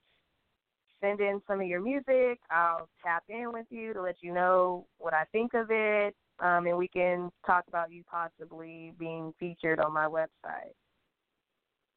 send 1.02 1.20
in 1.20 1.42
some 1.48 1.60
of 1.60 1.68
your 1.68 1.82
music. 1.82 2.40
I'll 2.52 2.88
tap 3.04 3.24
in 3.28 3.52
with 3.52 3.66
you 3.72 3.94
to 3.94 4.02
let 4.02 4.18
you 4.22 4.32
know 4.34 4.86
what 5.00 5.14
I 5.14 5.24
think 5.32 5.56
of 5.56 5.68
it, 5.72 6.16
um, 6.40 6.68
and 6.68 6.78
we 6.78 6.88
can 6.88 7.32
talk 7.46 7.64
about 7.68 7.92
you 7.92 8.04
possibly 8.10 8.94
being 9.00 9.34
featured 9.40 9.80
on 9.80 9.92
my 9.92 10.06
website 10.06 10.76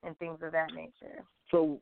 and 0.02 0.16
things 0.18 0.38
of 0.42 0.52
that 0.52 0.72
nature. 0.74 1.22
So, 1.50 1.80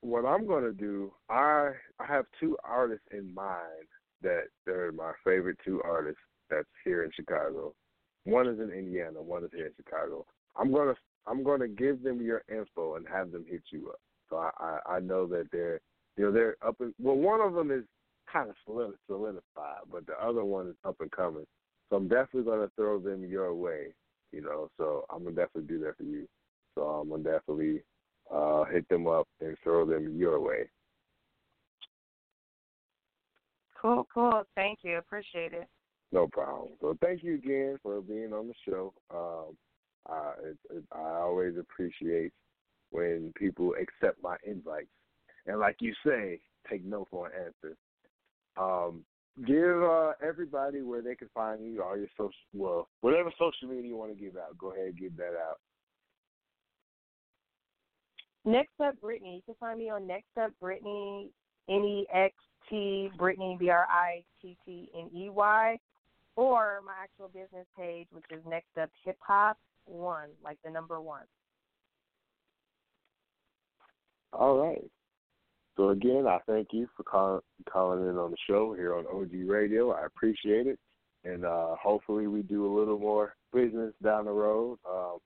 what 0.00 0.24
I'm 0.24 0.46
gonna 0.46 0.72
do, 0.72 1.12
I 1.28 1.72
I 1.98 2.06
have 2.06 2.26
two 2.38 2.56
artists 2.64 3.06
in 3.12 3.32
mind 3.34 3.88
that 4.22 4.44
they're 4.64 4.92
my 4.92 5.12
favorite 5.24 5.58
two 5.64 5.82
artists 5.84 6.20
that's 6.50 6.68
here 6.84 7.04
in 7.04 7.10
Chicago. 7.14 7.74
One 8.24 8.48
is 8.48 8.58
in 8.60 8.70
Indiana, 8.70 9.22
one 9.22 9.44
is 9.44 9.50
here 9.54 9.66
in 9.66 9.72
Chicago. 9.76 10.26
I'm 10.56 10.72
gonna 10.72 10.94
I'm 11.26 11.42
gonna 11.42 11.68
give 11.68 12.02
them 12.02 12.20
your 12.20 12.42
info 12.48 12.96
and 12.96 13.06
have 13.08 13.32
them 13.32 13.44
hit 13.48 13.62
you 13.70 13.90
up. 13.90 14.00
So 14.30 14.36
I 14.36 14.50
I, 14.58 14.96
I 14.96 15.00
know 15.00 15.26
that 15.26 15.48
they're 15.52 15.80
you 16.16 16.24
know 16.24 16.32
they're 16.32 16.56
up 16.66 16.80
and 16.80 16.94
well 17.00 17.16
one 17.16 17.40
of 17.40 17.54
them 17.54 17.70
is 17.70 17.84
kind 18.32 18.48
of 18.50 18.56
solid 18.66 18.94
solidified, 19.06 19.82
but 19.90 20.06
the 20.06 20.14
other 20.22 20.44
one 20.44 20.68
is 20.68 20.76
up 20.84 20.96
and 21.00 21.10
coming. 21.10 21.46
So 21.88 21.96
I'm 21.96 22.08
definitely 22.08 22.50
gonna 22.50 22.70
throw 22.76 22.98
them 22.98 23.24
your 23.24 23.54
way. 23.54 23.88
You 24.32 24.42
know, 24.42 24.70
so 24.76 25.06
I'm 25.10 25.24
gonna 25.24 25.36
definitely 25.36 25.74
do 25.74 25.80
that 25.84 25.96
for 25.96 26.02
you. 26.02 26.26
So 26.74 26.82
I'm 26.82 27.08
gonna 27.08 27.22
definitely 27.22 27.82
uh, 28.32 28.64
hit 28.64 28.88
them 28.88 29.06
up 29.06 29.28
and 29.40 29.56
throw 29.62 29.84
them 29.86 30.16
your 30.16 30.40
way. 30.40 30.68
Cool, 33.80 34.06
cool. 34.12 34.42
Thank 34.54 34.80
you. 34.82 34.98
Appreciate 34.98 35.52
it. 35.52 35.68
No 36.12 36.26
problem. 36.28 36.70
So 36.80 36.96
thank 37.00 37.22
you 37.22 37.34
again 37.34 37.78
for 37.82 38.00
being 38.00 38.32
on 38.32 38.48
the 38.48 38.54
show. 38.68 38.92
Um, 39.14 39.56
uh, 40.08 40.32
it, 40.42 40.56
it, 40.70 40.84
I 40.92 41.20
always 41.20 41.54
appreciate 41.58 42.32
when 42.90 43.32
people 43.36 43.74
accept 43.74 44.22
my 44.22 44.36
invites, 44.46 44.86
and 45.46 45.58
like 45.58 45.76
you 45.80 45.92
say, 46.04 46.40
take 46.70 46.84
no 46.84 47.06
for 47.10 47.26
an 47.26 47.32
answer. 47.46 47.76
Um, 48.56 49.04
give 49.46 49.82
uh, 49.82 50.12
everybody 50.26 50.82
where 50.82 51.02
they 51.02 51.14
can 51.14 51.28
find 51.34 51.60
you, 51.60 51.82
all 51.82 51.96
your 51.96 52.08
social, 52.16 52.32
well, 52.54 52.88
whatever 53.00 53.30
social 53.32 53.68
media 53.68 53.90
you 53.90 53.96
want 53.96 54.16
to 54.16 54.20
give 54.22 54.36
out. 54.36 54.56
Go 54.56 54.72
ahead 54.72 54.86
and 54.86 54.98
give 54.98 55.16
that 55.16 55.34
out. 55.36 55.58
Next 58.46 58.80
up, 58.80 58.94
Brittney. 59.02 59.34
You 59.34 59.42
can 59.44 59.56
find 59.58 59.78
me 59.78 59.90
on 59.90 60.06
Next 60.06 60.28
Up 60.40 60.52
Brittney, 60.62 61.28
N 61.68 61.84
E 61.84 62.06
X 62.14 62.32
T 62.70 63.10
Brittney 63.18 63.58
B 63.58 63.68
R 63.68 63.86
I 63.90 64.22
T 64.40 64.56
T 64.64 64.88
N 64.96 65.10
E 65.12 65.28
Y, 65.28 65.76
or 66.36 66.80
my 66.86 66.92
actual 67.02 67.28
business 67.28 67.66
page, 67.76 68.06
which 68.12 68.24
is 68.30 68.40
Next 68.48 68.68
Up 68.80 68.88
Hip 69.04 69.18
Hop 69.26 69.58
One, 69.84 70.28
like 70.44 70.58
the 70.64 70.70
number 70.70 71.00
one. 71.00 71.24
All 74.32 74.56
right. 74.56 74.84
So 75.76 75.90
again, 75.90 76.26
I 76.28 76.38
thank 76.46 76.68
you 76.70 76.88
for 76.96 77.02
call, 77.02 77.42
calling 77.68 78.08
in 78.08 78.16
on 78.16 78.30
the 78.30 78.36
show 78.48 78.74
here 78.74 78.94
on 78.94 79.06
OG 79.06 79.48
Radio. 79.48 79.90
I 79.90 80.06
appreciate 80.06 80.68
it, 80.68 80.78
and 81.24 81.44
uh, 81.44 81.74
hopefully 81.82 82.28
we 82.28 82.42
do 82.42 82.64
a 82.64 82.74
little 82.78 82.98
more 82.98 83.34
business 83.52 83.92
down 84.04 84.26
the 84.26 84.30
road. 84.30 84.78
Um, 84.88 85.18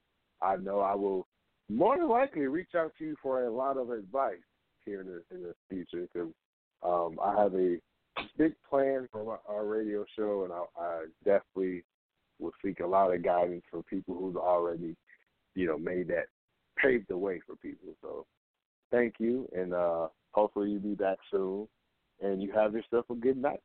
I 0.42 0.56
know 0.56 0.80
I 0.80 0.94
will 0.94 1.26
more 1.70 1.96
than 1.96 2.08
likely 2.08 2.46
reach 2.46 2.74
out 2.76 2.92
to 2.98 3.04
you 3.04 3.16
for 3.22 3.44
a 3.44 3.52
lot 3.52 3.76
of 3.76 3.90
advice 3.90 4.36
here 4.84 5.00
in 5.00 5.06
the 5.06 5.22
in 5.34 5.42
the 5.42 5.54
future 5.68 6.06
because 6.12 6.30
um, 6.82 7.18
I 7.22 7.40
have 7.40 7.54
a 7.54 7.76
big 8.36 8.54
plan 8.68 9.08
for 9.12 9.24
my, 9.24 9.36
our 9.48 9.64
radio 9.64 10.04
show, 10.16 10.44
and 10.44 10.52
I, 10.52 10.82
I 10.82 11.04
definitely 11.24 11.84
will 12.38 12.52
seek 12.64 12.80
a 12.80 12.86
lot 12.86 13.14
of 13.14 13.22
guidance 13.22 13.62
from 13.70 13.82
people 13.84 14.16
who's 14.18 14.36
already, 14.36 14.96
you 15.54 15.66
know, 15.66 15.78
made 15.78 16.08
that 16.08 16.26
paved 16.76 17.06
the 17.08 17.16
way 17.16 17.40
for 17.46 17.56
people. 17.56 17.94
So 18.00 18.26
thank 18.90 19.14
you, 19.18 19.48
and 19.54 19.74
uh, 19.74 20.08
hopefully 20.32 20.70
you'll 20.70 20.80
be 20.80 20.94
back 20.94 21.18
soon, 21.30 21.68
and 22.20 22.42
you 22.42 22.50
have 22.52 22.72
yourself 22.72 23.06
a 23.10 23.14
good 23.14 23.36
night. 23.36 23.60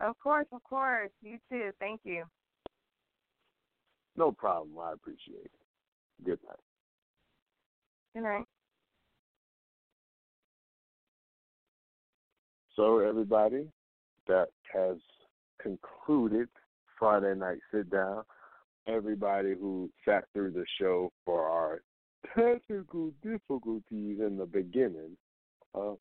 Of 0.00 0.18
course, 0.18 0.46
of 0.52 0.62
course. 0.64 1.10
You 1.22 1.38
too. 1.50 1.70
Thank 1.78 2.00
you. 2.04 2.24
No 4.16 4.32
problem. 4.32 4.76
I 4.82 4.92
appreciate 4.92 5.44
it. 5.44 5.63
Good 6.22 6.38
night. 6.46 6.56
Good 8.14 8.22
night. 8.22 8.44
So 12.76 12.98
everybody, 12.98 13.68
that 14.26 14.48
has 14.72 14.96
concluded 15.60 16.48
Friday 16.98 17.34
night 17.34 17.58
sit 17.72 17.90
down. 17.90 18.22
Everybody 18.86 19.54
who 19.54 19.90
sat 20.04 20.24
through 20.32 20.52
the 20.52 20.64
show 20.78 21.10
for 21.24 21.48
our 21.48 21.82
technical 22.36 23.12
difficulties 23.22 24.18
in 24.20 24.36
the 24.38 24.46
beginning. 24.46 25.16
Uh, 25.74 25.94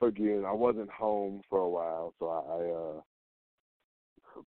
again, 0.00 0.44
I 0.46 0.52
wasn't 0.52 0.90
home 0.90 1.42
for 1.48 1.60
a 1.60 1.68
while, 1.68 2.14
so 2.18 2.28
I, 2.28 2.98
uh, 2.98 3.00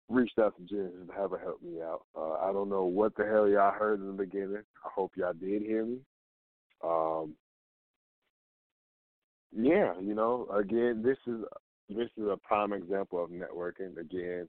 reached 0.09 0.39
out 0.39 0.57
to 0.57 0.63
Genesis 0.63 0.99
and 1.01 1.11
have 1.17 1.31
her 1.31 1.39
help 1.39 1.63
me 1.63 1.81
out. 1.83 2.03
Uh, 2.17 2.35
I 2.35 2.53
don't 2.53 2.69
know 2.69 2.85
what 2.85 3.17
the 3.17 3.25
hell 3.25 3.49
y'all 3.49 3.73
heard 3.73 4.01
in 4.01 4.07
the 4.07 4.13
beginning. 4.13 4.63
I 4.85 4.89
hope 4.95 5.13
y'all 5.17 5.33
did 5.33 5.63
hear 5.63 5.85
me. 5.85 5.99
Um, 6.83 7.35
yeah, 9.57 9.93
you 10.01 10.15
know, 10.15 10.49
again, 10.55 11.03
this 11.05 11.19
is 11.27 11.43
this 11.89 12.09
is 12.17 12.25
a 12.31 12.39
prime 12.43 12.73
example 12.73 13.23
of 13.23 13.31
networking. 13.31 13.99
Again, 13.99 14.49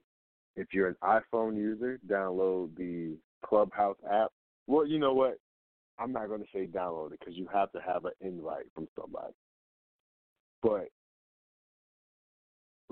if 0.56 0.68
you're 0.72 0.88
an 0.88 0.96
iPhone 1.02 1.56
user, 1.56 1.98
download 2.08 2.76
the 2.76 3.16
Clubhouse 3.44 3.96
app. 4.10 4.30
Well, 4.66 4.86
you 4.86 4.98
know 4.98 5.12
what? 5.12 5.38
I'm 5.98 6.12
not 6.12 6.28
going 6.28 6.40
to 6.40 6.46
say 6.54 6.66
download 6.66 7.12
it 7.12 7.20
because 7.20 7.36
you 7.36 7.48
have 7.52 7.72
to 7.72 7.80
have 7.80 8.04
an 8.04 8.12
invite 8.20 8.66
from 8.74 8.88
somebody. 8.98 9.34
But 10.62 10.88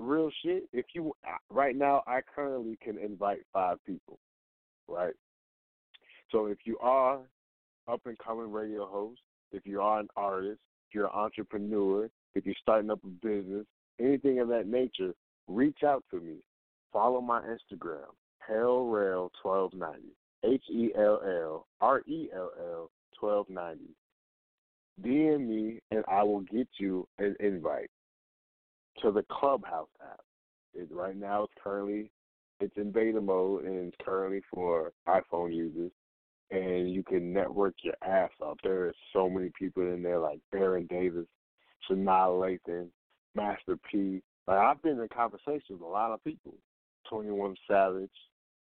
real 0.01 0.31
shit, 0.43 0.63
if 0.73 0.85
you 0.93 1.13
right 1.49 1.75
now, 1.75 2.03
I 2.07 2.21
currently 2.35 2.77
can 2.81 2.97
invite 2.97 3.39
five 3.53 3.77
people, 3.85 4.19
right? 4.87 5.13
So 6.31 6.47
if 6.47 6.59
you 6.65 6.77
are 6.79 7.19
up 7.91 8.01
and 8.05 8.17
coming 8.17 8.51
radio 8.51 8.85
host, 8.85 9.21
if 9.51 9.65
you 9.65 9.81
are 9.81 9.99
an 9.99 10.07
artist, 10.15 10.59
if 10.89 10.95
you're 10.95 11.05
an 11.05 11.11
entrepreneur, 11.13 12.09
if 12.35 12.45
you're 12.45 12.55
starting 12.61 12.89
up 12.89 12.99
a 13.03 13.07
business, 13.07 13.65
anything 13.99 14.39
of 14.39 14.47
that 14.49 14.67
nature, 14.67 15.13
reach 15.47 15.83
out 15.85 16.03
to 16.11 16.19
me. 16.19 16.37
Follow 16.93 17.21
my 17.21 17.41
Instagram, 17.41 18.07
HellRell1290. 18.49 20.11
H 20.43 20.63
E 20.71 20.89
L 20.97 21.21
L 21.23 21.67
R 21.81 22.01
E 22.07 22.29
L 22.35 22.51
L 22.59 22.91
twelve 23.19 23.47
ninety. 23.49 23.95
DM 25.03 25.47
me 25.47 25.79
and 25.91 26.03
I 26.07 26.23
will 26.23 26.41
get 26.41 26.67
you 26.77 27.07
an 27.19 27.35
invite 27.39 27.89
to 29.01 29.11
the 29.11 29.25
Clubhouse 29.31 29.89
app. 30.01 30.21
It, 30.73 30.89
right 30.91 31.17
now 31.17 31.43
it's 31.43 31.53
currently 31.61 32.11
it's 32.59 32.77
in 32.77 32.91
beta 32.91 33.19
mode 33.19 33.65
and 33.65 33.87
it's 33.87 33.97
currently 34.05 34.41
for 34.53 34.91
iPhone 35.07 35.53
users. 35.53 35.91
And 36.51 36.91
you 36.91 37.01
can 37.01 37.31
network 37.31 37.75
your 37.81 37.95
ass 38.03 38.29
off. 38.41 38.57
There 38.61 38.87
are 38.87 38.93
so 39.13 39.29
many 39.29 39.51
people 39.57 39.83
in 39.83 40.03
there 40.03 40.19
like 40.19 40.39
Baron 40.51 40.85
Davis, 40.89 41.25
Sanaa 41.89 42.27
Lathan, 42.67 42.87
Master 43.35 43.77
P. 43.89 44.21
Like 44.47 44.57
I've 44.57 44.81
been 44.81 44.99
in 44.99 45.07
conversations 45.13 45.63
with 45.69 45.81
a 45.81 45.85
lot 45.85 46.11
of 46.11 46.23
people. 46.23 46.55
Twenty 47.09 47.31
One 47.31 47.55
Savage, 47.69 48.09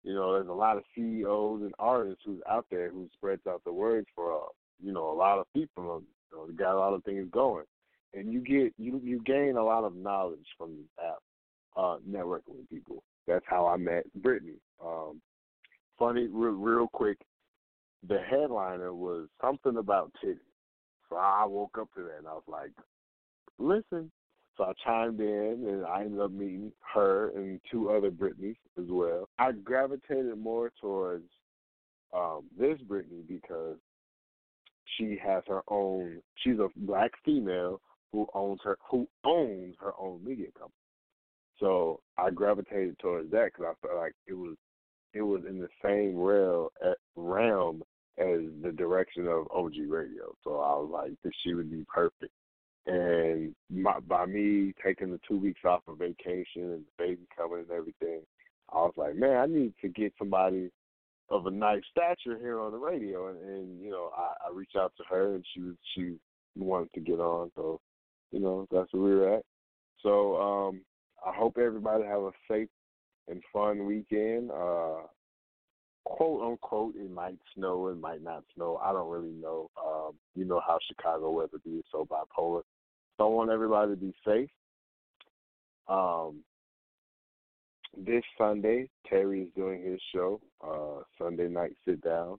you 0.03 0.13
know, 0.13 0.33
there's 0.33 0.47
a 0.47 0.53
lot 0.53 0.77
of 0.77 0.83
CEOs 0.95 1.61
and 1.61 1.73
artists 1.77 2.23
who's 2.25 2.41
out 2.49 2.65
there 2.71 2.89
who 2.89 3.07
spreads 3.13 3.45
out 3.47 3.63
the 3.65 3.73
word 3.73 4.05
for 4.15 4.33
uh, 4.33 4.45
you 4.83 4.91
know 4.91 5.11
a 5.11 5.13
lot 5.13 5.39
of 5.39 5.45
people. 5.53 6.03
You 6.31 6.37
know, 6.37 6.47
got 6.53 6.75
a 6.75 6.79
lot 6.79 6.93
of 6.93 7.03
things 7.03 7.27
going, 7.31 7.65
and 8.13 8.31
you 8.31 8.41
get 8.41 8.73
you 8.77 8.99
you 9.03 9.21
gain 9.25 9.55
a 9.57 9.63
lot 9.63 9.83
of 9.83 9.95
knowledge 9.95 10.45
from 10.57 10.71
this 10.71 11.05
app, 11.05 11.19
uh, 11.77 11.97
networking 12.09 12.57
with 12.57 12.69
people. 12.69 13.03
That's 13.27 13.45
how 13.47 13.67
I 13.67 13.77
met 13.77 14.03
Brittney. 14.19 14.59
Um, 14.83 15.21
funny, 15.97 16.27
real, 16.27 16.53
real 16.53 16.87
quick, 16.87 17.17
the 18.07 18.19
headliner 18.29 18.93
was 18.93 19.27
something 19.39 19.77
about 19.77 20.11
titties. 20.23 20.39
So 21.09 21.17
I 21.17 21.45
woke 21.45 21.77
up 21.79 21.89
to 21.95 22.03
that 22.03 22.17
and 22.19 22.27
I 22.27 22.33
was 22.33 22.43
like, 22.47 22.71
listen. 23.59 24.11
So 24.57 24.65
I 24.65 24.73
chimed 24.83 25.19
in 25.19 25.65
and 25.67 25.85
I 25.85 26.01
ended 26.01 26.19
up 26.19 26.31
meeting 26.31 26.71
her 26.93 27.31
and 27.35 27.59
two 27.71 27.89
other 27.89 28.11
Britneys 28.11 28.57
as 28.77 28.85
well. 28.89 29.29
I 29.39 29.53
gravitated 29.53 30.37
more 30.37 30.71
towards 30.81 31.23
um, 32.13 32.43
this 32.59 32.77
Brittney 32.87 33.25
because 33.27 33.77
she 34.97 35.17
has 35.23 35.43
her 35.47 35.61
own. 35.69 36.21
She's 36.43 36.59
a 36.59 36.67
black 36.75 37.11
female 37.23 37.79
who 38.11 38.27
owns 38.33 38.59
her 38.63 38.77
who 38.89 39.07
owns 39.23 39.75
her 39.79 39.93
own 39.99 40.23
media 40.23 40.47
company. 40.53 40.73
So 41.59 41.99
I 42.17 42.31
gravitated 42.31 42.97
towards 42.99 43.31
that 43.31 43.51
because 43.53 43.73
I 43.75 43.87
felt 43.87 43.99
like 43.99 44.13
it 44.27 44.33
was 44.33 44.55
it 45.13 45.21
was 45.21 45.41
in 45.47 45.59
the 45.59 45.69
same 45.83 46.17
realm 46.17 46.69
eh, 46.83 46.93
realm 47.15 47.83
as 48.17 48.39
the 48.61 48.71
direction 48.71 49.27
of 49.27 49.47
OG 49.51 49.73
Radio. 49.87 50.33
So 50.43 50.59
I 50.59 50.75
was 50.75 50.89
like, 50.91 51.11
that 51.23 51.31
she 51.43 51.53
would 51.53 51.71
be 51.71 51.85
perfect. 51.93 52.31
And 52.87 53.55
my, 53.69 53.99
by 53.99 54.25
me 54.25 54.73
taking 54.83 55.11
the 55.11 55.19
two 55.27 55.37
weeks 55.37 55.61
off 55.65 55.81
of 55.87 55.99
vacation 55.99 56.71
and 56.71 56.81
the 56.81 56.97
baby 56.97 57.27
coming 57.37 57.59
and 57.59 57.71
everything, 57.71 58.21
I 58.71 58.77
was 58.77 58.93
like, 58.97 59.15
man, 59.15 59.37
I 59.37 59.45
need 59.45 59.73
to 59.81 59.89
get 59.89 60.13
somebody 60.17 60.71
of 61.29 61.45
a 61.45 61.51
nice 61.51 61.83
stature 61.91 62.37
here 62.39 62.59
on 62.59 62.71
the 62.71 62.77
radio. 62.77 63.29
And, 63.29 63.39
and 63.41 63.81
you 63.81 63.91
know, 63.91 64.11
I, 64.17 64.47
I 64.47 64.53
reached 64.53 64.75
out 64.75 64.93
to 64.97 65.03
her 65.09 65.35
and 65.35 65.45
she 65.53 65.61
was 65.61 65.75
she 65.95 66.15
wanted 66.57 66.91
to 66.93 66.99
get 66.99 67.19
on. 67.19 67.51
So, 67.55 67.79
you 68.31 68.39
know, 68.39 68.67
that's 68.71 68.91
where 68.93 69.03
we 69.03 69.15
were 69.15 69.35
at. 69.35 69.43
So 70.01 70.35
um, 70.37 70.81
I 71.25 71.33
hope 71.35 71.57
everybody 71.57 72.03
have 72.03 72.21
a 72.21 72.31
safe 72.49 72.69
and 73.27 73.41
fun 73.53 73.85
weekend. 73.85 74.51
Uh, 74.51 75.03
quote 76.05 76.41
unquote, 76.43 76.95
it 76.95 77.11
might 77.11 77.37
snow, 77.55 77.87
it 77.87 77.99
might 77.99 78.23
not 78.23 78.43
snow. 78.55 78.79
I 78.83 78.91
don't 78.91 79.09
really 79.09 79.33
know. 79.33 79.69
Um, 79.83 80.13
you 80.35 80.45
know 80.45 80.61
how 80.65 80.79
Chicago 80.87 81.31
weather 81.31 81.59
be 81.63 81.83
so 81.91 82.07
bipolar. 82.09 82.63
So 83.17 83.25
I 83.25 83.29
want 83.29 83.51
everybody 83.51 83.91
to 83.91 83.97
be 83.97 84.13
safe. 84.25 84.49
Um, 85.87 86.43
this 87.97 88.23
Sunday, 88.37 88.89
Terry 89.07 89.41
is 89.41 89.49
doing 89.55 89.83
his 89.83 89.99
show, 90.13 90.39
uh, 90.65 91.03
Sunday 91.17 91.49
night 91.49 91.73
sit 91.85 92.01
down. 92.01 92.37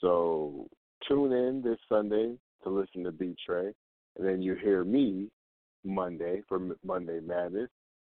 So 0.00 0.66
tune 1.06 1.32
in 1.32 1.62
this 1.62 1.78
Sunday 1.88 2.36
to 2.64 2.70
listen 2.70 3.04
to 3.04 3.12
B 3.12 3.36
Trey, 3.44 3.72
and 4.18 4.26
then 4.26 4.42
you 4.42 4.54
hear 4.54 4.84
me 4.84 5.28
Monday 5.84 6.42
for 6.48 6.76
Monday 6.84 7.20
Madness. 7.20 7.70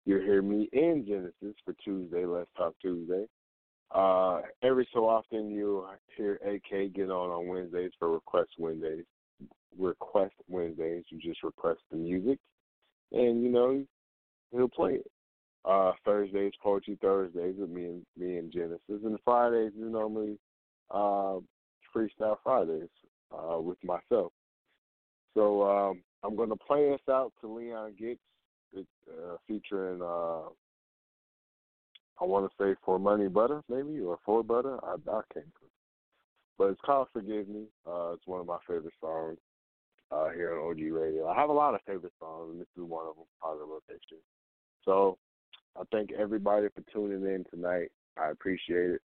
You 0.06 0.18
hear 0.18 0.42
me 0.42 0.68
in 0.74 1.06
Genesis 1.08 1.56
for 1.64 1.74
Tuesday. 1.84 2.26
Let's 2.26 2.50
Talk 2.58 2.74
Tuesday. 2.82 3.26
Uh, 3.94 4.42
every 4.64 4.88
so 4.94 5.08
often 5.08 5.52
you 5.52 5.86
hear 6.18 6.40
AK 6.46 6.94
get 6.94 7.10
on 7.10 7.30
on 7.30 7.48
Wednesdays 7.48 7.92
for 8.00 8.12
Request 8.12 8.50
Wednesdays. 8.58 9.04
Request 9.78 10.34
Wednesdays. 10.48 11.04
You 11.10 11.20
just 11.20 11.44
request 11.44 11.80
the 11.92 11.98
music, 11.98 12.40
and 13.12 13.44
you 13.44 13.50
know 13.50 13.86
he'll 14.52 14.70
play 14.70 14.96
it. 14.96 15.12
Uh, 15.64 15.92
Thursdays 16.04 16.54
Poetry 16.64 16.98
Thursdays 17.02 17.56
with 17.60 17.70
me 17.70 17.86
and 17.86 18.06
me 18.18 18.38
and 18.38 18.52
Genesis, 18.52 18.82
and 18.90 19.20
Fridays 19.24 19.74
is 19.74 19.92
normally 19.92 20.40
uh, 20.90 21.38
Freestyle 21.96 22.38
Fridays 22.44 22.90
uh, 23.32 23.60
with 23.60 23.78
myself. 23.84 24.32
So 25.34 25.64
um, 25.64 26.02
I'm 26.24 26.36
going 26.36 26.50
to 26.50 26.56
play 26.56 26.94
us 26.94 27.00
out 27.10 27.32
to 27.42 27.48
Leon 27.48 27.94
Gitz, 28.02 28.18
uh, 28.78 29.38
featuring 29.48 30.02
uh, 30.02 30.50
I 32.22 32.26
want 32.26 32.50
to 32.50 32.64
say 32.64 32.76
for 32.86 33.00
money 33.00 33.28
butter, 33.28 33.62
maybe 33.70 34.00
or 34.00 34.18
for 34.26 34.44
butter. 34.44 34.78
I, 34.84 34.94
I 35.10 35.22
can't. 35.34 35.46
But 36.58 36.66
it's 36.72 36.82
called 36.86 37.08
"Forgive 37.14 37.48
Me." 37.48 37.64
Uh, 37.88 38.12
it's 38.14 38.28
one 38.28 38.40
of 38.40 38.46
my 38.46 38.58
favorite 38.68 38.94
songs. 39.02 39.38
uh, 40.12 40.30
here 40.32 40.60
on 40.60 40.72
OG 40.72 40.80
Radio. 40.92 41.28
I 41.28 41.36
have 41.36 41.50
a 41.50 41.54
lot 41.54 41.74
of 41.74 41.82
favorite 41.88 42.14
songs, 42.20 42.52
and 42.52 42.60
this 42.60 42.68
is 42.78 42.84
one 42.84 43.08
of 43.08 43.16
them, 43.16 43.26
Positive 43.42 43.68
Rotation. 43.68 44.18
So 44.84 45.18
I 45.80 45.84
thank 45.92 46.12
everybody 46.12 46.68
for 46.76 46.84
tuning 46.92 47.24
in 47.24 47.46
tonight. 47.50 47.90
I 48.18 48.32
appreciate 48.32 48.92
it. 48.92 49.02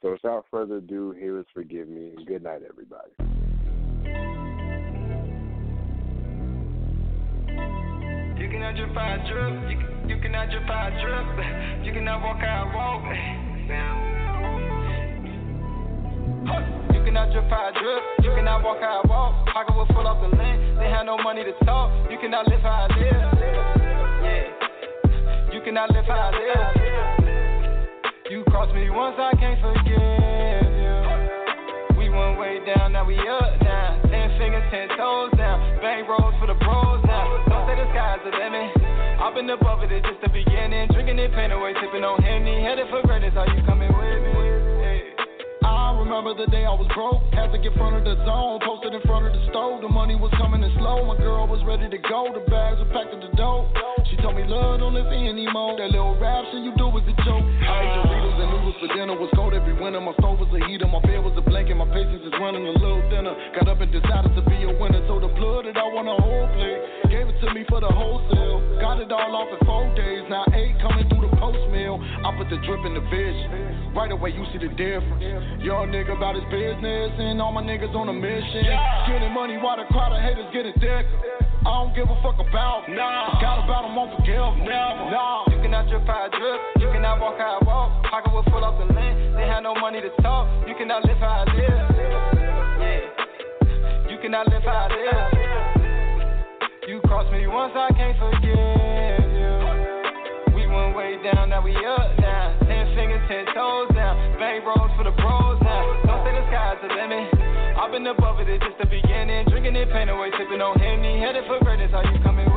So 0.00 0.12
without 0.12 0.46
further 0.50 0.76
ado, 0.76 1.12
here 1.12 1.38
is 1.38 1.46
Forgive 1.52 1.88
Me, 1.88 2.12
and 2.16 2.26
good 2.26 2.42
night, 2.42 2.62
everybody. 2.68 3.27
You 8.48 8.54
cannot 8.54 8.76
drip 8.76 8.96
out 8.96 9.18
drip. 9.28 9.52
You, 10.08 10.16
cannot 10.22 10.48
drip 10.48 10.70
out 10.70 10.90
drip. 11.04 11.26
You 11.84 11.92
cannot 11.92 12.22
walk 12.22 12.40
out 12.40 12.72
walk. 12.72 13.04
You 16.96 17.04
cannot 17.04 17.28
drip 17.30 17.52
out 17.52 17.74
drip. 17.74 18.02
You 18.24 18.30
cannot 18.34 18.64
walk 18.64 18.80
out 18.80 19.06
walk. 19.06 19.44
Pocket 19.52 19.76
was 19.76 19.86
full 19.92 20.08
off 20.08 20.22
the 20.24 20.30
land. 20.34 20.80
They 20.80 20.88
had 20.88 21.04
no 21.04 21.18
money 21.18 21.44
to 21.44 21.52
talk. 21.66 21.92
You 22.10 22.16
cannot 22.16 22.48
live 22.48 22.60
how 22.60 22.88
I 22.88 22.96
live. 22.96 23.34
Yeah. 24.24 25.52
You 25.52 25.60
cannot 25.60 25.92
live 25.92 26.06
how 26.06 26.16
I 26.16 26.30
live. 26.32 26.74
You 28.30 28.44
crossed 28.44 28.74
me 28.74 28.88
once, 28.88 29.16
I 29.18 29.34
can't 29.36 29.60
forgive 29.60 30.72
you. 30.72 31.98
We 32.00 32.08
went 32.08 32.38
way 32.40 32.64
down, 32.64 32.94
now 32.94 33.04
we 33.04 33.18
up 33.28 33.60
now. 33.60 34.00
Ten 34.08 34.30
fingers, 34.40 34.64
ten 34.70 34.88
toes 34.96 35.37
Been 39.28 39.54
above 39.54 39.86
it, 39.86 39.92
it's 39.94 40.02
just 40.02 40.18
the 40.18 40.32
beginning. 40.34 40.90
Drinking 40.90 41.22
it, 41.22 41.30
pain 41.30 41.54
away, 41.54 41.70
sipping 41.78 42.02
on 42.02 42.18
Henny. 42.18 42.58
Headed 42.58 42.90
for 42.90 43.06
greatness, 43.06 43.38
are 43.38 43.46
you 43.46 43.62
coming 43.62 43.86
with 43.86 44.18
me? 44.34 45.14
I 45.62 45.94
remember 45.94 46.34
the 46.34 46.50
day 46.50 46.66
I 46.66 46.74
was 46.74 46.90
broke, 46.90 47.22
had 47.30 47.54
to 47.54 47.58
get 47.62 47.70
front 47.78 47.94
of 47.94 48.02
the 48.02 48.18
zone, 48.26 48.58
posted 48.66 48.98
in 48.98 49.02
front 49.06 49.30
of 49.30 49.32
the 49.38 49.42
stove. 49.54 49.78
The 49.86 49.92
money 49.94 50.18
was 50.18 50.34
coming 50.34 50.66
in 50.66 50.72
slow, 50.82 51.06
my 51.06 51.14
girl 51.22 51.46
was 51.46 51.62
ready 51.62 51.86
to 51.86 52.00
go. 52.10 52.34
The 52.34 52.42
bags 52.50 52.82
were 52.82 52.90
packed 52.90 53.14
at 53.14 53.22
the 53.22 53.30
door. 53.38 53.70
She 54.10 54.18
told 54.18 54.34
me 54.34 54.42
love 54.42 54.82
don't 54.82 54.98
live 54.98 55.06
anymore. 55.06 55.78
That 55.78 55.94
little 55.94 56.18
rap 56.18 56.42
shit 56.50 56.66
you 56.66 56.74
do 56.74 56.90
is 56.98 57.06
a 57.06 57.14
joke. 57.22 57.46
I 57.46 57.86
ate 57.86 57.94
Doritos 57.94 58.42
and 58.42 58.48
noodles 58.50 58.78
for 58.82 58.90
dinner, 58.90 59.14
was 59.14 59.30
cold 59.38 59.54
every 59.54 59.76
winter. 59.78 60.02
My 60.02 60.18
stove 60.18 60.42
was 60.42 60.50
a 60.50 60.60
heater, 60.66 60.90
my 60.90 60.98
bed 61.06 61.22
was 61.22 61.38
a 61.38 61.44
blanket, 61.46 61.78
my 61.78 61.86
patience 61.94 62.26
is 62.26 62.34
running 62.42 62.66
a 62.66 62.74
little 62.74 63.06
thinner. 63.06 63.38
Got 63.54 63.70
up 63.70 63.78
and 63.78 63.92
decided 63.94 64.34
to 64.34 64.42
be 64.50 64.66
a 64.66 64.72
winner, 64.82 64.98
so 65.06 65.22
the 65.22 65.30
blood 65.30 65.70
that 65.70 65.78
I 65.78 65.86
want 65.94 66.10
a 66.10 66.18
whole 66.18 66.50
plate. 66.58 67.07
Gave 67.18 67.34
it 67.34 67.40
to 67.42 67.50
me 67.50 67.66
for 67.66 67.82
the 67.82 67.90
wholesale. 67.90 68.62
Got 68.78 69.02
it 69.02 69.10
all 69.10 69.34
off 69.34 69.50
in 69.50 69.58
four 69.66 69.90
days, 69.98 70.22
now 70.30 70.46
eight 70.54 70.78
coming 70.78 71.02
through 71.10 71.26
the 71.26 71.34
post 71.34 71.58
mail. 71.74 71.98
I 71.98 72.30
put 72.38 72.46
the 72.46 72.62
drip 72.62 72.78
in 72.86 72.94
the 72.94 73.02
vision. 73.10 73.90
Right 73.90 74.14
away, 74.14 74.30
you 74.30 74.46
see 74.54 74.62
the 74.62 74.70
difference. 74.70 75.18
Young 75.58 75.90
nigga 75.90 76.14
about 76.14 76.38
his 76.38 76.46
business, 76.46 77.10
and 77.18 77.42
all 77.42 77.50
my 77.50 77.58
niggas 77.58 77.90
on 77.90 78.06
a 78.06 78.14
mission. 78.14 78.62
Getting 79.10 79.34
money 79.34 79.58
while 79.58 79.82
the 79.82 79.90
crowd 79.90 80.14
of 80.14 80.22
haters 80.22 80.46
getting 80.54 80.78
thicker. 80.78 81.10
I 81.66 81.82
don't 81.82 81.90
give 81.90 82.06
a 82.06 82.14
fuck 82.22 82.38
about 82.38 82.86
them. 82.86 82.94
Nah. 82.94 83.34
Forgot 83.34 83.66
about 83.66 83.82
them, 83.90 83.98
won't 83.98 84.14
forgive 84.14 84.38
them. 84.38 84.62
Never. 84.62 85.10
Nah. 85.10 85.50
You 85.50 85.58
cannot 85.58 85.90
drip 85.90 86.06
how 86.06 86.22
I 86.22 86.30
drip. 86.30 86.60
You 86.78 86.86
cannot 86.94 87.18
walk 87.18 87.42
how 87.42 87.58
I 87.58 87.66
walk. 87.66 88.06
Pocket 88.06 88.30
was 88.30 88.46
full 88.46 88.62
off 88.62 88.78
the 88.78 88.94
land. 88.94 89.34
They 89.34 89.42
had 89.42 89.66
no 89.66 89.74
money 89.74 89.98
to 90.06 90.14
talk. 90.22 90.46
You 90.70 90.78
cannot 90.78 91.02
live 91.02 91.18
how 91.18 91.42
I 91.42 91.50
live. 91.50 91.82
Yeah. 92.78 94.06
You 94.06 94.22
cannot 94.22 94.46
live 94.54 94.62
how 94.62 94.86
I 94.86 94.94
live. 94.94 95.47
You 96.88 97.04
crossed 97.04 97.30
me 97.30 97.44
once, 97.46 97.76
I 97.76 97.92
can't 97.92 98.16
forgive 98.16 98.48
you. 98.48 99.52
We 100.56 100.64
went 100.64 100.96
way 100.96 101.20
down, 101.20 101.52
now 101.52 101.60
we 101.60 101.76
up 101.84 102.16
now. 102.16 102.56
Ten 102.64 102.96
fingers, 102.96 103.20
ten 103.28 103.44
toes 103.52 103.92
down. 103.92 104.16
Bang 104.40 104.64
rolls 104.64 104.88
for 104.96 105.04
the 105.04 105.12
bros 105.12 105.60
now. 105.60 105.84
Don't 106.08 106.24
say 106.24 106.32
the 106.32 106.40
sky's 106.48 106.80
the 106.80 106.88
limit. 106.88 107.28
I've 107.76 107.92
been 107.92 108.08
above 108.08 108.40
it, 108.40 108.48
it's 108.48 108.64
just 108.64 108.80
the 108.80 108.88
beginning. 108.88 109.44
Drinking 109.52 109.76
it, 109.76 109.92
pain 109.92 110.08
away, 110.08 110.32
sipping 110.40 110.64
on 110.64 110.80
Henny. 110.80 111.20
Headed 111.20 111.44
for 111.44 111.60
greatness, 111.60 111.92
are 111.92 112.08
you 112.08 112.24
coming 112.24 112.47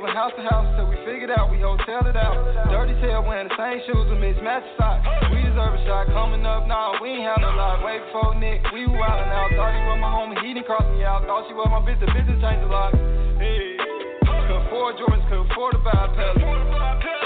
moving 0.00 0.16
house 0.16 0.32
to 0.32 0.42
house 0.48 0.64
till 0.80 0.88
we 0.88 0.96
figured 1.04 1.28
out 1.28 1.52
we 1.52 1.60
hotel 1.60 2.00
it 2.08 2.16
out. 2.16 2.32
Dirty 2.72 2.96
tail, 3.04 3.20
wearing 3.20 3.48
the 3.52 3.56
same 3.60 3.84
shoes 3.84 4.08
with 4.08 4.16
mismatched 4.16 4.72
socks. 4.80 5.04
We 5.28 5.44
deserve 5.44 5.76
a 5.76 5.80
shot 5.84 6.08
coming 6.16 6.40
up 6.46 6.66
now. 6.66 6.96
We 7.04 7.20
ain't 7.20 7.28
have 7.28 7.44
a 7.44 7.52
lot. 7.52 7.84
Way 7.84 8.00
before 8.00 8.32
Nick, 8.40 8.64
we 8.72 8.88
wildin' 8.88 9.28
out. 9.28 9.52
Thought 9.52 9.76
he 9.76 9.82
was 9.84 9.98
my 10.00 10.08
homie, 10.08 10.40
he 10.40 10.54
didn't 10.56 10.64
cross 10.64 10.88
me 10.96 11.04
out. 11.04 11.28
Thought 11.28 11.44
she 11.48 11.54
was 11.54 11.68
my 11.68 11.84
bitch, 11.84 12.00
the 12.00 12.08
business 12.16 12.40
changed 12.40 12.64
a 12.64 12.72
lot. 12.72 12.96
Hey, 13.36 13.76
could 14.24 14.64
afford 14.64 14.96
Jordans, 14.96 15.28
could 15.28 15.44
afford 15.44 15.76
to 15.76 15.84
buy 15.84 16.08
a. 16.08 17.19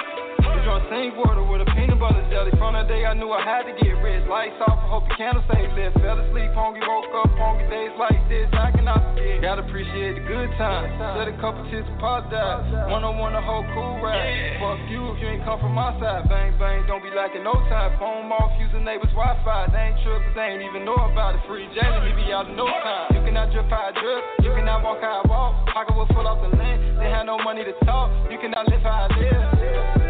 Drunk 0.65 0.89
sink 0.89 1.13
water 1.21 1.45
with 1.45 1.61
a 1.61 1.69
peanut 1.77 2.01
butter 2.01 2.25
jelly. 2.33 2.49
From 2.57 2.73
the 2.73 2.89
day 2.89 3.05
I 3.05 3.13
knew 3.13 3.29
I 3.29 3.45
had 3.45 3.69
to 3.69 3.77
get 3.77 4.01
rich. 4.01 4.25
Lights 4.25 4.57
off, 4.65 4.81
I 4.81 4.89
hope 4.89 5.05
your 5.05 5.17
candle 5.21 5.45
stay 5.45 5.69
lit. 5.77 5.93
Fell 6.01 6.17
asleep, 6.17 6.57
hungry, 6.57 6.81
woke 6.89 7.13
up, 7.13 7.29
hungry. 7.37 7.69
Days 7.69 7.93
like 8.01 8.17
this, 8.33 8.49
I 8.57 8.73
cannot 8.73 9.05
forget. 9.13 9.45
Gotta 9.45 9.61
appreciate 9.61 10.17
the 10.17 10.25
good 10.25 10.49
times. 10.57 10.89
Said 11.21 11.29
a 11.29 11.37
couple 11.37 11.69
tears, 11.69 11.85
apologize. 12.01 12.65
One 12.89 13.05
on 13.05 13.21
one, 13.21 13.37
a 13.37 13.45
whole 13.45 13.61
cool 13.77 14.01
ride. 14.01 14.57
Fuck 14.57 14.81
you 14.89 15.05
if 15.13 15.21
you 15.21 15.37
ain't 15.37 15.45
come 15.45 15.61
from 15.61 15.77
my 15.77 15.93
side. 16.01 16.33
Bang, 16.33 16.57
bang, 16.57 16.89
don't 16.89 17.05
be 17.05 17.13
lacking 17.13 17.45
no 17.45 17.53
time. 17.69 17.93
Phone 18.01 18.33
off, 18.33 18.57
using 18.57 18.89
neighbors' 18.89 19.13
Wi 19.13 19.37
Fi. 19.45 19.69
They 19.69 19.93
ain't 19.93 20.01
true, 20.01 20.17
they 20.33 20.49
ain't 20.49 20.65
even 20.65 20.89
know 20.89 20.97
about 20.97 21.37
it. 21.37 21.45
Free 21.45 21.69
Jalen, 21.77 22.09
he 22.09 22.25
be 22.25 22.33
out 22.33 22.49
in 22.49 22.57
no 22.57 22.65
time. 22.65 23.13
You 23.13 23.21
cannot 23.21 23.53
drip 23.53 23.69
how 23.69 23.93
I 23.93 23.93
drip. 23.93 24.49
You 24.49 24.57
cannot 24.57 24.81
walk 24.81 25.05
how 25.05 25.21
I 25.21 25.29
walk. 25.29 25.69
Pocket 25.77 25.93
was 25.93 26.09
full 26.17 26.25
off 26.25 26.41
the 26.41 26.57
land. 26.57 26.97
They 26.97 27.13
had 27.13 27.29
no 27.29 27.37
money 27.37 27.69
to 27.69 27.77
talk. 27.85 28.09
You 28.33 28.41
cannot 28.41 28.65
live 28.73 28.81
how 28.81 29.13
I 29.13 29.19
live. 29.21 30.04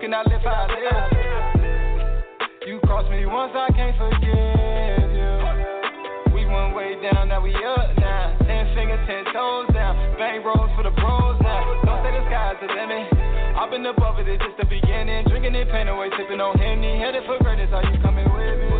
Cannot 0.00 0.26
live 0.32 0.40
how 0.40 0.64
I 0.64 0.72
live. 0.80 1.60
You 2.66 2.80
crossed 2.88 3.10
me 3.10 3.26
once, 3.26 3.52
I 3.52 3.68
can't 3.76 3.92
forgive 4.00 5.12
you. 5.12 5.32
We 6.32 6.48
went 6.48 6.72
way 6.74 6.96
down, 7.04 7.28
now 7.28 7.44
we 7.44 7.52
up 7.52 7.92
now. 8.00 8.32
Ten 8.48 8.64
fingers, 8.72 8.96
ten 9.04 9.28
toes 9.28 9.68
down. 9.76 10.16
Bang 10.16 10.40
rolls 10.42 10.72
for 10.72 10.88
the 10.88 10.94
bros 10.96 11.36
now. 11.44 11.84
Don't 11.84 12.00
say 12.00 12.16
the 12.16 12.24
sky's 12.32 12.56
the 12.64 12.72
limit. 12.72 13.12
I've 13.60 13.68
been 13.68 13.84
above 13.84 14.18
it, 14.20 14.26
it's 14.26 14.40
just 14.40 14.56
the 14.56 14.64
beginning. 14.64 15.28
Drinking 15.28 15.54
it, 15.54 15.68
pain 15.68 15.88
away, 15.88 16.08
sipping 16.16 16.40
on 16.40 16.56
Henny. 16.56 16.96
Headed 16.96 17.28
for 17.28 17.36
greatness, 17.44 17.68
are 17.68 17.84
you 17.84 18.00
coming 18.00 18.24
with 18.24 18.56
me? 18.56 18.79